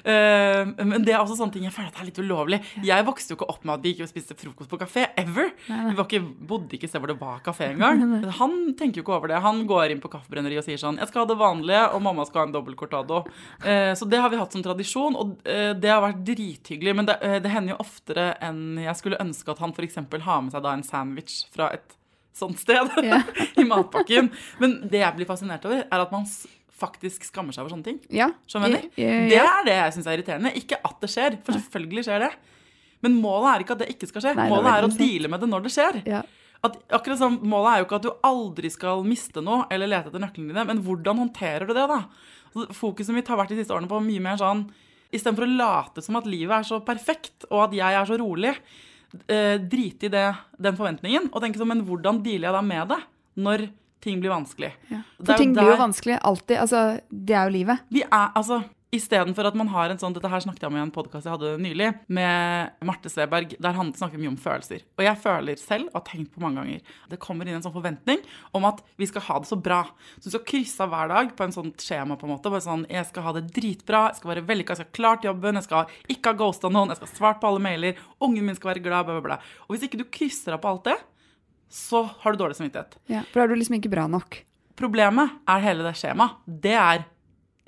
eh, 0.02 0.70
men 0.82 1.04
det 1.06 1.14
er 1.14 1.20
også 1.20 1.36
sånne 1.38 1.54
ting 1.54 1.66
jeg 1.68 1.74
føler 1.76 1.92
at 1.92 2.00
er 2.00 2.08
litt 2.08 2.18
ulovlig. 2.18 2.58
Jeg 2.86 3.06
vokste 3.06 3.32
jo 3.32 3.38
ikke 3.38 3.50
opp 3.52 3.66
med 3.68 3.76
at 3.76 3.84
vi 3.84 3.92
ikke 3.94 4.08
spiste 4.10 4.36
frokost 4.38 4.72
på 4.72 4.80
kafé, 4.80 5.06
ever. 5.20 5.52
Vi 5.68 5.94
var 5.94 6.06
ikke, 6.06 6.22
bodde 6.50 6.74
ikke 6.74 6.88
et 6.88 6.92
sted 6.92 7.04
hvor 7.04 7.12
det 7.12 7.18
var 7.20 7.42
kafé 7.46 7.70
engang. 7.74 8.02
Han 8.40 8.56
tenker 8.78 9.00
jo 9.00 9.06
ikke 9.06 9.16
over 9.20 9.32
det. 9.32 9.42
Han 9.44 9.62
går 9.70 9.94
inn 9.94 10.02
på 10.02 10.10
kaffebrenneriet 10.12 10.64
og 10.64 10.66
sier 10.66 10.80
sånn 10.80 10.98
Jeg 10.98 11.10
skal 11.10 11.24
ha 11.24 11.30
det 11.30 11.38
vanlige, 11.38 11.84
og 11.94 12.02
mamma 12.04 12.26
skal 12.26 12.42
ha 12.42 12.48
en 12.48 12.56
dobbel 12.56 12.78
cortado. 12.78 13.22
Uh, 13.62 13.92
så 13.98 14.08
det 14.08 14.22
har 14.22 14.32
vi 14.32 14.40
hatt 14.40 14.56
som 14.56 14.64
tradisjon, 14.64 15.18
og 15.18 15.36
uh, 15.46 15.72
det 15.78 15.92
har 15.92 16.02
vært 16.04 16.24
drithyggelig. 16.26 16.96
Men 16.98 17.10
det, 17.10 17.20
uh, 17.22 17.38
det 17.44 17.54
hender 17.54 17.76
jo 17.76 17.82
oftere 17.86 18.32
enn 18.44 18.80
jeg 18.82 18.98
skulle 18.98 19.22
ønske 19.22 19.54
at 19.54 19.62
han 19.62 19.76
f.eks. 19.76 20.02
har 20.26 20.42
med 20.42 20.54
seg 20.54 20.64
da 20.64 20.74
en 20.74 20.86
sandwich 20.86 21.44
fra 21.54 21.70
et 21.76 21.94
sånt 22.36 22.60
sted 22.60 22.92
yeah. 23.02 23.26
i 23.58 23.64
matpakken. 23.68 24.30
Men 24.62 24.78
det 24.90 25.02
jeg 25.02 25.16
blir 25.18 25.28
fascinert 25.28 25.66
over, 25.68 25.84
er 25.84 26.04
at 26.04 26.14
man 26.14 26.26
faktisk 26.78 27.26
skammer 27.26 27.54
seg 27.54 27.64
over 27.64 27.74
sånne 27.74 27.88
ting. 27.88 27.98
Ja. 28.14 28.30
Skjønner 28.50 28.76
du 28.76 28.90
Det 28.98 29.40
er 29.42 29.66
det 29.66 29.76
jeg 29.80 29.96
syns 29.96 30.06
er 30.06 30.18
irriterende. 30.18 30.54
Ikke 30.58 30.78
at 30.78 30.98
det 31.02 31.10
skjer, 31.12 31.38
for 31.46 31.58
selvfølgelig 31.58 32.06
skjer 32.06 32.26
det. 32.28 32.32
Men 33.04 33.18
målet 33.22 33.50
er 33.50 33.64
ikke 33.64 33.76
at 33.76 33.84
det 33.84 33.92
ikke 33.94 34.08
skal 34.10 34.24
skje. 34.24 34.34
Nei, 34.38 34.48
målet 34.50 34.72
er 34.72 34.86
å 34.86 34.92
deale 34.92 35.30
med 35.30 35.42
det 35.42 35.50
når 35.50 35.66
det 35.66 35.74
skjer. 35.74 36.00
Ja. 36.08 36.22
At, 36.66 36.74
akkurat 36.90 37.20
sånn, 37.20 37.36
Målet 37.46 37.70
er 37.70 37.80
jo 37.80 37.86
ikke 37.86 38.00
at 38.00 38.06
du 38.08 38.26
aldri 38.26 38.70
skal 38.74 39.04
miste 39.06 39.42
noe 39.44 39.68
eller 39.70 39.90
lete 39.90 40.10
etter 40.10 40.22
nøklene 40.22 40.50
dine, 40.50 40.64
men 40.66 40.82
hvordan 40.82 41.20
håndterer 41.22 41.68
du 41.68 41.74
det, 41.76 41.84
da? 41.86 42.00
Fokuset 42.74 43.14
mitt 43.14 43.28
har 43.30 43.38
vært 43.38 43.52
de 43.54 43.60
siste 43.60 43.74
årene 43.74 43.90
på 43.90 44.00
mye 44.02 44.22
mer 44.24 44.40
sånn 44.40 44.64
Istedenfor 45.14 45.46
å 45.46 45.54
late 45.56 46.02
som 46.04 46.18
at 46.18 46.26
livet 46.28 46.52
er 46.52 46.66
så 46.68 46.82
perfekt, 46.84 47.46
og 47.48 47.62
at 47.68 47.76
jeg 47.78 47.96
er 47.96 48.08
så 48.10 48.18
rolig, 48.20 48.50
drite 49.08 50.04
i 50.04 50.12
det, 50.12 50.26
den 50.60 50.76
forventningen 50.76 51.30
og 51.32 51.40
tenke 51.40 51.56
sånn 51.56 51.70
Men 51.70 51.78
hvordan 51.88 52.18
dealer 52.20 52.50
jeg 52.50 52.56
da 52.58 52.60
med 52.60 52.90
det 52.90 52.98
når 53.40 53.62
ting 54.04 54.18
blir 54.20 54.34
vanskelig? 54.34 54.68
Ja. 54.92 55.00
For 55.16 55.32
ting 55.32 55.54
ting 55.54 55.54
blir 55.56 55.72
jo 55.72 55.78
vanskelig 55.80 56.18
alltid. 56.28 56.58
Altså, 56.60 56.82
det 57.08 57.36
er 57.38 57.48
jo 57.48 57.54
livet. 57.56 57.86
Vi 57.94 58.02
er, 58.04 58.26
altså, 58.36 58.60
Istedenfor 58.94 59.44
at 59.44 59.56
man 59.58 59.68
har 59.68 59.92
en 59.92 59.98
sånn 60.00 60.14
Dette 60.16 60.30
her 60.32 60.40
snakket 60.40 60.62
jeg 60.64 60.70
om 60.70 60.76
i 60.78 60.80
en 60.80 60.92
podkast 60.94 61.26
jeg 61.26 61.34
hadde 61.34 61.58
nylig, 61.60 61.90
med 62.08 62.84
Marte 62.88 63.10
Sveberg, 63.12 63.52
der 63.60 63.74
han 63.76 63.90
snakker 63.92 64.20
mye 64.20 64.30
om 64.30 64.38
følelser. 64.40 64.86
Og 64.96 65.02
jeg 65.04 65.20
føler 65.20 65.60
selv, 65.60 65.90
og 65.90 65.98
har 65.98 66.06
tenkt 66.06 66.32
på 66.32 66.40
mange 66.40 66.62
ganger, 66.62 66.94
det 67.12 67.18
kommer 67.20 67.44
inn 67.44 67.58
en 67.58 67.66
sånn 67.66 67.74
forventning 67.74 68.22
om 68.56 68.64
at 68.68 68.80
vi 68.96 69.10
skal 69.10 69.26
ha 69.26 69.36
det 69.42 69.50
så 69.50 69.58
bra. 69.60 69.82
Så 70.16 70.30
du 70.30 70.32
skal 70.32 70.46
krysse 70.48 70.86
av 70.86 70.94
hver 70.94 71.12
dag 71.12 71.34
på 71.36 71.44
en 71.44 71.52
sånn 71.58 71.74
skjema, 71.76 72.16
på 72.16 72.24
en 72.24 72.32
måte. 72.32 72.48
Bare 72.54 72.64
sånn 72.64 72.86
Jeg 72.88 73.04
skal 73.10 73.28
ha 73.28 73.36
det 73.36 73.44
dritbra, 73.52 74.06
jeg 74.08 74.22
skal 74.22 74.32
være 74.32 74.46
vellykka, 74.48 74.72
jeg 74.72 74.80
skal 74.80 74.88
ha 74.88 74.98
klart 75.02 75.28
jobben, 75.28 75.60
jeg 75.60 75.68
skal 75.68 75.94
ikke 76.16 76.32
ha 76.32 76.40
ghosta 76.40 76.72
noen, 76.72 76.94
jeg 76.94 77.02
skal 77.02 77.12
ha 77.12 77.20
svart 77.20 77.44
på 77.44 77.52
alle 77.52 77.64
mailer, 77.68 78.02
ungen 78.24 78.48
min 78.48 78.56
skal 78.56 78.72
være 78.72 78.86
glad, 78.88 79.04
bla, 79.04 79.18
bla, 79.20 79.26
bla. 79.34 79.40
Og 79.68 79.76
hvis 79.76 79.84
ikke 79.84 80.00
du 80.00 80.08
krysser 80.08 80.56
av 80.56 80.64
på 80.64 80.72
alt 80.72 80.88
det, 80.88 80.96
så 81.68 82.06
har 82.22 82.32
du 82.32 82.40
dårlig 82.40 82.56
samvittighet. 82.56 82.96
Ja. 83.12 83.26
For 83.28 83.42
da 83.42 83.44
er 83.44 83.52
du 83.52 83.60
liksom 83.60 83.76
ikke 83.76 83.92
bra 83.92 84.08
nok. 84.08 84.40
Problemet 84.78 85.40
er 85.50 85.64
hele 85.64 85.84
det 85.84 85.96
skjemaet. 85.98 86.38
Det 86.46 86.74
er, 86.78 87.04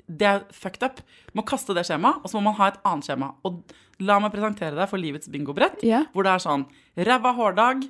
det 0.07 0.27
er 0.27 0.43
fucked 0.55 0.83
up. 0.85 1.01
Du 1.31 1.39
må 1.39 1.45
kaste 1.47 1.75
det 1.77 1.85
skjemaet, 1.87 2.21
og 2.21 2.31
så 2.31 2.37
må 2.37 2.49
man 2.49 2.57
ha 2.59 2.71
et 2.71 2.79
annet 2.87 3.07
skjema. 3.07 3.31
Og 3.47 3.61
la 4.01 4.17
meg 4.21 4.33
presentere 4.33 4.77
deg 4.77 4.89
for 4.89 5.01
livets 5.01 5.29
bingobrett, 5.31 5.83
yeah. 5.85 6.07
hvor 6.13 6.25
det 6.25 6.33
er 6.35 6.43
sånn 6.43 6.65
ræva 6.97 7.33
hårdag, 7.37 7.85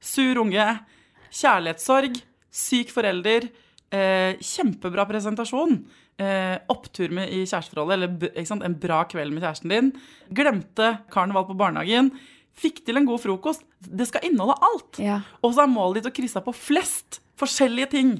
sur 0.00 0.40
unge, 0.42 0.66
kjærlighetssorg, 1.36 2.18
syk 2.50 2.92
forelder, 2.94 3.50
eh, 3.92 4.40
kjempebra 4.40 5.04
presentasjon, 5.10 5.76
eh, 6.18 6.56
opptur 6.72 7.12
med, 7.14 7.28
i 7.28 7.44
kjæresteforholdet, 7.44 8.32
eller 8.34 8.66
en 8.66 8.78
bra 8.80 9.04
kveld 9.10 9.34
med 9.34 9.44
kjæresten 9.44 9.74
din, 9.74 9.94
glemte 10.32 10.94
karneval 11.12 11.46
på 11.50 11.58
barnehagen, 11.60 12.14
fikk 12.60 12.82
til 12.84 12.98
en 12.98 13.08
god 13.08 13.20
frokost. 13.22 13.64
Det 13.80 14.08
skal 14.08 14.26
inneholde 14.26 14.58
alt. 14.60 15.00
Yeah. 15.00 15.28
Og 15.44 15.54
så 15.54 15.64
er 15.64 15.72
målet 15.72 16.00
ditt 16.00 16.10
å 16.10 16.16
krysse 16.16 16.40
av 16.40 16.48
på 16.48 16.56
flest 16.56 17.20
Forskjellige 17.40 17.92
ting. 17.94 18.10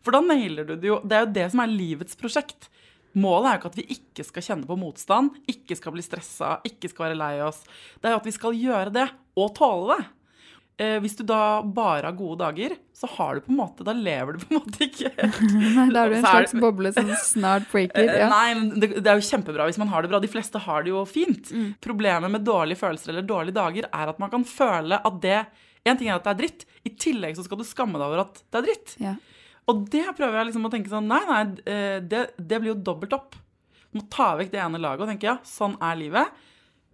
For 0.00 0.14
da 0.14 0.22
nailer 0.24 0.64
du 0.64 0.74
det 0.80 0.88
jo. 0.88 1.00
Det 1.04 1.16
er 1.16 1.26
jo 1.26 1.34
det 1.36 1.46
som 1.52 1.60
er 1.60 1.72
livets 1.72 2.16
prosjekt. 2.16 2.70
Målet 3.18 3.48
er 3.48 3.56
jo 3.56 3.60
ikke 3.60 3.72
at 3.72 3.80
vi 3.80 3.86
ikke 3.96 4.24
skal 4.28 4.44
kjenne 4.46 4.68
på 4.68 4.76
motstand, 4.78 5.34
ikke 5.50 5.74
skal 5.78 5.96
bli 5.96 6.04
stressa, 6.06 6.60
ikke 6.68 6.92
skal 6.92 7.08
være 7.08 7.18
lei 7.18 7.34
oss. 7.42 7.64
Det 7.98 8.06
er 8.06 8.14
jo 8.14 8.20
at 8.22 8.28
vi 8.30 8.34
skal 8.36 8.54
gjøre 8.54 8.92
det, 8.94 9.06
og 9.40 9.54
tåle 9.58 9.96
det. 9.96 10.04
Eh, 10.80 10.94
hvis 11.04 11.16
du 11.18 11.24
da 11.28 11.60
bare 11.60 12.06
har 12.08 12.14
gode 12.16 12.38
dager, 12.40 12.76
så 12.96 13.08
har 13.18 13.36
du 13.36 13.42
på 13.44 13.50
en 13.52 13.58
måte 13.58 13.84
Da 13.84 13.92
lever 13.92 14.32
du 14.32 14.44
på 14.44 14.54
en 14.54 14.58
måte 14.62 14.86
ikke 14.86 15.10
Nei, 15.76 15.84
da 15.92 16.06
er 16.06 16.12
du 16.12 16.14
en 16.16 16.24
slags 16.24 16.54
boble 16.56 16.92
som 16.96 17.10
snart 17.20 17.66
breaker. 17.68 18.00
Eh, 18.06 18.20
Ja. 18.22 18.28
Nei, 18.32 18.54
men 18.56 18.70
det, 18.80 18.88
det 19.02 19.10
er 19.12 19.18
jo 19.20 19.26
kjempebra 19.28 19.66
hvis 19.68 19.80
man 19.82 19.90
har 19.92 20.06
det 20.06 20.12
bra. 20.12 20.20
De 20.24 20.30
fleste 20.32 20.62
har 20.64 20.86
det 20.86 20.94
jo 20.94 21.02
fint. 21.08 21.50
Mm. 21.52 21.74
Problemet 21.84 22.32
med 22.32 22.46
dårlige 22.48 22.80
følelser 22.80 23.12
eller 23.12 23.26
dårlige 23.28 23.58
dager 23.58 23.90
er 23.90 24.12
at 24.14 24.22
man 24.22 24.32
kan 24.32 24.46
føle 24.48 25.00
at 25.04 25.20
det 25.20 25.42
En 25.84 25.96
ting 26.00 26.08
er 26.08 26.16
at 26.16 26.24
det 26.24 26.32
er 26.32 26.40
dritt, 26.42 26.64
i 26.84 26.90
tillegg 27.00 27.36
så 27.36 27.44
skal 27.44 27.60
du 27.60 27.64
skamme 27.64 27.96
deg 28.00 28.04
over 28.06 28.24
at 28.24 28.40
det 28.52 28.58
er 28.60 28.66
dritt. 28.70 28.96
Ja. 29.00 29.14
Og 29.70 29.86
det 29.92 30.04
prøver 30.18 30.40
jeg 30.40 30.50
liksom 30.50 30.66
å 30.66 30.72
tenke 30.72 30.92
sånn 30.92 31.08
Nei, 31.10 31.22
nei, 31.28 31.42
eh, 31.70 31.98
det, 32.02 32.26
det 32.36 32.60
blir 32.60 32.74
jo 32.74 32.80
dobbelt 32.90 33.16
opp. 33.16 33.38
Du 33.90 34.00
må 34.00 34.06
ta 34.12 34.32
vekk 34.38 34.52
det 34.52 34.62
ene 34.62 34.80
laget 34.80 35.06
og 35.06 35.10
tenke 35.10 35.30
ja, 35.30 35.40
sånn 35.46 35.76
er 35.82 35.98
livet. 35.98 36.46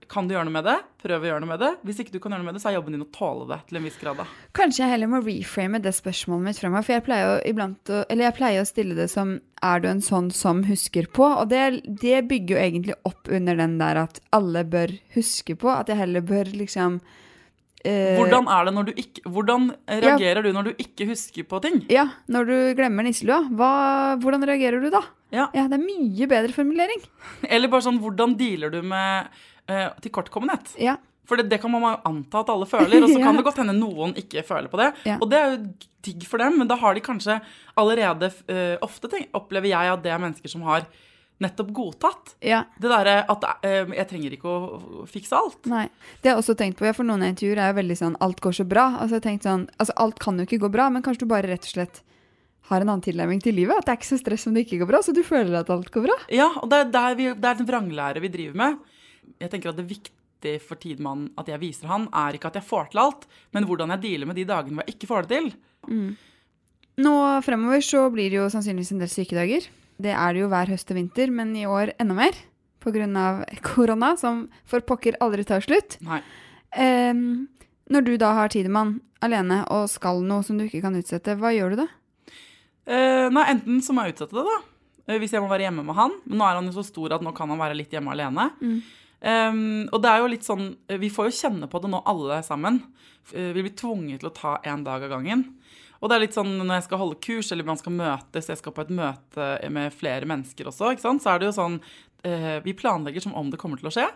Kan 0.07 0.29
du 0.29 0.37
gjøre 0.37 0.47
noe 0.47 0.55
med 0.55 0.67
det? 0.69 0.77
Prøv 1.03 1.25
å 1.25 1.29
gjøre 1.29 1.43
noe 1.43 1.51
med 1.51 1.62
det. 1.62 1.71
Hvis 1.87 1.99
ikke 2.03 2.15
du 2.15 2.21
kan 2.23 2.33
gjøre 2.33 2.45
noe 2.45 2.49
med 2.51 2.57
det, 2.57 2.62
så 2.62 2.71
er 2.71 2.77
jobben 2.77 2.95
din 2.95 3.03
å 3.03 3.09
tåle 3.15 3.47
det 3.51 3.59
til 3.67 3.79
en 3.81 3.87
viss 3.89 3.99
grad. 3.99 4.21
da. 4.21 4.27
Kanskje 4.55 4.85
jeg 4.85 4.93
heller 4.93 5.11
må 5.11 5.21
reframe 5.25 5.81
det 5.83 5.93
spørsmålet 5.97 6.47
mitt 6.47 6.61
fremover. 6.61 6.87
For 6.87 6.95
jeg 6.95 7.05
pleier 7.09 7.31
å, 7.33 7.37
iblant 7.51 7.93
jeg 8.07 8.37
pleier 8.39 8.62
å 8.62 8.69
stille 8.69 8.99
det 8.99 9.09
som 9.12 9.39
Er 9.67 9.83
du 9.83 9.89
en 9.91 10.05
sånn 10.05 10.31
som 10.31 10.62
husker 10.69 11.09
på? 11.11 11.27
Og 11.27 11.51
det, 11.51 11.83
det 11.89 12.21
bygger 12.31 12.55
jo 12.55 12.62
egentlig 12.62 12.99
opp 13.09 13.31
under 13.33 13.59
den 13.59 13.79
der 13.81 14.05
at 14.05 14.21
alle 14.37 14.62
bør 14.69 14.95
huske 15.17 15.57
på. 15.59 15.73
At 15.75 15.91
jeg 15.91 15.99
heller 16.05 16.23
bør 16.23 16.53
liksom 16.55 17.01
Hvordan 17.85 18.49
er 18.51 18.65
det 18.67 18.73
når 18.75 18.87
du 18.89 18.93
ikke 18.99 19.23
Hvordan 19.31 19.67
reagerer 19.87 20.43
du 20.43 20.49
når 20.55 20.71
du 20.71 20.81
ikke 20.83 21.07
husker 21.11 21.45
på 21.47 21.61
ting? 21.62 21.83
Ja, 21.93 22.07
når 22.33 22.49
du 22.49 22.55
glemmer 22.79 23.07
nisselua, 23.07 23.43
hvordan 23.51 24.47
reagerer 24.49 24.81
du 24.83 24.89
da? 24.91 25.03
Ja. 25.35 25.49
Ja, 25.55 25.67
det 25.71 25.79
er 25.79 25.85
mye 25.85 26.29
bedre 26.31 26.55
formulering. 26.55 27.03
Eller 27.53 27.71
bare 27.71 27.85
sånn 27.87 28.01
Hvordan 28.03 28.35
dealer 28.39 28.73
du 28.75 28.81
med 28.87 29.29
uh, 29.71 29.91
tilkortkommenhet? 30.03 30.75
Ja. 30.83 30.97
For 31.27 31.39
det, 31.39 31.49
det 31.51 31.59
kan 31.62 31.73
man 31.75 31.83
jo 31.83 31.93
anta 32.07 32.45
at 32.45 32.51
alle 32.55 32.69
føler, 32.71 33.03
og 33.03 33.11
så 33.11 33.19
Ja. 33.21 33.25
kan 33.27 33.39
det 33.39 33.47
godt 33.49 33.59
hende 33.62 33.75
noen 33.75 34.15
ikke 34.19 34.45
føler 34.47 34.71
på 34.71 34.79
det. 34.79 34.93
Ja. 35.09 35.19
Og 35.21 35.31
det 35.31 35.39
er 35.41 35.55
jo 35.57 35.62
digg 36.07 36.27
for 36.31 36.39
dem, 36.43 36.61
men 36.61 36.71
da 36.71 36.77
har 36.79 36.95
de 36.95 37.03
kanskje 37.03 37.41
allerede 37.77 38.31
uh, 38.51 38.77
Ofte 38.87 39.11
tenk, 39.11 39.29
opplever 39.35 39.73
jeg 39.73 39.95
at 39.97 40.05
det 40.07 40.15
er 40.15 40.23
mennesker 40.23 40.53
som 40.53 40.62
har 40.69 40.87
nettopp 41.42 41.70
godtatt. 41.77 42.35
ja. 42.40 42.62
Det 42.81 42.88
derre 42.88 43.18
at 43.29 43.44
eh, 43.66 43.92
jeg 43.99 44.09
trenger 44.09 44.37
ikke 44.37 44.49
å 44.49 45.05
fikse 45.11 45.37
alt. 45.37 45.68
Nei. 45.68 45.85
Det 46.22 46.31
har 46.31 46.37
jeg 46.37 46.44
også 46.44 46.57
tenkt 46.57 46.81
på. 46.81 46.88
For 46.96 47.05
noen 47.05 47.27
intervjuer 47.29 47.61
er 47.61 47.72
jo 47.72 47.79
veldig 47.83 47.96
sånn 48.01 48.18
alt 48.25 48.40
går 48.44 48.57
så 48.61 48.66
bra. 48.68 48.87
Altså, 48.96 49.16
jeg 49.16 49.20
har 49.20 49.27
tenkt 49.29 49.49
sånn, 49.49 49.66
altså 49.77 49.96
alt 50.07 50.20
kan 50.22 50.40
jo 50.40 50.46
ikke 50.49 50.62
gå 50.64 50.72
bra, 50.72 50.88
men 50.92 51.05
kanskje 51.05 51.27
du 51.27 51.33
bare 51.35 51.51
rett 51.51 51.68
og 51.68 51.75
slett 51.75 52.03
har 52.70 52.83
en 52.83 52.88
annen 52.90 53.05
tilnærming 53.05 53.40
til 53.44 53.55
livet. 53.55 53.79
At 53.79 53.87
det 53.87 53.94
er 53.94 54.01
ikke 54.01 54.12
så 54.14 54.20
stress 54.22 54.46
om 54.49 54.57
det 54.57 54.66
ikke 54.66 54.81
går 54.83 54.90
bra, 54.90 55.03
så 55.05 55.14
du 55.14 55.22
føler 55.27 55.61
at 55.61 55.70
alt 55.70 55.92
går 55.94 56.07
bra. 56.09 56.18
Ja, 56.35 56.49
og 56.62 56.70
det 56.72 56.83
er, 56.83 56.92
der 56.96 57.18
vi, 57.18 57.31
det 57.35 57.51
er 57.51 57.61
den 57.61 57.68
vranglære 57.68 58.22
vi 58.25 58.33
driver 58.33 58.62
med. 58.62 58.81
Jeg 59.42 59.53
tenker 59.53 59.70
at 59.70 59.79
det 59.79 59.87
viktig 59.90 60.57
for 60.62 60.79
tidmannen 60.79 61.31
at 61.40 61.49
jeg 61.51 61.61
viser 61.62 61.90
han, 61.90 62.09
er 62.14 62.37
ikke 62.37 62.51
at 62.51 62.59
jeg 62.61 62.66
får 62.68 62.90
til 62.92 63.03
alt, 63.03 63.25
men 63.57 63.66
hvordan 63.68 63.92
jeg 63.94 64.03
dealer 64.05 64.31
med 64.31 64.38
de 64.38 64.44
dagene 64.49 64.79
hvor 64.79 64.87
jeg 64.87 64.96
ikke 64.96 65.11
får 65.11 65.27
det 65.27 65.38
til. 65.38 65.49
Nå 67.07 67.14
fremover 67.44 67.83
så 67.85 68.07
blir 68.12 68.31
det 68.33 68.38
jo 68.38 68.46
sannsynligvis 68.53 68.94
en 68.94 69.03
del 69.03 69.11
sykedager. 69.12 69.66
Det 70.03 70.13
er 70.13 70.35
det 70.37 70.43
jo 70.43 70.49
hver 70.53 70.69
høst 70.69 70.91
og 70.93 70.99
vinter, 70.99 71.31
men 71.33 71.55
i 71.57 71.65
år 71.69 71.95
enda 72.03 72.15
mer. 72.19 72.37
Av 72.87 73.41
korona, 73.67 74.13
som 74.17 74.45
for 74.65 74.79
pokker 74.87 75.17
aldri 75.21 75.43
tar 75.49 75.65
slutt. 75.65 75.97
Ehm, 76.79 77.49
når 77.91 78.05
du 78.07 78.13
da 78.21 78.29
har 78.37 78.49
Tidemann 78.53 79.01
alene 79.25 79.65
og 79.75 79.89
skal 79.91 80.21
noe 80.23 80.45
som 80.47 80.59
du 80.59 80.67
ikke 80.69 80.83
kan 80.85 80.95
utsette, 80.95 81.35
hva 81.41 81.51
gjør 81.55 81.75
du 81.75 81.81
da? 81.81 81.87
Uh, 82.87 83.27
nei, 83.35 83.43
enten 83.57 83.81
så 83.83 83.91
må 83.97 84.05
jeg 84.07 84.15
utsette 84.15 84.37
det, 84.39 84.45
da. 84.47 84.59
eh, 85.09 85.19
Hvis 85.19 85.33
jeg 85.35 85.43
må 85.43 85.49
være 85.51 85.67
hjemme 85.67 85.83
med 85.89 85.99
han. 85.99 86.15
Men 86.27 86.39
nå 86.39 86.47
er 86.47 86.61
han 86.61 86.69
jo 86.71 86.77
så 86.77 86.85
stor 86.87 87.17
at 87.17 87.25
nå 87.27 87.33
kan 87.35 87.51
han 87.51 87.59
være 87.59 87.75
litt 87.81 87.91
hjemme 87.91 88.15
alene. 88.15 88.47
Ehm, 89.27 89.89
og 89.91 89.99
det 90.05 90.13
er 90.13 90.23
jo 90.23 90.31
litt 90.31 90.47
sånn 90.47 90.67
eh, 90.87 90.99
Vi 91.03 91.09
får 91.11 91.31
jo 91.31 91.37
kjenne 91.41 91.67
på 91.73 91.81
det 91.83 91.91
nå, 91.91 92.03
alle 92.07 92.39
sammen. 92.47 92.83
Vi 93.33 93.59
blir 93.65 93.75
tvunget 93.75 94.21
til 94.23 94.29
å 94.31 94.37
ta 94.37 94.53
én 94.63 94.85
dag 94.87 95.03
av 95.03 95.11
gangen. 95.17 95.43
Og 96.07 96.11
det 96.12 96.21
er 96.21 96.23
litt 96.23 96.37
sånn 96.37 96.53
når 96.61 96.77
jeg 96.77 96.85
skal 96.87 97.01
holde 97.01 97.16
kurs, 97.19 97.49
eller 97.51 97.66
man 97.66 97.79
skal 97.81 97.97
møtes, 97.99 98.47
jeg 98.47 98.61
skal 98.61 98.75
på 98.77 98.85
et 98.85 98.92
møte 98.95 99.47
med 99.75 99.90
flere 99.90 100.29
mennesker 100.31 100.69
også, 100.71 100.92
så 101.03 101.33
er 101.33 101.40
det 101.42 101.49
jo 101.49 101.57
sånn 101.57 101.81
eh, 102.23 102.61
Vi 102.62 102.77
planlegger 102.79 103.25
som 103.25 103.35
om 103.35 103.51
det 103.51 103.59
kommer 103.59 103.81
til 103.81 103.90
å 103.90 103.95
skje. 103.97 104.07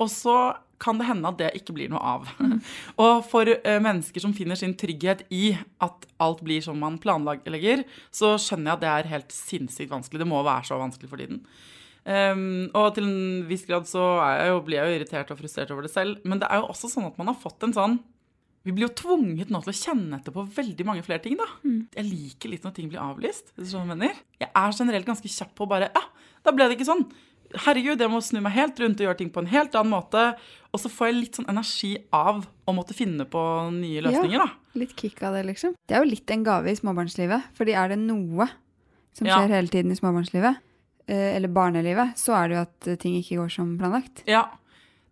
Og 0.00 0.10
så 0.12 0.34
kan 0.80 1.00
det 1.00 1.08
hende 1.08 1.32
at 1.32 1.38
det 1.40 1.48
ikke 1.56 1.78
blir 1.78 1.88
noe 1.92 2.02
av. 2.12 2.28
og 3.04 3.24
for 3.30 3.48
eh, 3.48 3.80
mennesker 3.80 4.20
som 4.20 4.36
finner 4.36 4.60
sin 4.60 4.76
trygghet 4.76 5.24
i 5.32 5.54
at 5.80 6.04
alt 6.20 6.44
blir 6.44 6.60
som 6.64 6.76
man 6.80 7.00
planlegger, 7.00 7.86
så 8.12 8.34
skjønner 8.36 8.74
jeg 8.74 8.76
at 8.76 8.84
det 8.84 8.92
er 8.92 9.12
helt 9.14 9.34
sinnssykt 9.36 9.96
vanskelig. 9.96 10.20
Det 10.20 10.28
må 10.28 10.44
være 10.44 10.68
så 10.68 10.80
vanskelig 10.80 11.08
for 11.08 11.24
tiden. 11.24 11.40
Um, 12.04 12.70
og 12.72 12.94
til 12.96 13.04
en 13.04 13.42
viss 13.48 13.66
grad 13.68 13.84
så 13.88 14.00
jeg 14.24 14.52
jo, 14.52 14.62
blir 14.64 14.80
jeg 14.80 14.88
jo 14.88 15.00
irritert 15.00 15.32
og 15.32 15.40
frustrert 15.40 15.72
over 15.72 15.88
det 15.88 15.92
selv. 15.96 16.20
Men 16.28 16.44
det 16.44 16.52
er 16.52 16.60
jo 16.60 16.68
også 16.72 16.92
sånn 16.92 17.08
at 17.08 17.20
man 17.20 17.32
har 17.32 17.40
fått 17.40 17.64
en 17.64 17.76
sånn 17.76 18.00
Vi 18.64 18.72
blir 18.76 18.88
jo 18.88 18.92
tvunget 18.92 19.48
nå 19.50 19.62
til 19.64 19.72
å 19.72 19.78
kjenne 19.78 20.18
etter 20.18 20.34
på 20.34 20.42
veldig 20.44 20.84
mange 20.84 21.02
flere 21.06 21.22
ting, 21.24 21.36
da. 21.40 21.46
Jeg 21.96 22.04
liker 22.04 22.50
litt 22.52 22.62
når 22.66 22.74
ting 22.76 22.90
blir 22.92 23.00
avlyst. 23.00 23.52
jeg 23.56 24.50
er 24.54 24.72
generelt 24.76 25.06
ganske 25.06 25.28
kjapp 25.28 25.54
på 25.56 25.64
å 25.64 25.68
bare 25.70 25.88
Ja, 25.94 26.02
da 26.44 26.52
ble 26.52 26.68
det 26.68 26.76
ikke 26.78 26.88
sånn. 26.90 27.06
Herregud, 27.50 27.98
jeg 27.98 28.10
må 28.12 28.20
snu 28.22 28.38
meg 28.40 28.52
helt 28.52 28.78
rundt 28.78 29.00
og 29.00 29.06
gjøre 29.08 29.18
ting 29.18 29.30
på 29.30 29.40
en 29.42 29.46
helt 29.50 29.74
annen 29.74 29.90
måte. 29.90 30.36
Og 30.72 30.78
så 30.78 30.88
får 30.92 31.08
jeg 31.10 31.16
litt 31.16 31.34
sånn 31.40 31.48
energi 31.50 31.96
av 32.14 32.44
å 32.68 32.74
måtte 32.76 32.94
finne 32.94 33.24
på 33.26 33.40
nye 33.74 34.04
løsninger, 34.06 34.38
da. 34.38 34.50
Litt 34.78 34.94
kick 34.94 35.22
av 35.26 35.34
det, 35.34 35.46
liksom. 35.48 35.74
Det 35.88 35.96
er 35.96 36.04
jo 36.04 36.10
litt 36.12 36.30
en 36.30 36.44
gave 36.44 36.70
i 36.70 36.76
småbarnslivet. 36.78 37.48
Fordi 37.58 37.74
er 37.74 37.88
det 37.88 37.98
noe 37.98 38.46
som 39.12 39.26
Ja. 39.26 39.38
skjer 39.40 39.48
hele 39.48 39.68
tiden 39.68 39.90
i 39.90 39.96
småbarnslivet, 39.98 40.58
eh, 41.08 41.34
eller 41.34 41.48
barnelivet, 41.48 42.14
så 42.16 42.36
er 42.38 42.48
det 42.48 42.54
jo 42.54 42.60
at 42.62 42.88
eh, 42.88 42.96
ting 42.96 43.14
ikke 43.18 43.40
går 43.42 43.50
som 43.50 43.76
planlagt. 43.78 44.22
Ja, 44.28 44.46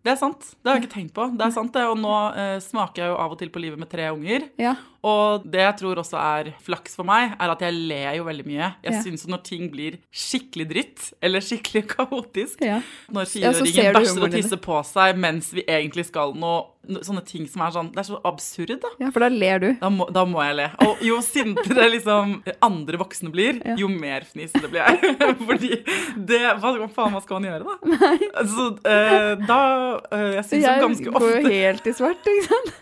det 0.05 0.13
er 0.13 0.19
sant. 0.19 0.45
Det 0.63 0.69
har 0.69 0.77
jeg 0.77 0.85
ikke 0.85 0.93
tenkt 0.95 1.13
på. 1.17 1.25
Det 1.35 1.43
er 1.43 1.51
sant 1.51 1.73
det, 1.75 1.83
Og 1.91 1.97
nå 1.99 2.13
eh, 2.39 2.57
smaker 2.63 3.03
jeg 3.03 3.11
jo 3.11 3.17
av 3.19 3.33
og 3.35 3.39
til 3.41 3.51
på 3.51 3.59
livet 3.63 3.81
med 3.81 3.89
tre 3.91 4.07
unger. 4.13 4.45
Ja. 4.61 4.77
Og 5.03 5.45
det 5.47 5.61
jeg 5.63 5.75
tror 5.79 5.99
også 6.01 6.17
er 6.19 6.49
flaks 6.65 6.95
for 6.99 7.07
meg, 7.07 7.31
er 7.39 7.53
at 7.53 7.61
jeg 7.63 7.71
ler 7.73 8.17
jo 8.17 8.25
veldig 8.27 8.45
mye. 8.49 8.73
Jeg 8.83 8.93
Ja. 8.93 9.01
syns 9.05 9.27
når 9.31 9.43
ting 9.47 9.69
blir 9.71 9.95
skikkelig 10.11 10.65
dritt, 10.69 11.13
eller 11.23 11.39
skikkelig 11.39 11.85
kaotisk 11.95 12.59
Ja. 12.65 12.81
Når 13.11 13.29
fireåringen 13.31 13.75
ja, 13.79 13.93
bæsjer 13.95 14.23
og 14.27 14.31
tisser 14.35 14.57
på 14.59 14.81
seg 14.85 15.15
mens 15.17 15.53
vi 15.55 15.63
egentlig 15.67 16.05
skal 16.09 16.33
noe 16.35 16.65
Sånne 17.05 17.21
ting 17.27 17.43
som 17.45 17.61
er 17.61 17.73
sånn 17.75 17.89
Det 17.93 17.99
er 18.01 18.07
så 18.07 18.17
absurd, 18.25 18.71
da. 18.81 18.89
ja, 19.03 19.09
for 19.13 19.19
da 19.21 19.27
ler 19.29 19.59
du. 19.61 19.67
Da 19.81 19.89
må, 19.93 20.07
da 20.15 20.23
må 20.25 20.39
jeg 20.41 20.55
le. 20.57 20.67
Og 20.87 21.01
jo 21.05 21.17
sintere 21.21 21.85
liksom 21.91 22.37
andre 22.65 22.97
voksne 22.97 23.29
blir, 23.29 23.59
Ja. 23.63 23.75
jo 23.77 23.87
mer 23.91 24.25
fnisete 24.25 24.71
blir 24.71 24.81
jeg. 24.87 25.15
Fordi 25.47 25.69
det 26.15 26.39
Hva 26.63 26.87
faen 26.89 27.13
hva 27.13 27.21
skal 27.21 27.39
man 27.39 27.49
gjøre, 27.51 27.63
da? 27.67 28.43
Så 28.47 28.67
uh, 28.79 29.33
da 29.45 29.61
uh, 30.01 30.31
Jeg 30.39 30.45
syns 30.47 30.63
jo 30.63 30.65
Jeg 30.65 30.81
ganske 30.87 31.11
går 31.11 31.19
jo 31.27 31.33
ofte 31.35 31.53
helt 31.53 31.87
i 31.91 31.93
svart, 31.99 32.31
ikke 32.33 32.47
sant? 32.49 32.73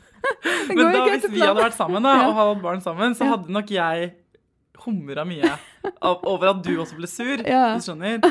Det 0.67 0.75
Men 0.75 0.91
da, 0.93 1.03
hvis 1.09 1.27
vi 1.31 1.39
hadde 1.43 1.61
vært 1.63 1.77
sammen 1.77 2.03
da, 2.05 2.15
og 2.27 2.35
hatt 2.37 2.61
barn 2.63 2.81
sammen, 2.83 3.15
så 3.17 3.27
hadde 3.29 3.51
nok 3.53 3.69
jeg 3.71 4.11
humra 4.83 5.23
mye 5.27 5.49
over 6.03 6.51
at 6.53 6.59
du 6.63 6.75
også 6.79 6.95
ble 6.99 7.07
sur. 7.09 7.41
Ja. 7.47 7.73
Du 7.77 7.83
skjønner? 7.83 8.21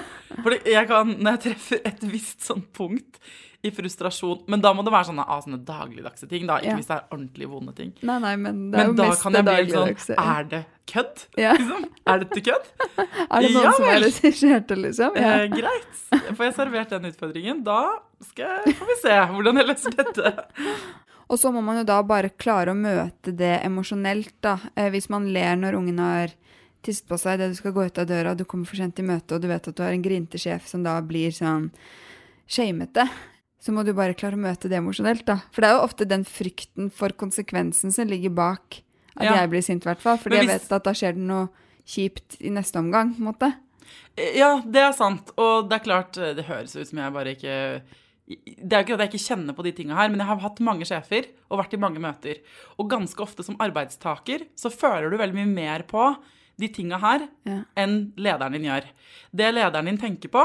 Fordi 0.42 0.60
jeg 0.72 0.88
kan, 0.88 1.10
når 1.18 1.36
jeg 1.36 1.42
treffer 1.50 1.82
et 1.90 2.04
visst 2.06 2.46
sånn 2.46 2.62
punkt 2.76 3.18
i 3.66 3.70
frustrasjon 3.74 4.44
Men 4.52 4.60
da 4.62 4.70
må 4.76 4.84
det 4.86 4.92
være 4.94 5.08
sånne, 5.08 5.24
ah, 5.26 5.40
sånne 5.42 5.58
dagligdagse 5.66 6.28
ting, 6.30 6.44
da. 6.46 6.58
Ikke 6.60 6.68
Ja. 6.70 6.76
hvis 6.78 6.86
det 6.90 6.96
er 7.00 7.06
ordentlig 7.10 7.48
vonde 7.50 7.72
ting. 7.74 7.92
Nei, 8.06 8.18
nei, 8.22 8.34
men 8.38 8.70
det 8.70 8.78
er 8.78 8.84
Men 8.84 8.92
jo 8.92 8.98
da 9.00 9.08
mest 9.10 9.22
kan 9.24 9.32
jeg 9.38 9.44
bli 9.48 9.72
sånn 9.72 10.20
Er 10.22 10.44
det 10.52 10.60
kødd? 10.92 11.24
Ja. 11.40 11.54
Liksom? 11.56 11.86
Er 12.06 12.18
dette 12.22 12.42
kødd? 12.46 12.68
Er 13.32 13.40
det 13.42 13.50
noen 13.56 13.64
Ja 13.66 13.72
som 13.72 13.84
er 13.88 13.96
vel. 13.96 14.06
regisserte, 14.06 14.76
liksom? 14.78 15.16
Ja. 15.18 15.32
Eh, 15.40 15.48
greit. 15.50 15.98
Får 16.36 16.44
jeg 16.46 16.54
servert 16.60 16.94
den 16.94 17.08
utfordringen? 17.10 17.64
Da 17.66 17.80
skal 18.22 18.62
får 18.70 18.92
vi 18.92 18.98
se 19.02 19.16
hvordan 19.34 19.58
jeg 19.62 19.66
løser 19.72 19.96
dette. 19.98 20.34
Og 21.26 21.40
så 21.42 21.50
må 21.50 21.62
man 21.64 21.80
jo 21.80 21.86
da 21.88 21.98
bare 22.06 22.30
klare 22.38 22.70
å 22.70 22.78
møte 22.78 23.32
det 23.34 23.56
emosjonelt, 23.66 24.34
da. 24.44 24.58
Eh, 24.76 24.90
hvis 24.94 25.08
man 25.10 25.26
ler 25.34 25.56
når 25.58 25.78
ungen 25.80 25.98
har 25.98 26.34
tisset 26.86 27.08
på 27.08 27.18
seg, 27.18 27.40
det 27.40 27.50
du 27.50 27.56
skal 27.58 27.74
gå 27.74 27.86
ut 27.88 27.98
av 27.98 28.06
døra, 28.06 28.34
du 28.38 28.44
kommer 28.46 28.68
for 28.68 28.78
sent 28.78 28.94
til 28.98 29.08
møte, 29.08 29.34
og 29.34 29.42
du 29.42 29.48
vet 29.50 29.66
at 29.66 29.74
du 29.74 29.82
har 29.82 29.94
en 29.94 30.04
grinte 30.04 30.38
sjef 30.38 30.68
som 30.70 30.84
da 30.86 30.94
blir 31.02 31.34
sånn 31.34 31.72
shamete, 32.46 33.08
så 33.58 33.74
må 33.74 33.82
du 33.82 33.90
bare 33.96 34.14
klare 34.14 34.38
å 34.38 34.44
møte 34.44 34.70
det 34.70 34.78
emosjonelt, 34.78 35.24
da. 35.26 35.40
For 35.50 35.64
det 35.64 35.70
er 35.72 35.78
jo 35.80 35.86
ofte 35.88 36.06
den 36.06 36.22
frykten 36.28 36.92
for 36.94 37.10
konsekvensen 37.18 37.90
som 37.94 38.06
ligger 38.06 38.30
bak 38.30 38.82
at 39.16 39.24
Ja. 39.24 39.34
jeg 39.40 39.50
blir 39.50 39.64
sint, 39.64 39.82
i 39.82 39.88
hvert 39.90 40.02
fall. 40.02 40.18
Fordi 40.22 40.36
hvis... 40.36 40.46
jeg 40.46 40.60
vet 40.60 40.72
at 40.78 40.84
da 40.84 40.92
skjer 40.94 41.16
det 41.16 41.26
noe 41.26 41.48
kjipt 41.86 42.36
i 42.38 42.50
neste 42.54 42.78
omgang, 42.78 43.14
på 43.16 43.24
en 43.24 43.30
måte. 43.32 43.52
Ja, 44.36 44.60
det 44.64 44.82
er 44.82 44.92
sant. 44.92 45.32
Og 45.36 45.68
det 45.70 45.80
er 45.80 45.84
klart, 45.84 46.12
det 46.14 46.46
høres 46.46 46.76
ut 46.76 46.86
som 46.88 47.00
jeg 47.02 47.12
bare 47.12 47.34
ikke 47.34 47.56
Det 48.26 48.72
er 48.74 48.80
jo 48.80 48.84
ikke 48.88 48.94
at 48.96 49.02
jeg 49.04 49.10
ikke 49.12 49.22
kjenner 49.28 49.54
på 49.54 49.62
de 49.62 49.72
tinga 49.76 49.94
her, 49.94 50.08
men 50.10 50.18
jeg 50.18 50.26
har 50.26 50.40
hatt 50.42 50.58
mange 50.66 50.86
sjefer 50.88 51.28
og 51.48 51.60
vært 51.60 51.76
i 51.76 51.78
mange 51.78 52.00
møter. 52.02 52.40
Og 52.78 52.88
ganske 52.90 53.22
ofte 53.22 53.44
som 53.46 53.58
arbeidstaker 53.62 54.48
så 54.58 54.72
føler 54.74 55.12
du 55.12 55.16
veldig 55.20 55.36
mye 55.38 55.52
mer 55.52 55.84
på 55.86 56.08
de 56.58 56.68
tinga 56.72 56.98
her 56.98 57.28
Ja. 57.46 57.60
enn 57.76 58.12
lederen 58.16 58.52
din 58.56 58.66
gjør. 58.66 58.88
Det 59.30 59.52
lederen 59.54 59.84
din 59.92 59.98
tenker 60.00 60.28
på, 60.32 60.42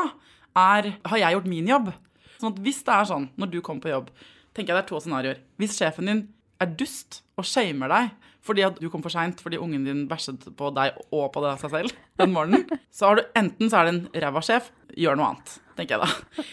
er 0.56 0.92
har 1.06 1.18
jeg 1.18 1.34
gjort 1.34 1.48
min 1.50 1.68
jobb? 1.72 1.94
Sånn 2.38 2.54
at 2.54 2.60
hvis 2.62 2.84
det 2.86 2.94
er 2.94 3.06
sånn 3.10 3.30
når 3.38 3.52
du 3.52 3.62
kommer 3.62 3.82
på 3.82 3.90
jobb, 3.94 4.10
tenker 4.54 4.74
jeg 4.74 4.78
det 4.78 4.84
er 4.86 4.90
to 4.92 5.00
scenarioer. 5.02 5.38
Hvis 5.58 5.78
sjefen 5.80 6.06
din 6.12 6.22
er 6.62 6.68
dust 6.78 7.22
og 7.40 7.46
shamer 7.46 7.90
deg 7.90 8.12
fordi 8.42 8.64
at 8.66 8.80
du 8.82 8.90
kom 8.90 9.02
for 9.06 9.14
seint 9.14 9.40
fordi 9.42 9.58
ungen 9.62 9.84
din 9.86 10.08
bæsjet 10.10 10.48
på 10.58 10.72
deg 10.74 10.96
og 11.14 11.28
på 11.34 11.42
deg 11.46 11.60
seg 11.62 11.70
selv 11.74 11.92
den 12.18 12.34
morgenen, 12.34 12.68
så 12.92 13.08
har 13.10 13.16
du 13.16 13.24
enten 13.38 13.70
så 13.70 13.82
er 13.82 13.90
det 13.90 13.94
en 13.96 14.22
ræva 14.26 14.42
sjef, 14.46 14.70
gjør 14.98 15.18
noe 15.18 15.30
annet, 15.34 15.56
tenker 15.78 15.98
jeg 15.98 16.06
da. 16.06 16.44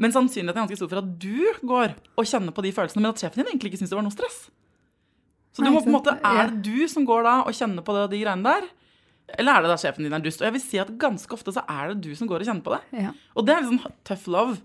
Men 0.00 0.14
sannsynligheten 0.14 0.58
er 0.58 0.66
ganske 0.66 0.78
stor 0.80 0.90
for 0.90 1.00
at 1.02 1.10
du 1.22 1.66
går 1.66 1.94
og 2.18 2.28
kjenner 2.28 2.54
på 2.54 2.64
de 2.64 2.72
følelsene, 2.74 3.02
men 3.04 3.12
at 3.12 3.22
sjefen 3.22 3.42
din 3.42 3.52
egentlig 3.52 3.72
ikke 3.72 3.82
syns 3.82 3.92
det 3.92 3.98
var 3.98 4.06
noe 4.06 4.14
stress. 4.14 4.38
Så 5.54 5.62
du 5.62 5.70
må 5.70 5.82
på 5.84 5.90
en 5.90 5.94
måte. 5.94 6.16
Er 6.26 6.50
det 6.50 6.64
du 6.66 6.88
som 6.90 7.06
går 7.06 7.22
da 7.26 7.34
og 7.44 7.54
kjenner 7.54 7.84
på 7.86 7.94
det, 7.94 8.08
de 8.14 8.22
greiene 8.24 8.54
der? 8.56 8.66
Eller 9.38 9.54
er 9.54 9.64
det 9.64 9.70
da 9.70 9.76
sjefen 9.80 10.04
din 10.06 10.16
er 10.16 10.24
dust? 10.24 10.42
Og 10.42 10.48
jeg 10.48 10.56
vil 10.56 10.64
si 10.64 10.80
at 10.82 10.90
ganske 11.00 11.36
ofte 11.36 11.54
så 11.54 11.62
er 11.70 11.92
det 11.92 12.02
du 12.08 12.10
som 12.18 12.28
går 12.30 12.42
og 12.42 12.50
kjenner 12.50 12.66
på 12.66 12.74
det. 12.74 13.04
Ja. 13.06 13.12
Og 13.38 13.46
det 13.46 13.54
er 13.54 13.62
liksom 13.62 13.94
tough 14.08 14.26
love. 14.34 14.58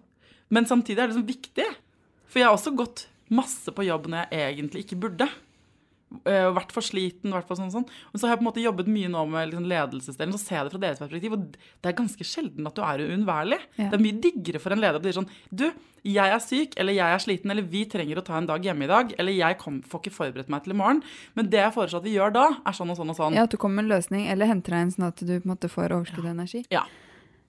Men 0.50 0.66
samtidig 0.70 0.98
er 0.98 1.08
det 1.08 1.14
liksom 1.14 1.30
viktig. 1.30 1.68
For 2.30 2.42
jeg 2.42 2.50
har 2.50 2.58
også 2.58 2.74
gått 2.78 3.06
masse 3.30 3.72
på 3.74 3.86
jobb 3.86 4.10
når 4.10 4.34
jeg 4.34 4.56
egentlig 4.56 4.84
ikke 4.86 5.00
burde. 5.06 5.30
Og 6.10 6.56
vært 6.58 6.72
for 6.74 6.86
sliten, 6.86 7.34
vært 7.36 7.46
for 7.46 7.60
sånn 7.60 7.70
og 7.70 7.76
sånn. 7.76 7.86
Og 8.10 8.18
så 8.18 8.26
har 8.26 8.34
jeg 8.34 8.40
på 8.40 8.46
en 8.46 8.50
måte 8.50 8.64
jobbet 8.64 8.88
mye 8.90 9.12
nå 9.14 9.26
med 9.30 9.52
liksom 9.52 9.68
ledelsesdelen, 9.70 10.34
så 10.34 10.42
ser 10.42 10.58
jeg 10.58 10.66
det 10.66 10.74
fra 10.74 10.82
deres 10.82 11.02
perspektiv. 11.02 11.36
Og 11.36 11.44
det 11.54 11.92
er 11.92 11.98
ganske 12.00 12.26
sjelden 12.26 12.70
at 12.70 12.78
du 12.78 12.82
er 12.86 13.04
uunnværlig. 13.06 13.60
Ja. 13.78 13.92
Det 13.92 14.00
er 14.00 14.04
mye 14.08 14.22
diggere 14.24 14.62
for 14.64 14.74
en 14.74 14.82
leder 14.82 14.98
å 14.98 15.04
bli 15.04 15.14
sånn 15.20 15.30
Du, 15.54 15.68
jeg 16.08 16.34
er 16.34 16.42
syk, 16.42 16.74
eller 16.82 16.96
jeg 16.96 17.14
er 17.14 17.22
sliten, 17.22 17.54
eller 17.54 17.68
vi 17.70 17.84
trenger 17.92 18.22
å 18.22 18.24
ta 18.26 18.40
en 18.40 18.50
dag 18.50 18.66
hjemme 18.66 18.88
i 18.88 18.90
dag, 18.90 19.14
eller 19.22 19.36
jeg 19.38 19.60
kom, 19.62 19.82
får 19.86 20.04
ikke 20.04 20.16
forberedt 20.16 20.50
meg 20.50 20.66
til 20.66 20.74
i 20.74 20.80
morgen. 20.80 21.04
Men 21.38 21.52
det 21.52 21.62
jeg 21.62 21.76
foreslår 21.76 22.02
at 22.02 22.08
vi 22.08 22.16
gjør 22.16 22.34
da, 22.40 22.48
er 22.64 22.80
sånn 22.80 22.94
og 22.94 22.98
sånn 23.00 23.14
og 23.14 23.20
sånn. 23.20 23.38
ja, 23.38 23.46
at 23.46 23.54
du 23.54 23.60
kommer 23.62 23.82
med 23.82 23.90
en 23.90 23.98
løsning, 23.98 24.26
eller 24.32 24.50
henter 24.50 24.78
deg 24.78 24.88
en 24.88 24.96
sånn 24.96 25.10
at 25.12 25.22
du 25.22 25.36
på 25.36 25.44
en 25.44 25.54
måte 25.54 25.70
får 25.72 25.94
overskudd 25.98 26.26
av 26.26 26.34
energi. 26.34 26.64
Ja. 26.74 26.88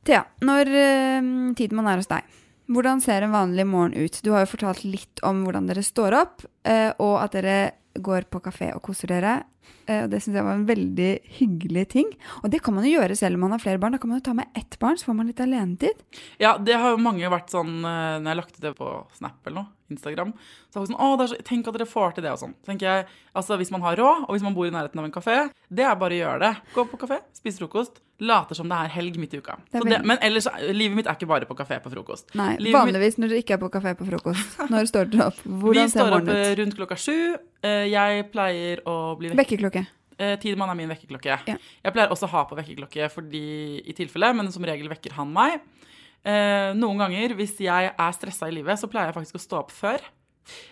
Thea, 0.09 0.25
når 0.45 0.73
uh, 0.73 1.33
tiden 1.57 1.81
man 1.81 1.91
er 1.93 2.01
hos 2.01 2.11
deg, 2.11 2.29
hvordan 2.71 3.03
ser 3.03 3.27
en 3.27 3.35
vanlig 3.35 3.67
morgen 3.67 3.97
ut? 3.99 4.21
Du 4.23 4.33
har 4.35 4.45
jo 4.45 4.53
fortalt 4.53 4.85
litt 4.87 5.23
om 5.27 5.45
hvordan 5.47 5.69
dere 5.71 5.85
står 5.85 6.17
opp, 6.21 6.45
eh, 6.67 6.91
og 7.03 7.17
at 7.25 7.35
dere 7.37 7.59
går 7.99 8.29
på 8.31 8.43
kafé 8.45 8.71
og 8.77 8.85
koser 8.87 9.11
dere. 9.11 9.41
Eh, 9.87 10.05
og 10.05 10.11
det 10.13 10.21
syns 10.23 10.39
jeg 10.39 10.47
var 10.47 10.59
en 10.59 10.69
veldig 10.69 11.11
hyggelig 11.41 11.85
ting. 11.97 12.13
Og 12.45 12.51
det 12.53 12.63
kan 12.65 12.77
man 12.77 12.87
jo 12.87 12.95
gjøre 12.95 13.19
selv 13.19 13.39
om 13.39 13.47
man 13.47 13.57
har 13.57 13.63
flere 13.63 13.83
barn. 13.83 13.97
Da 13.97 14.03
kan 14.03 14.13
man 14.13 14.21
jo 14.21 14.29
ta 14.31 14.37
med 14.39 14.55
ett 14.55 14.79
barn, 14.83 14.99
så 14.99 15.11
får 15.11 15.19
man 15.19 15.31
litt 15.31 15.43
alenetid. 15.43 16.07
Ja, 16.43 16.57
det 16.59 16.79
har 16.79 16.95
jo 16.95 17.03
mange 17.03 17.33
vært 17.33 17.53
sånn 17.53 17.81
eh, 17.83 18.17
Når 18.23 18.31
jeg 18.31 18.41
lagt 18.43 18.57
ut 18.57 18.65
det 18.65 18.75
på 18.79 18.95
Snap 19.19 19.51
eller 19.51 19.63
noe, 19.63 19.73
Instagram, 19.91 20.33
så 20.73 20.85
sånn 20.87 20.97
Å, 20.99 21.09
så, 21.29 21.37
tenk 21.47 21.67
at 21.69 21.75
dere 21.77 21.87
får 21.87 22.15
til 22.17 22.25
det 22.27 22.33
og 22.33 22.39
sånn. 22.43 22.55
Så 22.63 22.71
tenker 22.73 22.87
jeg, 22.89 23.07
altså 23.37 23.57
Hvis 23.61 23.71
man 23.75 23.83
har 23.83 23.97
råd, 24.01 24.25
og 24.29 24.35
hvis 24.37 24.43
man 24.47 24.55
bor 24.55 24.67
i 24.67 24.71
nærheten 24.75 24.99
av 25.03 25.05
en 25.09 25.13
kafé, 25.15 25.37
det 25.71 25.85
er 25.85 25.95
bare 26.01 26.17
å 26.17 26.21
gjøre 26.23 26.39
det. 26.47 26.53
Gå 26.75 26.85
på 26.93 27.01
kafé, 27.05 27.21
spise 27.37 27.59
frokost, 27.63 28.01
later 28.21 28.55
som 28.59 28.69
det 28.69 28.77
er 28.77 28.89
helg 28.97 29.17
midt 29.21 29.35
i 29.35 29.39
uka. 29.41 29.57
Det 29.73 29.81
Så 29.81 29.89
det, 29.89 30.01
men 30.05 30.19
ellers, 30.21 30.47
livet 30.77 30.97
mitt 30.97 31.07
er 31.09 31.17
ikke 31.17 31.29
bare 31.31 31.47
på 31.49 31.57
kafé 31.57 31.79
på 31.83 31.91
frokost. 31.93 32.35
Nei, 32.35 32.57
Livet 32.59 32.67
mitt- 32.85 32.95
vanligvis 32.95 33.17
når 33.19 33.29
dere 33.33 33.43
ikke 33.45 33.55
er 33.57 33.63
på 33.63 33.71
kafé 33.73 33.95
på 33.97 34.09
frokost. 34.11 34.59
Når 34.71 34.91
står 34.93 35.09
dere 35.11 35.27
opp? 35.31 35.39
Hvordan 35.47 35.89
ser 35.91 36.05
morgenen 36.11 36.29
ut? 36.29 36.35
Vi 36.37 36.45
står 36.45 36.53
opp 36.53 36.59
rundt 36.65 36.77
klokka 36.81 36.99
sju. 37.01 37.17
Eh, 37.63 37.87
Jeg 37.91 38.31
pleier 38.33 38.83
å 38.87 39.17
bli 39.19 39.29
vekk. 39.33 39.39
Vekkerklokke. 39.45 39.87
Eh, 40.21 40.37
Tidemann 40.37 40.69
er 40.69 40.77
min 40.77 40.91
vekkerklokke. 40.93 41.39
Ja. 41.49 41.57
Jeg 41.57 41.93
pleier 41.97 42.11
også 42.13 42.29
å 42.29 42.33
ha 42.35 42.45
på 42.45 42.57
vekkerklokke 42.59 43.09
fordi, 43.11 43.81
i 43.89 43.93
tilfelle, 43.97 44.35
men 44.37 44.53
som 44.53 44.63
regel 44.69 44.89
vekker 44.93 45.13
han 45.17 45.33
meg. 45.33 45.63
Eh, 46.21 46.71
noen 46.77 47.01
ganger, 47.01 47.35
hvis 47.39 47.57
jeg 47.65 47.93
er 47.93 48.17
stressa 48.17 48.49
i 48.51 48.55
livet, 48.55 48.81
så 48.81 48.89
pleier 48.91 49.09
jeg 49.11 49.17
faktisk 49.17 49.39
å 49.39 49.45
stå 49.45 49.61
opp 49.63 49.73
før. 49.73 50.05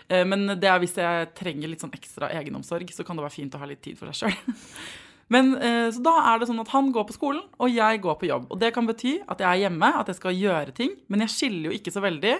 Eh, 0.09 0.24
men 0.28 0.46
det 0.61 0.68
er 0.68 0.80
hvis 0.82 0.96
jeg 0.99 1.30
trenger 1.38 1.70
litt 1.70 1.84
sånn 1.84 1.94
ekstra 1.96 2.30
egenomsorg, 2.36 2.90
så 2.92 3.07
kan 3.07 3.16
det 3.18 3.24
være 3.24 3.36
fint 3.38 3.57
å 3.57 3.61
ha 3.62 3.68
litt 3.70 3.82
tid 3.84 3.99
for 4.01 4.11
seg 4.12 4.28
sjøl. 4.28 4.57
Men 5.28 5.51
eh, 5.61 5.90
Så 5.92 6.01
da 6.01 6.14
er 6.30 6.38
det 6.40 6.46
sånn 6.49 6.62
at 6.62 6.70
han 6.72 6.86
går 6.92 7.05
på 7.11 7.16
skolen, 7.18 7.42
og 7.61 7.68
jeg 7.68 8.01
går 8.01 8.14
på 8.16 8.30
jobb. 8.30 8.46
Og 8.49 8.61
det 8.62 8.70
kan 8.72 8.86
bety 8.88 9.18
at 9.28 9.42
jeg 9.44 9.49
er 9.49 9.66
hjemme, 9.66 9.90
at 10.01 10.09
jeg 10.09 10.16
skal 10.16 10.32
gjøre 10.32 10.72
ting, 10.76 10.94
men 11.12 11.20
jeg 11.26 11.34
skiller 11.34 11.68
jo 11.68 11.76
ikke 11.76 11.92
så 11.92 12.01
veldig. 12.01 12.32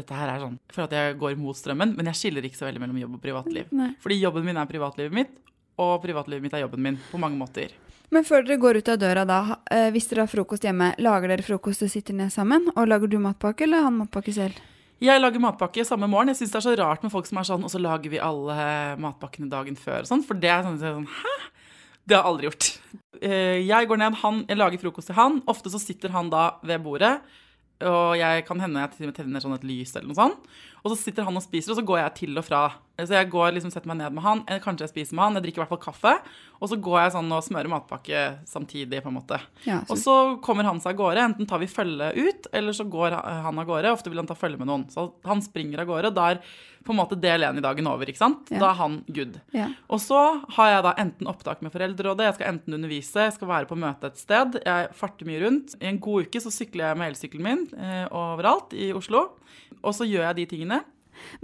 Dette 0.00 0.16
her 0.16 0.30
er 0.32 0.40
sånn 0.40 0.56
for 0.72 0.86
at 0.86 0.94
jeg 0.96 1.18
går 1.20 1.36
mot 1.36 1.58
strømmen, 1.58 1.92
men 1.98 2.08
jeg 2.08 2.16
skiller 2.22 2.48
ikke 2.48 2.56
så 2.56 2.64
veldig 2.70 2.80
mellom 2.80 3.02
jobb 3.02 3.18
og 3.18 3.24
privatliv. 3.26 3.68
Nei. 3.76 3.90
Fordi 4.00 4.16
jobben 4.16 4.48
min 4.48 4.56
er 4.56 4.70
privatlivet 4.70 5.12
mitt, 5.12 5.34
og 5.76 5.98
privatlivet 6.04 6.46
mitt 6.46 6.56
er 6.56 6.64
jobben 6.64 6.88
min 6.88 6.96
på 7.10 7.20
mange 7.20 7.36
måter. 7.36 7.76
Men 8.12 8.26
før 8.28 8.44
dere 8.44 8.60
går 8.60 8.82
ut 8.82 8.90
av 8.92 8.98
døra 9.00 9.22
da, 9.24 9.38
eh, 9.72 9.88
hvis 9.94 10.10
dere 10.10 10.26
har 10.26 10.28
frokost 10.28 10.66
hjemme, 10.66 10.90
lager 11.00 11.32
dere 11.32 11.44
frokost 11.46 11.82
og 11.86 11.88
sitter 11.92 12.12
ned 12.14 12.32
sammen? 12.34 12.68
Og 12.76 12.84
lager 12.90 13.08
du 13.08 13.16
matpakke, 13.18 13.64
eller 13.64 13.86
han 13.86 13.96
matpakke 14.02 14.34
selv? 14.36 14.58
Jeg 15.02 15.18
lager 15.18 15.40
matpakke 15.40 15.82
samme 15.86 16.06
morgen. 16.06 16.28
Jeg 16.30 16.42
syns 16.42 16.52
det 16.52 16.58
er 16.60 16.66
så 16.68 16.76
rart 16.78 17.02
med 17.02 17.10
folk 17.10 17.26
som 17.26 17.40
er 17.40 17.48
sånn, 17.48 17.64
og 17.64 17.72
så 17.72 17.80
lager 17.80 18.12
vi 18.12 18.20
alle 18.22 18.54
matpakkene 19.02 19.48
dagen 19.50 19.78
før 19.80 20.04
og 20.04 20.10
sånn, 20.10 20.24
for 20.28 20.38
det 20.38 20.50
er 20.52 20.62
sånn, 20.62 20.78
sånn 20.78 21.08
Hæ? 21.08 21.32
Det 22.06 22.16
har 22.16 22.22
jeg 22.22 22.30
aldri 22.32 22.48
gjort. 22.50 22.68
Eh, 23.22 23.58
Jeg 23.66 23.88
går 23.88 23.98
ned, 23.98 24.14
han, 24.20 24.44
jeg 24.48 24.58
lager 24.58 24.82
frokost 24.82 25.08
til 25.08 25.16
han. 25.16 25.40
Ofte 25.46 25.70
så 25.72 25.80
sitter 25.80 26.10
han 26.10 26.28
da 26.30 26.58
ved 26.62 26.82
bordet, 26.82 27.20
og 27.82 28.16
jeg 28.18 28.44
kan 28.46 28.60
hende 28.60 28.84
jeg 28.98 29.14
tenner 29.14 29.40
sånn 29.42 29.54
et 29.56 29.64
lys 29.66 29.96
eller 29.96 30.10
noe 30.10 30.18
sånt. 30.18 30.52
Og 30.82 30.90
så 30.90 30.96
sitter 30.98 31.22
han 31.28 31.36
og 31.38 31.44
spiser, 31.44 31.70
og 31.70 31.78
så 31.78 31.84
går 31.86 32.00
jeg 32.00 32.14
til 32.24 32.38
og 32.40 32.44
fra. 32.46 32.62
Så 32.98 33.14
jeg 33.14 33.28
går 33.32 33.52
liksom, 33.54 33.70
setter 33.72 33.88
meg 33.88 34.00
ned 34.00 34.14
med 34.16 34.22
han, 34.22 34.40
kanskje 34.62 34.84
jeg 34.84 34.90
spiser 34.92 35.16
med 35.16 35.24
han, 35.24 35.36
jeg 35.38 35.44
drikker 35.46 35.60
i 35.60 35.62
hvert 35.62 35.70
fall 35.76 35.80
kaffe. 35.84 36.12
Og 36.58 36.68
så 36.70 36.76
går 36.82 36.98
jeg 37.00 37.12
sånn 37.14 37.30
og 37.34 37.44
smører 37.46 37.70
matpakke 37.70 38.24
samtidig, 38.50 39.00
på 39.02 39.10
en 39.10 39.16
måte. 39.16 39.38
Ja, 39.66 39.80
Og 39.88 39.94
så, 39.96 40.02
så 40.04 40.16
kommer 40.42 40.66
han 40.66 40.82
seg 40.82 40.94
av 40.96 41.00
gårde. 41.00 41.24
Enten 41.30 41.48
tar 41.50 41.62
vi 41.62 41.70
følge 41.70 42.10
ut, 42.18 42.50
eller 42.52 42.74
så 42.76 42.86
går 42.90 43.14
han 43.46 43.62
av 43.62 43.66
gårde. 43.70 43.94
Ofte 43.94 44.10
vil 44.12 44.20
han 44.22 44.28
ta 44.30 44.36
følge 44.38 44.58
med 44.60 44.70
noen. 44.70 44.84
Så 44.92 45.08
han 45.26 45.42
springer 45.42 45.82
av 45.82 45.90
gårde, 45.90 46.10
og 46.12 46.18
da 46.18 46.28
er 46.34 46.42
på 46.82 46.90
en 46.90 46.98
måte 46.98 47.14
del 47.22 47.44
én 47.46 47.58
i 47.60 47.62
dagen 47.62 47.86
over. 47.86 48.10
ikke 48.10 48.18
sant? 48.18 48.50
Ja. 48.50 48.58
Da 48.58 48.70
er 48.72 48.78
han 48.82 48.96
good. 49.14 49.38
ja. 49.54 49.68
Og 49.86 50.00
så 50.02 50.18
har 50.56 50.72
jeg 50.72 50.82
da 50.88 50.94
enten 50.98 51.30
opptak 51.30 51.62
med 51.62 51.70
Foreldrerådet, 51.74 52.26
jeg 52.26 52.34
skal 52.40 52.50
enten 52.56 52.74
undervise, 52.74 53.26
jeg 53.28 53.36
skal 53.36 53.50
være 53.52 53.70
på 53.70 53.78
møte 53.78 54.10
et 54.10 54.18
sted. 54.18 54.58
Jeg 54.66 54.90
farter 54.98 55.28
mye 55.30 55.44
rundt. 55.44 55.76
I 55.78 55.92
en 55.92 56.00
god 56.02 56.26
uke 56.26 56.42
så 56.42 56.50
sykler 56.50 56.88
jeg 56.90 56.98
med 56.98 57.12
elsykkelen 57.12 57.46
min 57.46 57.62
eh, 57.78 58.06
overalt 58.10 58.74
i 58.74 58.90
Oslo. 58.98 59.28
Og 59.82 59.94
så 59.96 60.06
gjør 60.06 60.26
jeg 60.28 60.36
de 60.40 60.44
tingene. 60.56 60.71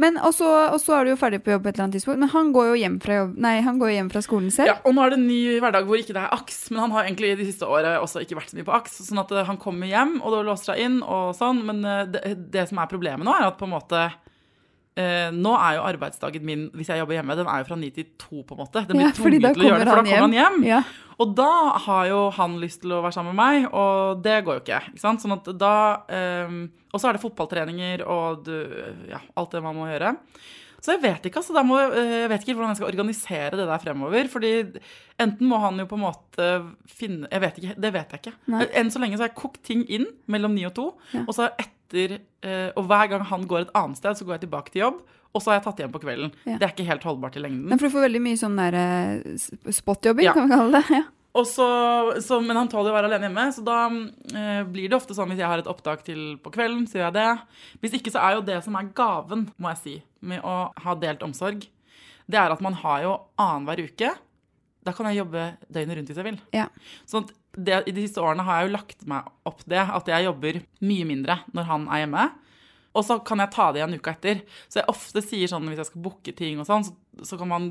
Men 0.01 0.19
og 0.19 0.35
så 0.37 0.97
er 0.97 1.07
du 1.07 1.13
jo 1.13 1.19
ferdig 1.21 1.41
på 1.45 1.55
jobb 1.55 1.65
på 1.65 1.71
et 1.71 1.77
eller 1.77 1.87
annet 1.89 1.99
tidspunkt. 1.99 2.21
Men 2.23 2.33
han 2.33 2.53
går 2.55 2.71
jo 2.71 2.79
hjem 2.83 2.99
fra, 3.03 3.19
jobb, 3.23 3.35
nei, 3.45 3.55
går 3.83 3.95
hjem 3.95 4.13
fra 4.13 4.23
skolen 4.25 4.55
selv. 4.55 4.73
Ja, 4.73 4.79
og 4.85 4.97
nå 4.97 5.05
er 5.05 5.15
det 5.15 5.21
en 5.21 5.29
ny 5.31 5.41
hverdag 5.63 5.89
hvor 5.89 6.01
ikke 6.01 6.17
det 6.17 6.23
er 6.25 6.37
aks, 6.37 6.61
men 6.73 6.83
han 6.85 6.95
har 6.97 7.09
egentlig 7.09 7.35
de 7.41 7.49
siste 7.49 7.69
året 7.69 7.99
også 8.03 8.23
ikke 8.25 8.39
vært 8.41 8.53
så 8.53 8.59
mye 8.59 8.69
på 8.69 8.77
aks. 8.79 8.99
Sånn 9.09 9.23
at 9.23 9.35
eh, 9.35 9.47
han 9.49 9.61
kommer 9.61 9.91
hjem, 9.91 10.19
og 10.23 10.35
da 10.35 10.45
låser 10.47 10.73
seg 10.73 10.87
inn 10.87 11.03
og 11.03 11.35
sånn. 11.39 11.63
Men 11.69 11.85
eh, 11.87 12.07
det, 12.15 12.25
det 12.55 12.69
som 12.71 12.83
er 12.83 12.91
problemet 12.91 13.27
nå, 13.27 13.35
er 13.35 13.51
at 13.51 13.61
på 13.61 13.69
en 13.69 13.77
måte 13.77 14.09
eh, 14.99 15.29
Nå 15.35 15.53
er 15.57 15.77
jo 15.79 15.85
arbeidsdagen 15.89 16.45
min 16.47 16.65
hvis 16.77 16.91
jeg 16.93 17.01
jobber 17.03 17.17
hjemme, 17.19 17.37
den 17.39 17.49
er 17.51 17.63
jo 17.63 17.69
fra 17.71 17.79
ni 17.81 17.91
til 17.95 18.09
to, 18.21 18.43
på 18.43 18.57
en 18.57 18.63
måte. 18.65 18.83
Den 18.89 18.99
blir 18.99 19.07
Ja, 19.07 19.15
tvunget 19.17 19.55
til 19.55 19.65
å 19.65 19.71
gjøre 19.71 19.85
det, 19.85 19.89
for 19.93 20.03
da 20.03 20.09
kommer 20.09 20.27
han 20.27 20.37
hjem. 20.39 20.59
Ja. 20.69 20.83
Og 21.19 21.33
da 21.39 21.51
har 21.87 22.05
jo 22.11 22.21
han 22.37 22.59
lyst 22.63 22.83
til 22.85 22.93
å 22.95 23.01
være 23.03 23.17
sammen 23.17 23.35
med 23.35 23.41
meg, 23.41 23.73
og 23.75 24.21
det 24.23 24.37
går 24.47 24.59
jo 24.61 24.65
ikke. 24.67 24.83
ikke 24.93 25.03
sant? 25.03 25.23
Sånn 25.25 25.35
at 25.39 25.49
da 25.59 25.73
eh, 26.15 26.53
Og 26.93 27.01
så 27.03 27.09
er 27.11 27.17
det 27.19 27.23
fotballtreninger 27.25 28.05
og 28.07 28.45
du, 28.47 28.55
ja, 29.11 29.19
alt 29.37 29.51
det 29.57 29.63
man 29.65 29.77
må 29.77 29.89
gjøre. 29.91 30.15
Så 30.81 30.93
jeg 30.95 31.03
vet 31.03 31.25
ikke 31.27 31.41
altså, 31.41 31.55
da 31.57 31.63
må, 31.67 31.79
eh, 31.91 32.13
jeg 32.23 32.29
vet 32.31 32.45
ikke 32.45 32.55
hvordan 32.55 32.71
jeg 32.71 32.79
skal 32.79 32.89
organisere 32.93 33.57
det 33.59 33.67
der 33.67 33.83
fremover. 33.83 34.29
fordi 34.31 34.51
enten 35.19 35.49
må 35.51 35.59
han 35.61 35.79
jo 35.83 35.87
på 35.91 35.97
en 35.99 36.05
måte 36.07 36.49
finne 36.87 37.27
Jeg 37.33 37.41
vet 37.43 37.59
ikke, 37.59 37.75
Det 37.81 37.93
vet 37.93 38.11
jeg 38.15 38.21
ikke. 38.23 38.35
Nei. 38.55 38.65
Enn 38.79 38.91
så 38.95 39.01
lenge 39.03 39.17
så 39.19 39.25
har 39.27 39.33
jeg 39.33 39.41
kokt 39.43 39.63
ting 39.67 39.83
inn 39.89 40.07
mellom 40.29 40.55
ni 40.55 40.65
og 40.69 40.75
to. 40.79 40.87
Ja. 41.13 41.25
Og 41.27 41.35
så 41.35 41.49
etter, 41.59 42.21
eh, 42.47 42.71
og 42.77 42.87
hver 42.87 43.09
gang 43.11 43.25
han 43.27 43.47
går 43.51 43.67
et 43.67 43.75
annet 43.75 43.97
sted, 43.99 44.15
så 44.15 44.25
går 44.25 44.39
jeg 44.39 44.47
tilbake 44.47 44.71
til 44.71 44.83
jobb. 44.87 45.03
Og 45.35 45.43
så 45.43 45.51
har 45.51 45.59
jeg 45.59 45.65
tatt 45.67 45.81
igjen 45.83 45.93
på 45.93 46.01
kvelden. 46.01 46.31
Ja. 46.47 46.57
Det 46.59 46.63
er 46.69 46.73
ikke 46.73 46.87
helt 46.89 47.03
holdbart 47.05 47.37
i 47.37 47.41
lengden. 47.43 47.67
Nei, 47.69 47.77
for 47.77 47.89
du 47.91 47.95
får 47.99 48.07
veldig 48.07 48.23
mye 48.25 48.39
sånn 48.41 48.57
der 48.57 48.75
eh, 48.79 49.35
s- 49.37 49.51
spotjobbing, 49.83 50.25
Ja. 50.25 50.33
kan 50.33 50.47
vi 50.49 50.55
kalle 50.55 50.79
det. 50.79 50.89
Ja. 51.03 51.03
Så, 51.47 51.67
så, 52.25 52.39
men 52.43 52.57
han 52.57 52.71
tåler 52.71 52.91
å 52.91 52.97
være 52.97 53.11
alene 53.11 53.29
hjemme, 53.29 53.47
så 53.55 53.63
da 53.67 53.79
eh, 53.87 54.63
blir 54.67 54.91
det 54.91 54.97
ofte 54.97 55.15
sånn 55.17 55.31
hvis 55.31 55.43
jeg 55.43 55.51
har 55.51 55.63
et 55.63 55.71
opptak 55.71 56.05
til 56.07 56.39
på 56.43 56.53
kvelden, 56.55 56.87
så 56.89 56.99
gjør 56.99 57.09
jeg 57.09 57.17
det. 57.19 57.59
Hvis 57.83 57.99
ikke 57.99 58.13
så 58.15 58.23
er 58.25 58.37
jo 58.37 58.47
det 58.47 58.61
som 58.65 58.79
er 58.79 58.93
gaven, 58.97 59.49
må 59.57 59.73
jeg 59.75 59.83
si, 59.83 59.97
med 60.21 60.43
å 60.47 60.57
ha 60.85 60.97
delt 60.99 61.23
omsorg, 61.27 61.67
det 62.29 62.41
er 62.41 62.53
at 62.53 62.65
man 62.65 62.77
har 62.81 63.05
jo 63.05 63.13
annenhver 63.41 63.85
uke. 63.89 64.15
Da 64.85 64.95
kan 64.97 65.09
jeg 65.11 65.21
jobbe 65.21 65.51
døgnet 65.69 65.99
rundt 65.99 66.11
hvis 66.11 66.21
jeg 66.21 66.29
vil. 66.29 66.41
Ja. 66.57 66.69
Sånn 67.09 67.29
det, 67.59 67.81
I 67.89 67.95
de 67.95 68.05
siste 68.05 68.23
årene 68.23 68.45
har 68.47 68.61
jeg 68.61 68.69
jo 68.69 68.75
lagt 68.77 69.07
meg 69.11 69.29
opp 69.49 69.65
det, 69.69 69.81
at 69.83 70.11
jeg 70.11 70.27
jobber 70.29 70.61
mye 70.85 71.09
mindre 71.09 71.41
når 71.57 71.71
han 71.71 71.89
er 71.89 72.05
hjemme. 72.05 72.27
Og 72.99 73.07
så 73.07 73.19
kan 73.25 73.43
jeg 73.43 73.55
ta 73.55 73.69
det 73.73 73.83
igjen 73.83 73.99
uka 73.99 74.15
etter. 74.17 74.41
Så 74.67 74.81
jeg 74.81 74.91
ofte 74.91 75.23
sier 75.25 75.51
sånn 75.51 75.69
hvis 75.71 75.81
jeg 75.81 75.91
skal 75.93 76.05
booke 76.05 76.35
ting 76.37 76.63
og 76.63 76.69
sånn, 76.69 76.87
så, 76.89 77.27
så 77.31 77.39
kan 77.41 77.51
man 77.51 77.69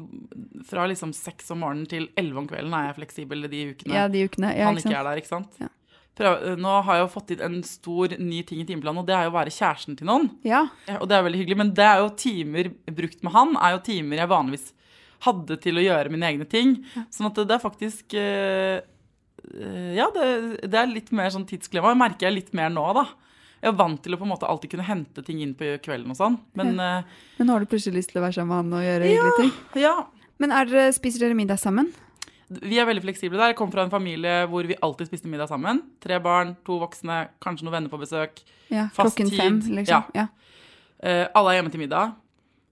fra 0.68 0.86
liksom 0.90 1.14
seks 1.16 1.52
om 1.56 1.66
morgenen 1.66 1.90
til 1.92 2.08
elleve 2.20 2.44
om 2.44 2.48
kvelden 2.50 2.76
er 2.78 2.90
jeg 2.90 3.00
fleksibel 3.02 3.50
de 3.52 3.66
ukene 3.74 3.98
ja, 3.98 4.08
de 4.12 4.24
ukene. 4.28 4.54
Ja, 4.56 4.70
han 4.70 4.80
ikke 4.80 4.92
ikke 4.92 5.02
er 5.02 5.10
der, 5.10 5.22
ikke 5.22 5.34
sant? 5.34 5.60
Ja. 5.62 5.72
Prøv, 6.18 6.48
nå 6.58 6.72
har 6.88 6.98
jeg 6.98 7.04
jo 7.04 7.10
fått 7.14 7.32
inn 7.36 7.44
en 7.46 7.60
stor 7.68 8.16
ny 8.18 8.40
ting 8.48 8.64
i 8.64 8.66
timeplanen, 8.66 9.04
og 9.04 9.06
det 9.10 9.14
er 9.14 9.28
jo 9.28 9.34
å 9.36 9.38
være 9.38 9.54
kjæresten 9.54 9.98
til 10.00 10.10
noen. 10.10 10.32
Ja. 10.48 10.64
Og 10.98 11.06
det 11.10 11.18
er 11.18 11.28
veldig 11.28 11.44
hyggelig, 11.44 11.60
men 11.62 11.74
det 11.78 11.86
er 11.86 12.02
jo 12.02 12.10
timer 12.18 12.72
brukt 12.98 13.22
med 13.26 13.36
han, 13.36 13.54
er 13.62 13.76
jo 13.76 13.84
timer 13.86 14.24
jeg 14.24 14.32
vanligvis 14.32 14.72
hadde 15.28 15.58
til 15.62 15.78
å 15.78 15.84
gjøre 15.86 16.14
mine 16.14 16.32
egne 16.32 16.48
ting. 16.50 16.76
Sånn 17.14 17.30
at 17.30 17.38
det, 17.38 17.48
det 17.50 17.58
er 17.58 17.64
faktisk 17.64 18.18
eh, 18.18 18.80
eh, 19.54 19.94
Ja, 19.98 20.10
det, 20.14 20.28
det 20.66 20.82
er 20.82 20.90
litt 20.90 21.14
mer 21.16 21.30
sånn 21.34 21.48
tidsklemma. 21.50 21.96
Merker 21.98 22.30
jeg 22.30 22.40
litt 22.40 22.52
mer 22.58 22.74
nå, 22.74 22.86
da. 22.98 23.06
Jeg 23.68 23.74
er 23.74 23.80
vant 23.84 23.99
til 24.03 24.15
å 24.15 24.20
på 24.20 24.24
en 24.24 24.32
måte 24.32 24.47
alltid 24.47 24.72
kunne 24.72 24.88
hente 24.88 25.24
ting 25.28 25.43
inn 25.43 25.53
på 25.59 25.76
kvelden 25.84 26.13
og 26.13 26.20
sånn. 26.20 26.39
Men 26.55 26.78
ja. 26.80 26.91
Men 27.38 27.49
nå 27.49 27.55
har 27.57 27.63
du 27.63 27.70
plutselig 27.70 27.99
lyst 27.99 28.13
til 28.13 28.22
å 28.22 28.26
være 28.26 28.39
sammen 28.39 28.53
med 28.53 28.61
han 28.63 28.76
og 28.80 28.86
gjøre 28.88 29.09
hyggelige 29.11 29.39
ting. 29.41 29.55
ja, 29.84 29.95
Men 30.39 30.53
er 30.55 30.70
dere, 30.70 30.91
spiser 30.95 31.26
dere 31.26 31.36
middag 31.38 31.59
sammen? 31.59 31.91
Vi 32.47 32.78
er 32.80 32.88
veldig 32.88 33.03
fleksible 33.03 33.36
der. 33.36 33.51
Jeg 33.51 33.57
kommer 33.59 33.76
fra 33.76 33.84
en 33.84 33.91
familie 33.91 34.45
hvor 34.47 34.68
vi 34.70 34.78
alltid 34.86 35.09
spiste 35.09 35.28
middag 35.28 35.49
sammen. 35.51 35.82
Tre 36.03 36.20
barn, 36.24 36.53
to 36.68 36.78
voksne, 36.80 37.26
kanskje 37.43 37.68
noen 37.68 37.76
venner 37.76 37.91
på 37.91 37.99
besøk. 37.99 38.39
Ja, 38.72 38.88
Fast 38.95 39.18
klokken 39.18 39.34
tid. 39.34 39.41
fem, 39.41 39.59
liksom? 39.82 40.07
Ja. 40.15 40.30
Uh, 41.03 41.26
alle 41.36 41.51
er 41.51 41.59
hjemme 41.59 41.74
til 41.74 41.84
middag. 41.84 42.15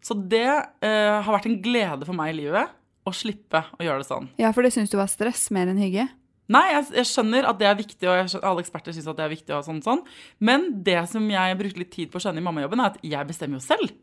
Så 0.06 0.16
det 0.16 0.48
uh, 0.48 1.20
har 1.26 1.28
vært 1.28 1.50
en 1.50 1.60
glede 1.66 2.08
for 2.08 2.16
meg 2.16 2.32
i 2.32 2.38
livet 2.40 2.72
å 3.06 3.14
slippe 3.14 3.66
å 3.76 3.84
gjøre 3.84 4.02
det 4.02 4.08
sånn. 4.08 4.30
Ja, 4.40 4.54
for 4.56 4.66
det 4.66 4.72
syns 4.74 4.94
du 4.94 4.98
var 4.98 5.12
stress 5.12 5.50
mer 5.54 5.68
enn 5.70 5.82
hygge? 5.82 6.08
Nei, 6.52 6.64
jeg, 6.70 6.86
jeg 7.00 7.10
skjønner 7.10 7.48
at 7.50 7.58
det 7.58 7.68
er 7.70 7.78
viktig, 7.80 8.06
og 8.06 8.30
skjønner, 8.30 8.48
alle 8.52 8.62
eksperter 8.62 8.94
syns 8.94 9.08
at 9.10 9.18
det 9.18 9.26
er 9.26 9.32
viktig. 9.32 9.54
og 9.56 9.66
sånn, 9.66 9.82
sånn. 9.86 10.04
Men 10.46 10.68
det 10.86 11.00
som 11.10 11.26
jeg 11.32 11.58
brukte 11.58 11.82
litt 11.82 11.94
tid 11.96 12.12
på 12.14 12.20
å 12.20 12.26
skjønne 12.26 12.42
i 12.42 12.46
mammajobben, 12.46 12.84
er 12.84 12.94
at 12.94 13.00
jeg 13.02 13.30
bestemmer 13.30 13.58
jo 13.58 13.66
selv. 13.66 13.96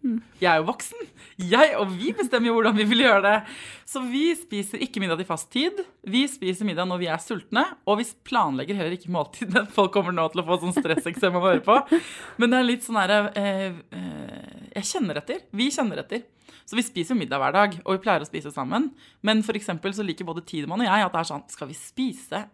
Jeg 0.42 0.50
er 0.50 0.58
jo 0.58 0.66
voksen. 0.70 1.04
Jeg 1.52 1.76
og 1.78 1.92
vi 1.94 2.10
bestemmer 2.18 2.50
jo 2.50 2.56
hvordan 2.56 2.78
vi 2.80 2.86
vil 2.90 3.04
gjøre 3.04 3.22
det. 3.28 3.36
Så 3.92 4.02
vi 4.08 4.24
spiser 4.38 4.82
ikke 4.82 5.02
middag 5.02 5.20
til 5.20 5.28
fast 5.28 5.50
tid. 5.54 5.78
Vi 6.02 6.24
spiser 6.30 6.66
middag 6.66 6.88
når 6.90 7.02
vi 7.04 7.10
er 7.14 7.22
sultne, 7.22 7.64
og 7.86 8.00
vi 8.00 8.08
planlegger 8.26 8.80
heller 8.80 8.96
ikke 8.96 9.12
måltidene. 9.14 9.68
Folk 9.76 9.94
kommer 9.94 10.16
nå 10.16 10.26
til 10.32 10.42
å 10.42 10.46
få 10.48 10.58
sånn 10.64 10.74
stresseksem 10.74 11.38
av 11.38 11.46
å 11.46 11.52
høre 11.52 11.62
på. 11.66 11.78
Men 12.42 12.50
det 12.50 12.58
er 12.58 12.68
litt 12.72 12.86
sånn 12.86 12.98
herre 12.98 13.20
eh, 13.38 13.68
eh, 13.94 14.41
Jeg 14.72 14.88
kjenner 14.88 15.20
etter. 15.20 15.42
Vi 15.52 15.68
kjenner 15.74 16.00
etter. 16.02 16.24
Så 16.64 16.78
vi 16.78 16.84
spiser 16.86 17.14
jo 17.14 17.20
middag 17.20 17.40
hver 17.42 17.54
dag, 17.54 17.76
og 17.82 17.96
vi 17.96 18.02
pleier 18.04 18.24
å 18.24 18.28
spise 18.28 18.52
sammen. 18.54 18.90
Men 19.26 19.42
for 19.44 19.58
så 19.58 20.04
liker 20.06 20.28
både 20.28 20.44
Tidemann 20.46 20.84
og 20.84 20.88
jeg 20.88 21.06
at 21.06 21.14
det 21.14 21.20
er 21.20 21.30
sånn 21.30 21.46
Skal 21.50 21.70
vi 21.70 21.78
spise 21.78 22.44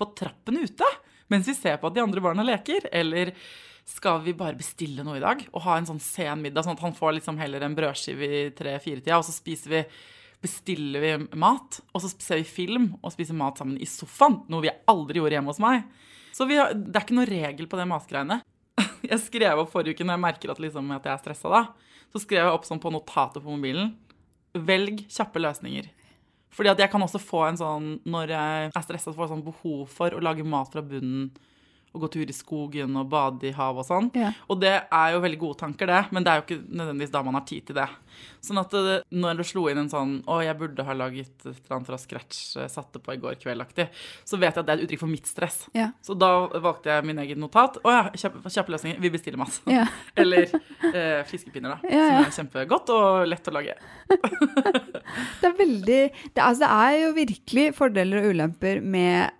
på 0.00 0.12
trappen 0.16 0.62
ute 0.62 0.86
mens 1.30 1.46
vi 1.46 1.54
ser 1.54 1.76
på 1.78 1.86
at 1.86 1.94
de 1.94 2.02
andre 2.02 2.22
barna 2.24 2.42
leker? 2.42 2.88
Eller 2.90 3.30
skal 3.86 4.18
vi 4.24 4.34
bare 4.34 4.58
bestille 4.58 5.04
noe 5.06 5.20
i 5.20 5.22
dag 5.22 5.44
og 5.52 5.62
ha 5.62 5.76
en 5.78 5.86
sånn 5.86 6.00
sen 6.02 6.42
middag, 6.42 6.64
sånn 6.66 6.74
at 6.74 6.82
han 6.82 6.96
får 6.96 7.20
liksom 7.20 7.38
heller 7.38 7.62
en 7.62 7.76
brødskive 7.78 8.26
i 8.26 8.40
tre-fire-tida, 8.56 9.18
og 9.18 9.26
så 9.28 9.34
spiser 9.34 9.76
vi 9.76 9.84
bestiller 10.40 11.02
vi 11.04 11.38
mat, 11.38 11.80
og 11.92 12.02
så 12.02 12.10
ser 12.16 12.40
vi 12.40 12.48
film 12.48 12.86
og 13.02 13.12
spiser 13.12 13.36
mat 13.36 13.60
sammen 13.60 13.76
i 13.76 13.88
sofaen. 13.88 14.40
Noe 14.48 14.64
vi 14.64 14.72
aldri 14.90 15.20
gjorde 15.20 15.36
hjemme 15.36 15.52
hos 15.52 15.60
meg. 15.62 15.84
Så 16.32 16.46
har, 16.48 16.72
det 16.72 16.96
er 16.96 17.04
ikke 17.04 17.18
noe 17.18 17.28
regel 17.28 17.68
på 17.68 17.78
det 17.78 17.86
matgreiene. 17.90 18.40
Jeg 19.10 19.22
skrev 19.24 19.62
opp 19.62 19.72
forrige 19.72 19.96
uke 19.96 20.06
når 20.06 20.18
jeg 20.18 20.24
merker 20.26 20.52
at, 20.52 20.60
liksom, 20.62 20.90
at 20.92 21.06
jeg 21.06 21.14
er 21.14 21.22
stressa 21.22 21.52
da. 21.52 21.62
Så 22.12 22.22
skrev 22.24 22.42
jeg 22.42 22.52
opp 22.52 22.66
sånn 22.66 22.82
på 22.82 22.92
notatet 22.92 23.42
på 23.42 23.54
mobilen. 23.54 23.94
Velg 24.52 25.04
kjappe 25.08 25.40
løsninger. 25.40 25.88
Fordi 26.50 26.72
at 26.72 26.82
jeg 26.82 26.90
kan 26.90 27.02
også 27.04 27.20
få 27.22 27.44
en 27.46 27.60
sånn, 27.60 27.90
når 28.10 28.32
jeg 28.34 28.70
er 28.72 28.84
stressa, 28.84 29.14
få 29.14 29.28
sånn 29.30 29.44
behov 29.46 29.84
for 29.94 30.12
å 30.12 30.22
lage 30.22 30.44
mat 30.44 30.72
fra 30.74 30.82
bunnen. 30.82 31.30
Og 31.90 32.04
gå 32.04 32.10
tur 32.14 32.30
i 32.30 32.36
skogen 32.36 32.94
og 33.00 33.08
bade 33.10 33.48
i 33.48 33.54
havet 33.56 33.82
og 33.82 33.88
sånn. 33.88 34.10
Ja. 34.14 34.30
Og 34.46 34.60
det 34.62 34.76
er 34.78 35.14
jo 35.14 35.22
veldig 35.24 35.40
gode 35.40 35.58
tanker, 35.64 35.90
det, 35.90 36.02
men 36.14 36.26
det 36.26 36.32
er 36.32 36.40
jo 36.40 36.44
ikke 36.46 36.60
nødvendigvis 36.68 37.14
da 37.14 37.22
man 37.26 37.38
har 37.38 37.46
tid 37.48 37.66
til 37.66 37.78
det. 37.80 37.88
Sånn 38.44 38.60
at 38.60 38.72
det, 38.72 38.96
når 39.12 39.40
det 39.40 39.46
slo 39.48 39.66
inn 39.70 39.80
en 39.82 39.90
sånn 39.90 40.12
'Å, 40.24 40.38
jeg 40.44 40.58
burde 40.58 40.84
ha 40.86 40.94
laget 40.96 41.32
et 41.44 41.46
eller 41.50 41.76
annet 41.76 41.90
fra 41.90 41.98
scratch', 42.00 42.56
eh, 42.56 42.68
satte 42.72 43.00
på 43.02 43.14
i 43.14 43.20
går 43.20 43.36
kveld-aktig, 43.42 43.88
så 44.24 44.38
vet 44.38 44.54
jeg 44.54 44.62
at 44.62 44.66
det 44.66 44.72
er 44.72 44.78
et 44.78 44.86
uttrykk 44.86 45.02
for 45.02 45.12
mitt 45.12 45.26
stress. 45.26 45.68
Ja. 45.74 45.90
Så 46.02 46.16
da 46.18 46.48
valgte 46.48 46.92
jeg 46.94 47.04
min 47.04 47.18
egen 47.18 47.40
notat. 47.42 47.80
Å 47.84 47.90
ja, 47.90 48.02
kjappe, 48.14 48.42
kjappe 48.46 48.74
løsninger. 48.74 49.00
Vi 49.00 49.10
bestiller 49.10 49.40
masse.' 49.40 49.60
Ja. 49.66 49.86
Eller 50.20 50.48
eh, 50.94 51.22
fiskepinner, 51.28 51.76
da. 51.76 51.78
Som 51.82 52.24
er 52.24 52.34
kjempegodt 52.38 52.94
og 52.94 53.26
lett 53.28 53.50
å 53.50 53.56
lage. 53.58 53.76
Det 55.40 55.48
er 55.48 55.54
veldig 55.56 56.00
det, 56.34 56.42
altså, 56.42 56.62
det 56.62 56.70
er 56.70 56.96
jo 57.00 57.12
virkelig 57.16 57.66
fordeler 57.74 58.20
og 58.20 58.34
ulemper 58.34 58.80
med 58.84 59.39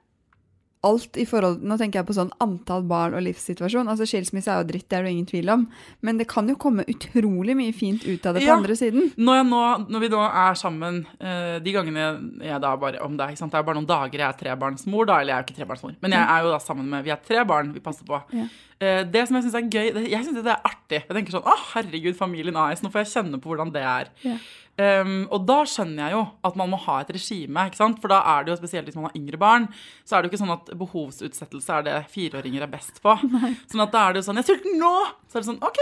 alt 0.87 1.17
i 1.21 1.27
forhold 1.29 1.61
Nå 1.67 1.77
tenker 1.77 2.01
jeg 2.01 2.07
på 2.09 2.15
sånn 2.17 2.31
antall 2.41 2.83
barn 2.89 3.13
og 3.19 3.21
livssituasjon. 3.27 3.89
Altså 3.93 4.07
Skilsmisse 4.09 4.49
er 4.49 4.63
jo 4.63 4.69
dritt, 4.71 4.87
det 4.89 4.97
er 4.99 5.03
det 5.05 5.11
ingen 5.13 5.27
tvil 5.29 5.51
om. 5.53 5.67
Men 6.07 6.17
det 6.17 6.27
kan 6.31 6.49
jo 6.49 6.55
komme 6.57 6.87
utrolig 6.89 7.57
mye 7.59 7.75
fint 7.77 8.07
ut 8.07 8.25
av 8.27 8.35
det 8.35 8.43
på 8.45 8.49
Ja. 8.49 8.57
andre 8.57 8.77
siden. 8.79 9.11
Når, 9.21 9.43
nå, 9.51 9.61
når 9.93 10.01
vi 10.07 10.09
nå 10.15 10.23
er 10.25 10.55
sammen, 10.57 11.03
eh, 11.21 11.59
de 11.61 11.73
gangene 11.77 12.07
jeg 12.41 12.61
da 12.65 12.73
bare 12.81 13.03
om 13.05 13.17
det, 13.17 13.29
ikke 13.35 13.39
sant? 13.45 13.53
det 13.53 13.59
er 13.61 13.69
bare 13.69 13.77
noen 13.77 13.87
dager 13.91 14.19
jeg 14.19 14.29
er 14.29 14.39
trebarnsmor, 14.41 15.07
da, 15.07 15.21
eller 15.21 15.35
jeg 15.35 15.37
er 15.37 15.45
jo 15.45 15.49
ikke 15.51 15.59
trebarnsmor, 15.61 15.95
men 16.01 16.11
jeg 16.17 16.25
er 16.25 16.43
jo 16.47 16.51
da 16.55 16.59
sammen 16.65 16.89
med 16.89 17.05
Vi 17.05 17.11
er 17.11 17.21
tre 17.29 17.45
barn 17.45 17.73
vi 17.75 17.81
passer 17.81 18.05
på. 18.09 18.23
Ja. 18.33 18.47
Eh, 18.81 19.03
det 19.05 19.27
som 19.29 19.37
jeg 19.37 19.45
syns 19.45 19.55
er 19.59 19.69
gøy 19.69 20.09
Jeg 20.09 20.25
synes 20.25 20.43
det 20.43 20.55
er 20.55 20.65
artig. 20.65 21.03
Jeg 21.05 21.13
tenker 21.13 21.35
sånn 21.37 21.45
Å, 21.45 21.57
herregud, 21.75 22.17
familien 22.17 22.57
AS, 22.57 22.81
nå 22.81 22.89
får 22.91 23.05
jeg 23.05 23.13
kjenne 23.13 23.37
på 23.43 23.53
hvordan 23.53 23.71
det 23.75 23.83
er. 23.85 24.09
Ja. 24.25 24.39
Um, 24.81 25.25
og 25.35 25.43
da 25.45 25.59
skjønner 25.69 26.07
jeg 26.07 26.15
jo 26.15 26.21
at 26.47 26.55
man 26.57 26.71
må 26.73 26.79
ha 26.87 27.01
et 27.03 27.11
regime, 27.13 27.65
ikke 27.69 27.77
sant? 27.77 27.99
for 28.01 28.13
da 28.13 28.21
er 28.33 28.47
det 28.47 28.53
jo 28.53 28.59
spesielt 28.61 28.87
hvis 28.89 28.97
man 28.97 29.09
har 29.09 29.17
yngre 29.19 29.41
barn, 29.41 29.67
så 30.09 30.17
er 30.17 30.23
det 30.23 30.29
jo 30.29 30.33
ikke 30.33 30.41
sånn 30.41 30.55
at 30.55 30.71
behovsutsettelse 30.81 31.75
er 31.75 31.85
det 31.89 31.97
fireåringer 32.13 32.65
er 32.65 32.71
best 32.73 33.03
på. 33.05 33.13
Sånn 33.71 33.85
at 33.85 33.93
da 33.93 34.07
er 34.07 34.15
det 34.15 34.23
jo 34.23 34.29
sånn 34.31 34.41
'Jeg 34.41 34.47
er 34.47 34.53
sulten 34.55 34.79
nå!' 34.81 35.11
Så 35.29 35.37
er 35.37 35.43
det 35.43 35.51
sånn 35.51 35.67
OK, 35.67 35.81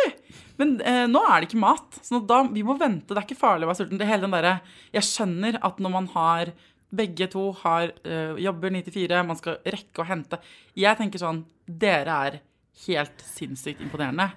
men 0.60 0.74
eh, 0.82 1.04
nå 1.06 1.22
er 1.22 1.38
det 1.38 1.48
ikke 1.48 1.62
mat. 1.62 2.00
Sånn 2.02 2.22
at 2.22 2.26
da, 2.28 2.40
vi 2.52 2.64
må 2.66 2.74
vente. 2.80 3.12
Det 3.12 3.20
er 3.20 3.28
ikke 3.28 3.38
farlig 3.38 3.68
å 3.68 3.70
være 3.70 3.80
sulten. 3.84 4.00
Det 4.00 4.08
hele 4.08 4.26
den 4.26 4.34
derre 4.34 4.58
Jeg 4.92 5.06
skjønner 5.06 5.60
at 5.62 5.78
når 5.78 5.94
man 5.94 6.10
har 6.16 6.52
begge 6.90 7.28
to 7.30 7.52
har 7.62 7.92
eh, 8.02 8.34
jobber 8.42 8.72
9 8.72 8.82
til 8.88 8.96
4, 9.04 9.22
man 9.28 9.38
skal 9.38 9.60
rekke 9.64 10.02
å 10.02 10.08
hente 10.08 10.40
Jeg 10.76 10.96
tenker 10.96 11.20
sånn 11.20 11.44
Dere 11.68 12.20
er 12.28 12.40
helt 12.86 13.24
sinnssykt 13.24 13.82
imponerende. 13.84 14.30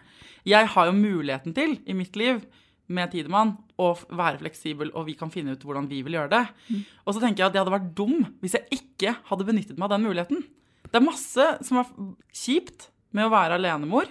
Jeg 0.47 0.69
har 0.73 0.89
jo 0.89 0.97
muligheten 0.97 1.53
til, 1.53 1.77
i 1.85 1.93
mitt 1.93 2.17
liv, 2.17 2.41
med 2.93 3.11
Tidemann, 3.13 3.55
og 3.81 4.03
være 4.11 4.37
fleksibel, 4.43 4.91
og 4.93 5.07
vi 5.07 5.15
kan 5.17 5.31
finne 5.33 5.55
ut 5.55 5.63
hvordan 5.65 5.87
vi 5.89 6.01
vil 6.05 6.13
gjøre 6.19 6.29
det. 6.35 6.43
Og 7.05 7.15
så 7.15 7.21
tenker 7.23 7.41
jeg 7.43 7.47
at 7.49 7.55
det 7.55 7.61
hadde 7.63 7.73
vært 7.77 7.91
dum 7.97 8.17
hvis 8.43 8.57
jeg 8.59 8.67
ikke 8.77 9.15
hadde 9.31 9.47
benyttet 9.47 9.77
meg 9.79 9.87
av 9.89 9.95
den 9.95 10.05
muligheten. 10.07 10.43
Det 10.91 10.99
er 10.99 11.05
masse 11.07 11.45
som 11.65 11.79
er 11.81 11.93
kjipt 12.35 12.89
med 13.15 13.25
å 13.27 13.31
være 13.33 13.57
alenemor. 13.59 14.09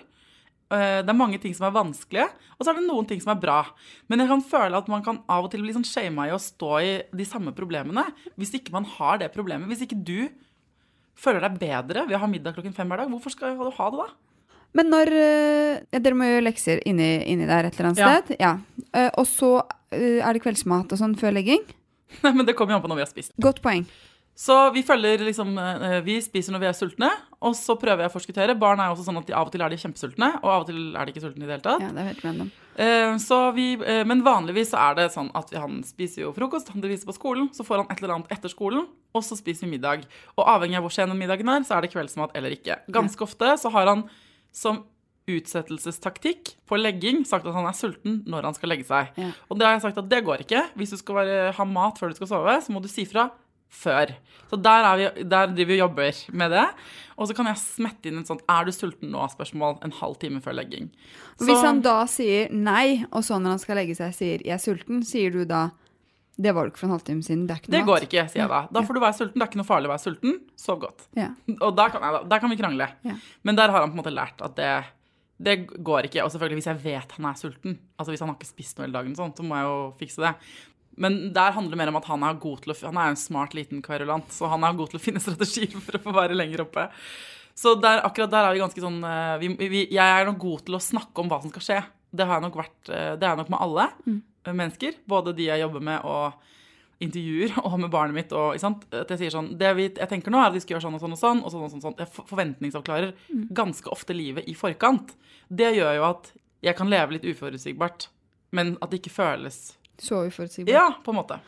Eh, 0.70 1.02
Det 1.02 1.08
er 1.12 1.18
mange 1.18 1.38
ting 1.42 1.54
som 1.56 1.66
er 1.68 1.74
vanskelige, 1.76 2.28
og 2.56 2.64
så 2.64 2.70
er 2.72 2.78
det 2.80 2.86
noen 2.88 3.06
ting 3.08 3.20
som 3.20 3.32
er 3.34 3.40
bra. 3.42 3.60
Men 4.08 4.20
jeg 4.22 4.28
kan 4.30 4.42
føle 4.42 4.76
at 4.78 4.88
man 4.88 5.02
kan 5.02 5.22
av 5.28 5.44
og 5.44 5.50
til 5.50 5.62
bli 5.64 5.72
sånn 5.74 5.86
shama 5.86 6.28
i 6.28 6.34
å 6.34 6.38
stå 6.40 6.72
i 6.82 6.92
de 7.16 7.24
samme 7.26 7.52
problemene. 7.56 8.04
Hvis 8.38 8.54
ikke 8.58 8.72
man 8.72 8.84
har 8.84 9.18
det 9.18 9.32
problemet. 9.34 9.68
Hvis 9.68 9.82
ikke 9.86 9.98
du 10.04 10.28
føler 11.20 11.40
deg 11.44 11.58
bedre 11.60 12.06
ved 12.08 12.16
å 12.16 12.20
ha 12.22 12.26
middag 12.30 12.54
klokken 12.56 12.74
fem 12.74 12.88
hver 12.88 13.02
dag, 13.02 13.10
hvorfor 13.12 13.32
skal 13.34 13.56
du 13.58 13.70
ha 13.76 13.90
det 13.90 13.98
da? 14.04 14.08
Men 14.76 14.90
når 14.92 15.10
eh, 15.18 15.98
Dere 15.98 16.14
må 16.18 16.28
gjøre 16.28 16.44
lekser 16.46 16.82
inni, 16.86 17.08
inni 17.32 17.48
der 17.48 17.66
et 17.70 17.74
eller 17.78 17.90
annet 17.90 18.02
Ja. 18.04 18.12
sted. 18.20 18.36
Ja. 18.40 18.52
Eh, 18.94 19.10
og 19.18 19.26
så 19.26 19.56
eh, 19.90 20.20
er 20.22 20.32
det 20.36 20.42
kveldsmat 20.44 20.92
og 20.94 21.00
sånn 21.00 21.16
før 21.18 21.34
legging. 21.34 21.64
Nei, 22.24 22.32
men 22.36 22.46
det 22.46 22.54
kommer 22.58 22.74
jo 22.74 22.80
an 22.80 22.84
på 22.86 22.90
når 22.92 23.00
vi 23.02 23.06
har 23.06 23.10
spist. 23.10 23.34
Godt 23.42 23.62
poeng. 23.64 23.84
Så 24.40 24.54
vi 24.72 24.80
følger 24.86 25.20
liksom 25.20 25.50
Vi 26.06 26.14
spiser 26.24 26.54
når 26.54 26.62
vi 26.62 26.68
er 26.70 26.76
sultne, 26.78 27.08
og 27.44 27.52
så 27.58 27.74
prøver 27.76 28.06
jeg 28.06 28.08
å 28.08 28.14
forskuttere. 28.14 28.54
Barn 28.56 28.80
er 28.80 28.88
jo 28.88 28.94
også 28.94 29.04
sånn 29.10 29.18
at 29.20 29.26
de 29.28 29.34
av 29.36 29.50
og 29.50 29.52
til 29.52 29.60
er 29.60 29.68
de 29.68 29.76
kjempesultne, 29.82 30.30
og 30.40 30.46
av 30.48 30.62
og 30.62 30.70
til 30.70 30.78
er 30.96 31.04
de 31.04 31.12
ikke 31.12 31.20
sultne 31.26 31.44
i 31.44 31.48
det 31.50 31.56
hele 31.58 31.64
tatt. 31.66 31.82
Ja, 31.84 31.90
det 31.92 32.00
er 32.00 32.08
helt 32.08 32.24
random. 32.24 32.48
Så 33.20 33.40
vi, 33.52 33.66
men 34.08 34.22
vanligvis 34.24 34.70
så 34.72 34.80
er 34.80 34.96
det 34.96 35.06
sånn 35.12 35.28
at 35.36 35.52
han 35.60 35.82
spiser 35.84 36.22
jo 36.24 36.30
frokost, 36.32 36.70
han 36.72 36.80
underviser 36.80 37.10
på 37.10 37.18
skolen, 37.18 37.50
så 37.52 37.66
får 37.68 37.82
han 37.82 37.92
et 37.92 38.00
eller 38.00 38.14
annet 38.16 38.32
etter 38.32 38.48
skolen, 38.54 38.86
og 39.12 39.26
så 39.26 39.36
spiser 39.36 39.66
vi 39.66 39.74
middag. 39.74 40.06
Og 40.38 40.48
avhengig 40.48 40.80
av 40.80 40.86
hvor 40.88 40.94
sen 40.96 41.12
middagen 41.20 41.52
er, 41.52 41.66
så 41.68 41.76
er 41.76 41.84
det 41.84 41.92
kveldsmat 41.92 42.32
eller 42.40 42.56
ikke. 42.56 42.80
Ganske 42.96 43.26
ofte 43.28 43.52
så 43.60 43.74
har 43.76 43.92
han 43.92 44.06
som 44.52 44.84
utsettelsestaktikk 45.30 46.54
på 46.66 46.78
legging 46.80 47.22
sagt 47.28 47.46
at 47.46 47.54
han 47.54 47.68
er 47.68 47.76
sulten 47.76 48.20
når 48.30 48.48
han 48.48 48.56
skal 48.56 48.72
legge 48.72 48.88
seg. 48.88 49.12
Ja. 49.20 49.30
Og 49.48 49.60
det 49.60 49.66
har 49.66 49.76
jeg 49.76 49.84
sagt 49.84 50.00
at 50.02 50.10
det 50.10 50.24
går 50.26 50.42
ikke. 50.46 50.64
Hvis 50.78 50.94
du 50.94 50.98
skal 51.00 51.20
være, 51.20 51.52
ha 51.56 51.68
mat 51.68 52.00
før 52.00 52.10
du 52.10 52.18
skal 52.18 52.30
sove, 52.32 52.56
så 52.64 52.74
må 52.74 52.82
du 52.82 52.90
si 52.90 53.06
fra 53.08 53.28
før. 53.70 54.10
Så 54.50 54.58
der, 54.58 54.86
er 54.88 54.98
vi, 54.98 55.24
der 55.30 55.52
driver 55.54 55.70
vi 55.70 55.76
og 55.76 55.84
jobber 55.84 56.20
med 56.42 56.54
det. 56.56 56.64
Og 57.16 57.28
så 57.30 57.36
kan 57.36 57.46
jeg 57.46 57.62
smette 57.62 58.10
inn 58.10 58.18
en 58.18 58.26
sånn 58.26 58.40
'er 58.42 58.66
du 58.66 58.72
sulten 58.74 59.12
nå?'-spørsmål 59.12 59.78
en 59.84 59.94
halv 60.00 60.18
time 60.18 60.40
før 60.42 60.58
legging. 60.58 60.90
Og 61.38 61.46
Hvis 61.46 61.62
han 61.62 61.80
da 61.80 62.04
sier 62.06 62.50
nei, 62.50 63.04
og 63.12 63.22
så 63.22 63.38
når 63.38 63.50
han 63.54 63.62
skal 63.62 63.76
legge 63.76 63.94
seg 63.94 64.14
sier 64.14 64.38
'jeg 64.42 64.54
er 64.54 64.58
sulten', 64.58 65.04
sier 65.04 65.30
du 65.30 65.44
da 65.44 65.70
'det 66.40 66.54
var 66.54 66.64
du 66.64 66.70
ikke 66.72 66.78
for 66.80 66.88
en 66.88 66.96
halvtime 66.98 67.22
siden', 67.22 67.46
det 67.46 67.58
Det 67.68 67.84
går 67.84 68.06
ikke, 68.06 68.24
sier 68.30 68.42
jeg 68.42 68.48
da. 68.48 68.60
Da 68.72 68.80
får 68.82 68.94
du 68.96 69.00
være 69.00 69.16
sulten. 69.18 69.34
Det 69.38 69.42
er 69.42 69.50
ikke 69.50 69.60
noe 69.60 69.68
farlig 69.68 69.88
å 69.90 69.92
være 69.94 70.04
sulten. 70.06 70.40
Sov 70.56 70.80
godt. 70.80 71.06
Ja. 71.16 71.28
Og 71.66 71.76
der 71.76 71.88
kan, 71.92 72.00
jeg, 72.02 72.12
da- 72.16 72.24
der 72.28 72.38
kan 72.40 72.50
vi 72.50 72.56
krangle. 72.56 72.88
Ja. 73.04 73.14
Men 73.44 73.56
der 73.56 73.68
har 73.70 73.80
han 73.80 73.90
på 73.92 73.98
en 73.98 74.02
måte 74.02 74.14
lært 74.14 74.40
at 74.42 74.56
det, 74.56 74.84
det 75.40 75.56
går 75.84 76.08
ikke. 76.08 76.24
Og 76.24 76.30
selvfølgelig 76.32 76.58
hvis 76.62 76.70
jeg 76.72 76.82
vet 76.84 77.12
han 77.12 77.26
er 77.30 77.34
sulten, 77.38 77.78
altså 77.98 78.10
hvis 78.12 78.20
han 78.20 78.28
har 78.32 78.36
ikke 78.36 78.50
spist 78.54 78.78
noe 78.78 78.86
hele 78.86 78.96
dagen, 78.98 79.14
sånn, 79.16 79.36
så 79.36 79.42
må 79.44 79.56
jeg 79.60 79.68
jo 79.68 79.78
fikse 80.00 80.24
det. 80.24 80.34
Men 81.00 81.32
der 81.32 81.52
handler 81.52 81.70
det 81.70 81.78
mer 81.78 81.88
om 81.92 81.96
at 82.00 82.08
han 82.10 82.22
er 82.26 82.34
god 82.40 82.60
til 82.64 82.72
å, 82.72 82.76
han 82.90 82.96
er 82.98 83.12
en 83.12 83.16
smart 83.16 83.54
liten 83.54 83.80
kverulant, 83.80 84.28
så 84.32 84.48
han 84.50 84.64
er 84.64 84.74
god 84.76 84.90
til 84.90 84.98
å 85.00 85.04
finne 85.04 85.20
strategier 85.24 85.80
for 85.80 85.96
å 85.96 86.02
få 86.02 86.12
være 86.12 86.36
lenger 86.36 86.64
oppe. 86.66 86.88
Så 87.56 87.74
der, 87.80 88.00
akkurat 88.06 88.30
der 88.32 88.48
er 88.48 88.52
vi 88.56 88.60
ganske 88.62 88.80
sånn 88.80 89.02
eh, 89.04 89.38
vi, 89.42 89.48
vi, 89.68 89.80
Jeg 89.92 90.20
er 90.20 90.24
nok 90.28 90.38
god 90.40 90.60
til 90.64 90.76
å 90.78 90.80
snakke 90.80 91.20
om 91.20 91.28
hva 91.28 91.40
som 91.42 91.50
skal 91.52 91.64
skje. 91.66 91.78
Det 92.10 92.26
har 92.26 92.38
jeg 92.40 92.42
nok 92.48 92.56
vært 92.58 92.88
eh, 92.90 93.14
Det 93.18 93.22
er 93.26 93.34
jeg 93.34 93.40
nok 93.42 93.50
med 93.52 93.60
alle 93.60 93.84
eh, 94.06 94.20
mennesker. 94.46 94.96
Både 95.08 95.34
de 95.36 95.48
jeg 95.50 95.62
jobber 95.62 95.84
med 95.84 96.06
og 96.08 96.32
intervjuer, 97.00 97.54
og 97.66 97.78
med 97.80 97.90
barnet 97.92 98.16
mitt. 98.16 98.32
Og? 98.36 98.56
At 98.56 99.14
jeg 99.14 99.22
sier 99.22 99.34
sånn 99.34 99.52
Det 99.58 99.72
vi, 99.78 99.88
jeg 99.88 100.10
tenker 100.10 100.32
nå, 100.32 100.40
er 100.40 100.50
at 100.50 100.56
vi 100.56 100.62
skal 100.64 100.76
gjøre 100.76 100.86
sånn 100.88 100.98
og 100.98 101.04
sånn 101.04 101.16
og 101.16 101.22
sånn. 101.22 101.42
og 101.44 101.54
sånn 101.54 101.66
og 101.66 101.74
sånn, 101.74 101.84
sånn. 101.86 101.98
Jeg 102.00 102.26
forventningsavklarer 102.32 103.14
ganske 103.56 103.92
ofte 103.92 104.16
livet 104.16 104.48
i 104.50 104.56
forkant. 104.58 105.14
Det 105.48 105.72
gjør 105.76 105.96
jo 105.98 106.06
at 106.10 106.32
jeg 106.60 106.76
kan 106.76 106.90
leve 106.92 107.16
litt 107.16 107.24
uforutsigbart, 107.24 108.10
men 108.52 108.74
at 108.84 108.92
det 108.92 109.00
ikke 109.00 109.14
føles 109.14 109.78
Så 110.00 110.26
uforutsigbart. 110.28 110.74
Ja, 110.74 110.90
på 111.04 111.12
en 111.12 111.20
måte. 111.20 111.40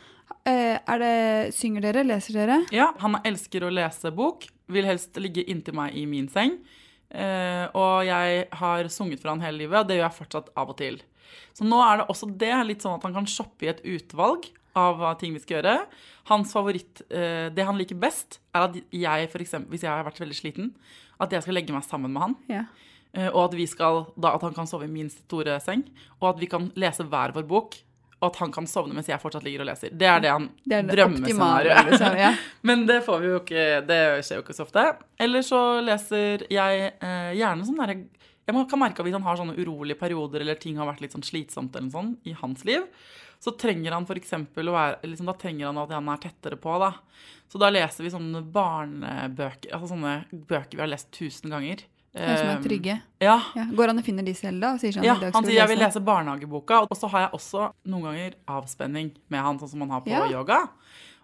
Eh, 0.48 0.78
er 0.80 0.98
det, 0.98 1.54
synger 1.54 1.84
dere? 1.84 2.04
Leser 2.04 2.36
dere? 2.40 2.58
Ja, 2.74 2.90
han 3.00 3.20
elsker 3.24 3.64
å 3.66 3.72
lese 3.72 4.10
bok. 4.14 4.48
Vil 4.72 4.88
helst 4.88 5.16
ligge 5.20 5.44
inntil 5.44 5.76
meg 5.76 5.96
i 5.98 6.06
min 6.08 6.28
seng. 6.32 6.56
Eh, 7.12 7.66
og 7.76 8.06
jeg 8.08 8.46
har 8.56 8.88
sunget 8.88 9.20
for 9.20 9.32
han 9.34 9.44
hele 9.44 9.64
livet, 9.64 9.82
og 9.82 9.88
det 9.88 9.98
gjør 9.98 10.06
jeg 10.08 10.18
fortsatt 10.18 10.52
av 10.56 10.72
og 10.72 10.78
til. 10.80 11.02
Så 11.56 11.66
nå 11.68 11.78
er 11.84 12.00
det 12.02 12.08
også 12.12 12.30
det, 12.40 12.52
litt 12.68 12.84
sånn 12.84 12.98
at 12.98 13.06
han 13.08 13.14
kan 13.16 13.28
shoppe 13.30 13.66
i 13.66 13.72
et 13.72 13.82
utvalg 13.84 14.50
av 14.78 15.02
ting 15.20 15.34
vi 15.36 15.42
skal 15.42 15.58
gjøre. 15.60 15.74
Hans 16.30 16.52
favoritt, 16.54 17.02
eh, 17.10 17.50
det 17.52 17.66
han 17.68 17.76
liker 17.76 17.98
best, 18.00 18.40
er 18.54 18.68
at 18.68 18.78
jeg, 18.94 19.28
for 19.32 19.44
eksempel, 19.44 19.74
hvis 19.74 19.84
jeg 19.84 19.92
har 19.92 20.06
vært 20.06 20.22
veldig 20.22 20.38
sliten, 20.38 20.72
at 21.20 21.32
jeg 21.34 21.44
skal 21.44 21.58
legge 21.58 21.74
meg 21.74 21.84
sammen 21.84 22.12
med 22.14 22.22
han. 22.22 22.36
Ja. 22.48 22.64
eh, 23.12 23.28
og 23.28 23.50
at, 23.50 23.56
vi 23.58 23.66
skal, 23.68 24.06
da, 24.16 24.34
at 24.34 24.42
han 24.46 24.54
kan 24.56 24.66
sove 24.66 24.88
i 24.88 24.92
min 24.92 25.10
store 25.12 25.58
seng, 25.60 25.84
og 26.20 26.30
at 26.34 26.40
vi 26.40 26.48
kan 26.48 26.70
lese 26.80 27.04
hver 27.04 27.34
vår 27.36 27.44
bok, 27.48 27.76
og 28.22 28.28
at 28.30 28.36
han 28.38 28.52
kan 28.54 28.68
sovne 28.70 28.94
mens 28.94 29.08
jeg 29.10 29.18
fortsatt 29.18 29.42
ligger 29.42 29.64
og 29.64 29.66
leser. 29.72 29.90
Det 29.98 30.06
er 30.06 30.20
det 30.22 30.30
han 30.30 30.44
Det 30.62 30.76
er 30.76 30.82
det 30.86 30.94
drømmescenarioet. 30.94 31.88
liksom, 31.90 32.16
ja. 32.20 32.28
Men 32.70 32.86
det 32.86 33.00
får 33.02 33.18
vi 33.18 33.26
jo 33.32 33.40
ikke 33.40 33.64
Det 33.88 33.98
skjer 34.22 34.38
jo 34.38 34.44
ikke 34.44 34.54
så 34.54 34.62
ofte. 34.62 34.84
Eller 35.18 35.42
så 35.42 35.62
leser 35.82 36.44
jeg 36.46 36.84
eh, 37.02 37.32
gjerne 37.34 37.66
sånn 37.66 37.80
derre 37.82 37.96
Jeg 38.46 38.68
kan 38.68 38.78
merke 38.80 38.98
at 39.00 39.06
hvis 39.06 39.12
han 39.14 39.22
har 39.22 39.36
sånne 39.38 39.54
urolige 39.56 39.98
perioder, 40.00 40.40
eller 40.42 40.54
ting 40.58 40.76
har 40.76 40.86
vært 40.88 41.00
litt 41.04 41.12
sånn 41.14 41.22
slitsomt 41.22 41.76
eller 41.78 41.90
sånn 41.94 42.16
i 42.26 42.32
hans 42.32 42.64
liv, 42.64 42.82
så 43.42 43.52
trenger 43.58 43.92
han 43.94 44.06
for 44.06 44.14
å 44.18 44.72
være 44.74 44.98
liksom, 45.02 45.26
Da 45.26 45.32
trenger 45.34 45.66
han 45.66 45.78
at 45.78 45.90
han 45.90 46.08
er 46.08 46.16
tettere 46.18 46.56
på, 46.58 46.74
da. 46.78 46.92
Så 47.48 47.58
da 47.58 47.70
leser 47.70 48.02
vi 48.04 48.10
sånne 48.10 48.42
barnebøker, 48.52 49.72
altså 49.74 49.92
sånne 49.92 50.14
bøker 50.32 50.76
vi 50.78 50.82
har 50.84 50.90
lest 50.90 51.10
tusen 51.14 51.50
ganger. 51.52 51.84
Sånne 52.12 52.38
som 52.38 52.48
er 52.48 52.56
Eh, 52.58 52.62
trygge. 52.62 53.00
Ja, 53.20 53.40
Ja. 53.56 53.64
Går 53.72 53.86
han 53.88 53.98
og 53.98 54.04
finner 54.04 54.22
de 54.24 54.34
selv, 54.34 54.60
da? 54.60 54.74
Og 54.74 54.80
sier 54.80 54.92
sånn, 54.92 55.04
ja, 55.04 55.14
han 55.14 55.44
sier 55.44 55.54
jeg 55.54 55.68
vi 55.68 55.74
vil 55.76 55.84
lese. 55.86 56.00
barnehageboka, 56.04 56.82
og 56.90 56.96
så 56.98 57.08
har 57.08 57.20
jeg 57.20 57.30
også 57.40 57.72
noen 57.86 58.02
ganger 58.02 58.34
avspenning 58.48 59.12
med 59.30 59.40
han, 59.40 59.58
sånn 59.58 59.70
som 59.70 59.78
man 59.78 59.90
har 59.90 60.00
på 60.02 60.10
Ja. 60.10 60.26
yoga. 60.28 60.68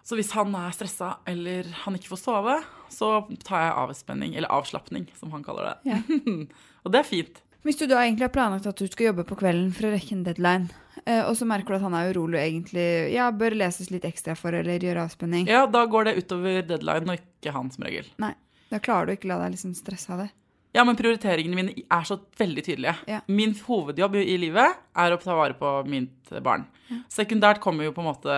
Så 0.03 0.15
hvis 0.17 0.31
han 0.31 0.53
er 0.55 0.71
stressa 0.71 1.17
eller 1.27 1.63
han 1.83 1.93
ikke 1.93 2.09
får 2.09 2.17
sove, 2.23 2.63
så 2.89 3.27
tar 3.43 3.59
jeg 3.67 3.75
avspenning, 3.75 4.35
eller 4.35 4.47
avslapning, 4.49 5.07
som 5.15 5.29
han 5.31 5.43
kaller 5.43 5.75
det. 5.75 5.77
Ja. 5.85 5.99
og 6.83 6.91
det 6.93 6.99
er 7.01 7.07
fint. 7.07 7.41
Hvis 7.67 7.75
du 7.81 7.85
da 7.91 7.99
egentlig 8.05 8.23
har 8.29 8.31
planlagt 8.35 8.67
at 8.69 8.79
du 8.79 8.87
skal 8.87 9.09
jobbe 9.09 9.25
på 9.27 9.35
kvelden 9.41 9.73
for 9.75 9.89
å 9.89 9.91
rekke 9.91 10.13
en 10.15 10.23
deadline, 10.23 10.69
eh, 11.05 11.21
og 11.27 11.33
så 11.35 11.45
merker 11.49 11.73
du 11.75 11.79
at 11.81 11.85
han 11.89 11.97
er 11.99 12.11
urolig 12.13 12.39
og 12.39 12.45
egentlig 12.45 12.85
ja, 13.13 13.29
bør 13.35 13.57
leses 13.59 13.89
litt 13.91 14.05
ekstra 14.07 14.35
for 14.39 14.55
eller 14.55 14.79
gjøre 14.79 15.03
avspenning, 15.09 15.47
Ja, 15.51 15.65
da 15.67 15.85
går 15.85 16.07
det 16.07 16.17
utover 16.23 16.61
deadline, 16.63 17.09
og 17.11 17.19
ikke 17.19 17.51
han 17.55 17.71
som 17.71 17.83
regel. 17.83 18.07
nei, 18.17 18.31
da 18.71 18.79
klarer 18.79 19.09
du 19.11 19.17
ikke 19.17 19.27
la 19.33 19.41
deg 19.43 19.57
liksom 19.57 19.75
stresse 19.75 20.13
av 20.15 20.23
det. 20.23 20.29
Ja, 20.77 20.83
men 20.85 20.95
prioriteringene 20.95 21.57
mine 21.57 21.73
er 21.89 22.03
så 22.05 22.19
veldig 22.37 22.63
tydelige. 22.63 22.95
Ja. 23.09 23.19
Min 23.27 23.55
hovedjobb 23.65 24.15
i 24.21 24.35
livet 24.37 24.75
er 25.01 25.11
å 25.15 25.17
ta 25.19 25.33
vare 25.33 25.55
på 25.57 25.71
mitt 25.89 26.29
barn. 26.45 26.67
Sekundært 27.09 27.59
kommer 27.59 27.87
jo 27.87 27.91
på 27.95 28.03
en 28.03 28.09
måte 28.11 28.35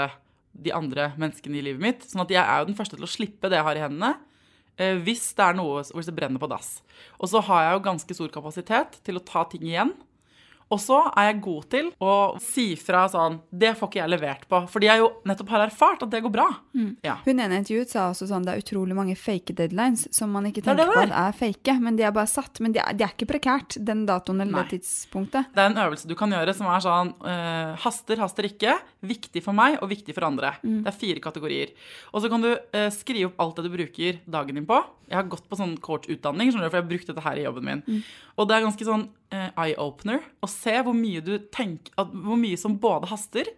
de 0.56 0.72
andre 0.72 1.10
menneskene 1.20 1.60
i 1.60 1.64
livet 1.66 1.84
mitt. 1.84 2.06
Sånn 2.08 2.24
at 2.24 2.32
jeg 2.32 2.40
er 2.40 2.62
jo 2.64 2.70
den 2.70 2.78
første 2.78 2.96
til 2.96 3.04
å 3.04 3.12
slippe 3.12 3.52
det 3.52 3.60
jeg 3.60 3.68
har 3.68 3.76
i 3.76 3.84
hendene. 3.84 4.14
Eh, 4.78 4.98
Hvis 5.02 5.34
det 5.38 5.48
er 5.48 5.58
noe 5.58 5.84
hvis 5.84 6.10
det 6.10 6.16
brenner 6.16 6.42
på 6.42 6.50
dass. 6.52 6.80
Og 7.20 7.32
så 7.32 7.42
har 7.48 7.66
jeg 7.66 7.76
jo 7.78 7.86
ganske 7.90 8.18
stor 8.18 8.32
kapasitet 8.34 9.00
til 9.06 9.20
å 9.20 9.26
ta 9.26 9.44
ting 9.50 9.66
igjen. 9.68 9.96
Og 10.72 10.80
så 10.82 11.02
er 11.10 11.30
jeg 11.30 11.42
god 11.44 11.68
til 11.74 11.90
å 12.00 12.14
si 12.42 12.68
fra 12.80 13.04
sånn 13.12 13.40
Det 13.52 13.74
får 13.78 13.90
ikke 13.92 14.02
jeg 14.02 14.14
levert 14.14 14.48
på. 14.50 14.62
Fordi 14.72 14.88
jeg 14.88 15.02
jo 15.04 15.10
nettopp 15.28 15.52
har 15.56 15.66
erfart 15.66 16.06
at 16.06 16.12
det 16.14 16.24
går 16.24 16.34
bra. 16.34 16.48
Ja. 17.06 17.18
Hun 17.26 17.42
ene 17.44 17.60
intervjuet 17.62 17.92
sa 17.92 18.08
også 18.12 18.30
sånn 18.30 18.46
det 18.48 18.56
er 18.56 18.64
utrolig 18.64 18.96
mange 18.98 19.18
fake 19.20 19.56
deadlines 19.58 20.08
som 20.16 20.32
man 20.34 20.48
ikke 20.50 20.64
tenker 20.64 20.80
det 20.80 20.88
tenker 20.88 21.02
på 21.02 21.10
det 21.10 21.18
at 21.18 21.32
er 21.32 21.38
fake, 21.38 21.76
men 21.84 22.00
de 22.00 22.06
er 22.08 22.16
bare 22.16 22.30
satt. 22.30 22.62
Men 22.64 22.76
de 22.76 22.82
er, 22.84 22.96
de 22.98 23.06
er 23.06 23.14
ikke 23.14 23.30
prekært, 23.34 23.78
den 23.92 24.06
datoen 24.10 24.44
eller 24.44 24.62
Nei. 24.62 24.64
det 24.70 24.80
tidspunktet. 24.80 25.52
Det 25.56 25.64
er 25.64 25.74
en 25.74 25.82
øvelse 25.86 26.10
du 26.10 26.16
kan 26.20 26.34
gjøre 26.34 26.56
som 26.58 26.70
er 26.72 26.86
sånn 26.86 27.14
uh, 27.26 27.76
haster, 27.84 28.22
haster 28.22 28.48
ikke, 28.50 28.78
viktig 29.12 29.44
for 29.46 29.58
meg 29.58 29.80
og 29.82 29.92
viktig 29.92 30.16
for 30.18 30.28
andre. 30.28 30.56
Det 30.64 30.92
er 30.92 30.98
fire 30.98 31.24
kategorier. 31.24 31.76
Og 32.12 32.24
så 32.24 32.32
kan 32.32 32.44
du 32.44 32.52
uh, 32.54 32.90
skrive 32.94 33.32
opp 33.32 33.44
alt 33.44 33.60
det 33.60 33.68
du 33.68 33.76
bruker 33.76 34.22
dagen 34.26 34.60
din 34.60 34.70
på. 34.70 34.80
Jeg 35.12 35.20
har 35.20 35.28
gått 35.28 35.48
på 35.52 35.58
sånn 35.60 35.76
kort 35.84 36.06
utdanning, 36.08 36.54
for 36.54 36.64
jeg 36.64 36.72
har 36.72 36.88
brukt 36.88 37.10
dette 37.10 37.24
her 37.26 37.40
i 37.40 37.44
jobben 37.44 37.68
min. 37.68 38.04
Og 38.40 38.48
det 38.48 38.56
er 38.56 38.64
ganske 38.64 38.86
sånn 38.88 39.10
uh, 39.34 39.50
eye-opener 39.60 40.24
å 40.40 40.48
se 40.50 40.61
hvor 40.86 40.96
mye 40.98 41.24
du 41.26 41.34
tenker, 41.54 41.94
hvor 41.98 42.40
mye 42.40 42.60
som 42.60 42.78
både 42.82 43.10
haster, 43.10 43.50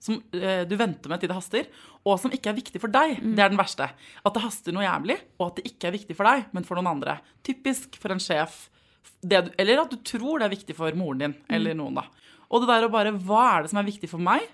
som 0.00 0.16
eh, 0.32 0.62
du 0.64 0.74
venter 0.80 1.12
med 1.12 1.20
til 1.20 1.28
det 1.28 1.36
haster, 1.36 1.66
og 2.08 2.16
som 2.22 2.32
ikke 2.32 2.50
er 2.52 2.56
viktig 2.56 2.80
for 2.80 2.92
deg. 2.92 3.18
Det 3.20 3.44
er 3.44 3.52
den 3.52 3.60
verste. 3.60 3.90
At 4.24 4.36
det 4.36 4.44
haster 4.44 4.74
noe 4.74 4.86
jævlig, 4.86 5.18
og 5.38 5.50
at 5.50 5.60
det 5.60 5.72
ikke 5.74 5.90
er 5.90 5.96
viktig 5.98 6.16
for 6.16 6.30
deg, 6.30 6.46
men 6.56 6.64
for 6.64 6.80
noen 6.80 6.94
andre. 6.94 7.18
Typisk 7.46 8.00
for 8.00 8.14
en 8.14 8.22
sjef. 8.22 8.64
Det 9.20 9.42
eller 9.60 9.82
at 9.82 9.92
du 9.92 9.98
tror 10.00 10.40
det 10.40 10.48
er 10.48 10.56
viktig 10.56 10.76
for 10.78 10.96
moren 10.96 11.26
din, 11.26 11.36
eller 11.52 11.76
noen, 11.76 12.00
da. 12.00 12.06
Og 12.50 12.64
det 12.64 12.70
der 12.72 12.88
å 12.88 12.92
bare 12.92 13.12
Hva 13.14 13.44
er 13.50 13.62
det 13.62 13.72
som 13.72 13.82
er 13.82 13.86
viktig 13.86 14.08
for 14.10 14.22
meg? 14.24 14.48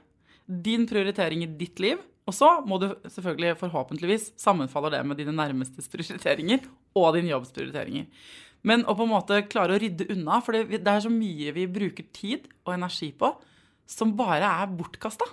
Din 0.47 0.85
prioritering 0.91 1.47
i 1.47 1.53
ditt 1.59 1.81
liv. 1.83 2.03
Og 2.27 2.35
så 2.35 2.49
må 2.67 2.81
du 2.83 2.89
selvfølgelig, 3.07 3.55
forhåpentligvis, 3.61 4.33
sammenfaller 4.43 4.97
det 4.97 5.05
med 5.07 5.21
dine 5.21 5.35
nærmestes 5.37 5.87
prioriteringer 5.93 6.65
og 6.99 7.15
din 7.15 7.31
jobbs 7.31 7.53
prioriteringer. 7.55 8.09
Men 8.67 8.83
å 8.89 8.97
på 8.99 9.07
en 9.07 9.13
måte 9.13 9.41
klare 9.47 9.77
å 9.77 9.81
rydde 9.81 10.09
unna, 10.15 10.41
for 10.43 10.57
det, 10.57 10.81
er 10.83 11.03
så 11.05 11.13
mye 11.13 11.53
vi 11.55 11.69
bruker 11.71 12.09
tid 12.15 12.49
og 12.67 12.75
energi 12.75 13.13
på 13.15 13.31
som 13.87 14.15
bare 14.19 14.49
er 14.63 14.73
bortkasta. 14.75 15.27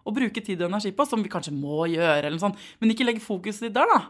Å 0.00 0.14
bruke 0.14 0.42
tid 0.42 0.62
og 0.62 0.70
energi 0.72 0.90
på, 0.96 1.06
som 1.06 1.22
vi 1.22 1.30
kanskje 1.30 1.54
må 1.54 1.84
gjøre, 1.92 2.24
eller 2.24 2.34
noe 2.34 2.42
sånt. 2.42 2.58
Men 2.82 2.90
ikke 2.90 3.06
legg 3.06 3.22
fokuset 3.22 3.68
ditt 3.68 3.76
der, 3.76 3.86
da. 3.90 4.00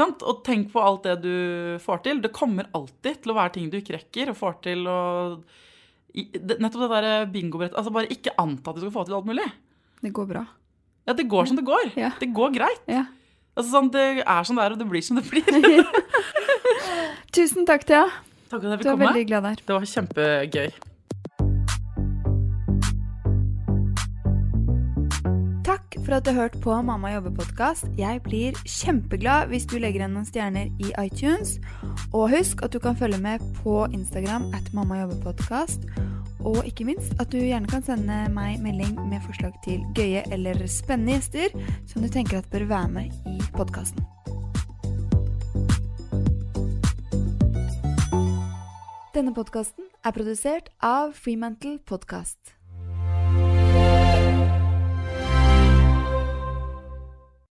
Og 0.00 0.42
tenk 0.46 0.70
på 0.72 0.82
alt 0.82 1.06
det 1.06 1.16
du 1.22 1.78
får 1.82 2.02
til. 2.06 2.22
Det 2.22 2.32
kommer 2.34 2.70
alltid 2.74 3.22
til 3.22 3.32
å 3.32 3.38
være 3.38 3.54
ting 3.56 3.70
du 3.70 3.78
ikke 3.78 3.98
rekker 3.98 4.32
og 4.32 4.38
får 4.38 4.62
til 4.70 4.86
å 4.90 5.00
Nettopp 6.10 6.80
det 6.82 6.88
der 6.90 7.26
bingobrettet. 7.30 7.76
Altså 7.78 7.92
bare 7.94 8.10
ikke 8.10 8.32
anta 8.42 8.72
at 8.72 8.80
du 8.80 8.82
skal 8.82 8.94
få 8.96 9.04
til 9.06 9.14
alt 9.14 9.28
mulig. 9.28 9.44
Det 10.02 10.10
går 10.16 10.26
bra. 10.26 10.42
Ja, 11.06 11.14
det 11.14 11.28
går 11.30 11.46
som 11.46 11.58
det 11.60 11.62
går. 11.68 11.92
Ja. 11.94 12.10
Det 12.18 12.32
går 12.34 12.50
greit. 12.56 12.82
Ja. 12.90 13.04
Altså 13.54 13.70
sånn, 13.70 13.90
Det 13.94 14.24
er 14.24 14.46
som 14.46 14.58
det 14.58 14.64
er, 14.64 14.74
og 14.74 14.80
det 14.80 14.88
blir 14.90 15.04
som 15.06 15.20
det 15.20 15.26
blir. 15.30 15.46
Tusen 17.32 17.66
takk, 17.66 17.84
Thea. 17.86 18.06
Takk 18.50 18.62
for 18.62 18.66
at 18.66 18.70
jeg 18.72 18.78
Du 18.78 18.82
fikk 18.82 18.86
er 18.86 18.96
komme. 18.96 19.10
veldig 19.10 19.26
glad 19.30 19.42
der. 19.46 19.60
Det 19.66 19.74
var 19.76 19.84
kjempegøy. 19.94 20.70
Takk 25.64 25.94
for 26.04 26.16
at 26.16 26.24
du 26.26 26.30
har 26.32 26.40
hørt 26.42 26.56
på 26.64 26.74
Mamma 26.82 27.12
jobber-podkast. 27.14 27.86
Jeg 27.98 28.22
blir 28.26 28.56
kjempeglad 28.66 29.48
hvis 29.52 29.66
du 29.70 29.76
legger 29.78 30.02
igjen 30.02 30.16
noen 30.16 30.26
stjerner 30.26 30.70
i 30.82 30.90
iTunes. 31.04 31.58
Og 32.12 32.30
husk 32.34 32.64
at 32.66 32.74
du 32.74 32.80
kan 32.82 32.96
følge 32.98 33.20
med 33.22 33.42
på 33.62 33.84
Instagram 33.94 34.48
at 34.56 34.72
Mamma 34.74 35.04
jobber-podkast. 35.04 35.86
Og 36.40 36.64
ikke 36.66 36.86
minst 36.88 37.12
at 37.20 37.30
du 37.30 37.38
gjerne 37.38 37.68
kan 37.70 37.84
sende 37.84 38.24
meg 38.34 38.58
melding 38.64 38.96
med 39.10 39.22
forslag 39.26 39.54
til 39.62 39.84
gøye 39.94 40.24
eller 40.32 40.64
spennende 40.66 41.18
gjester 41.18 41.52
som 41.86 42.02
du 42.02 42.08
tenker 42.10 42.40
at 42.40 42.48
bør 42.50 42.64
være 42.70 42.88
med 42.88 43.28
i 43.28 43.38
podkasten. 43.54 44.02
Denne 49.10 49.32
podkasten 49.34 49.88
er 50.06 50.14
produsert 50.14 50.68
av 50.86 51.16
Freemantle 51.18 51.80
Podcast. 51.82 52.59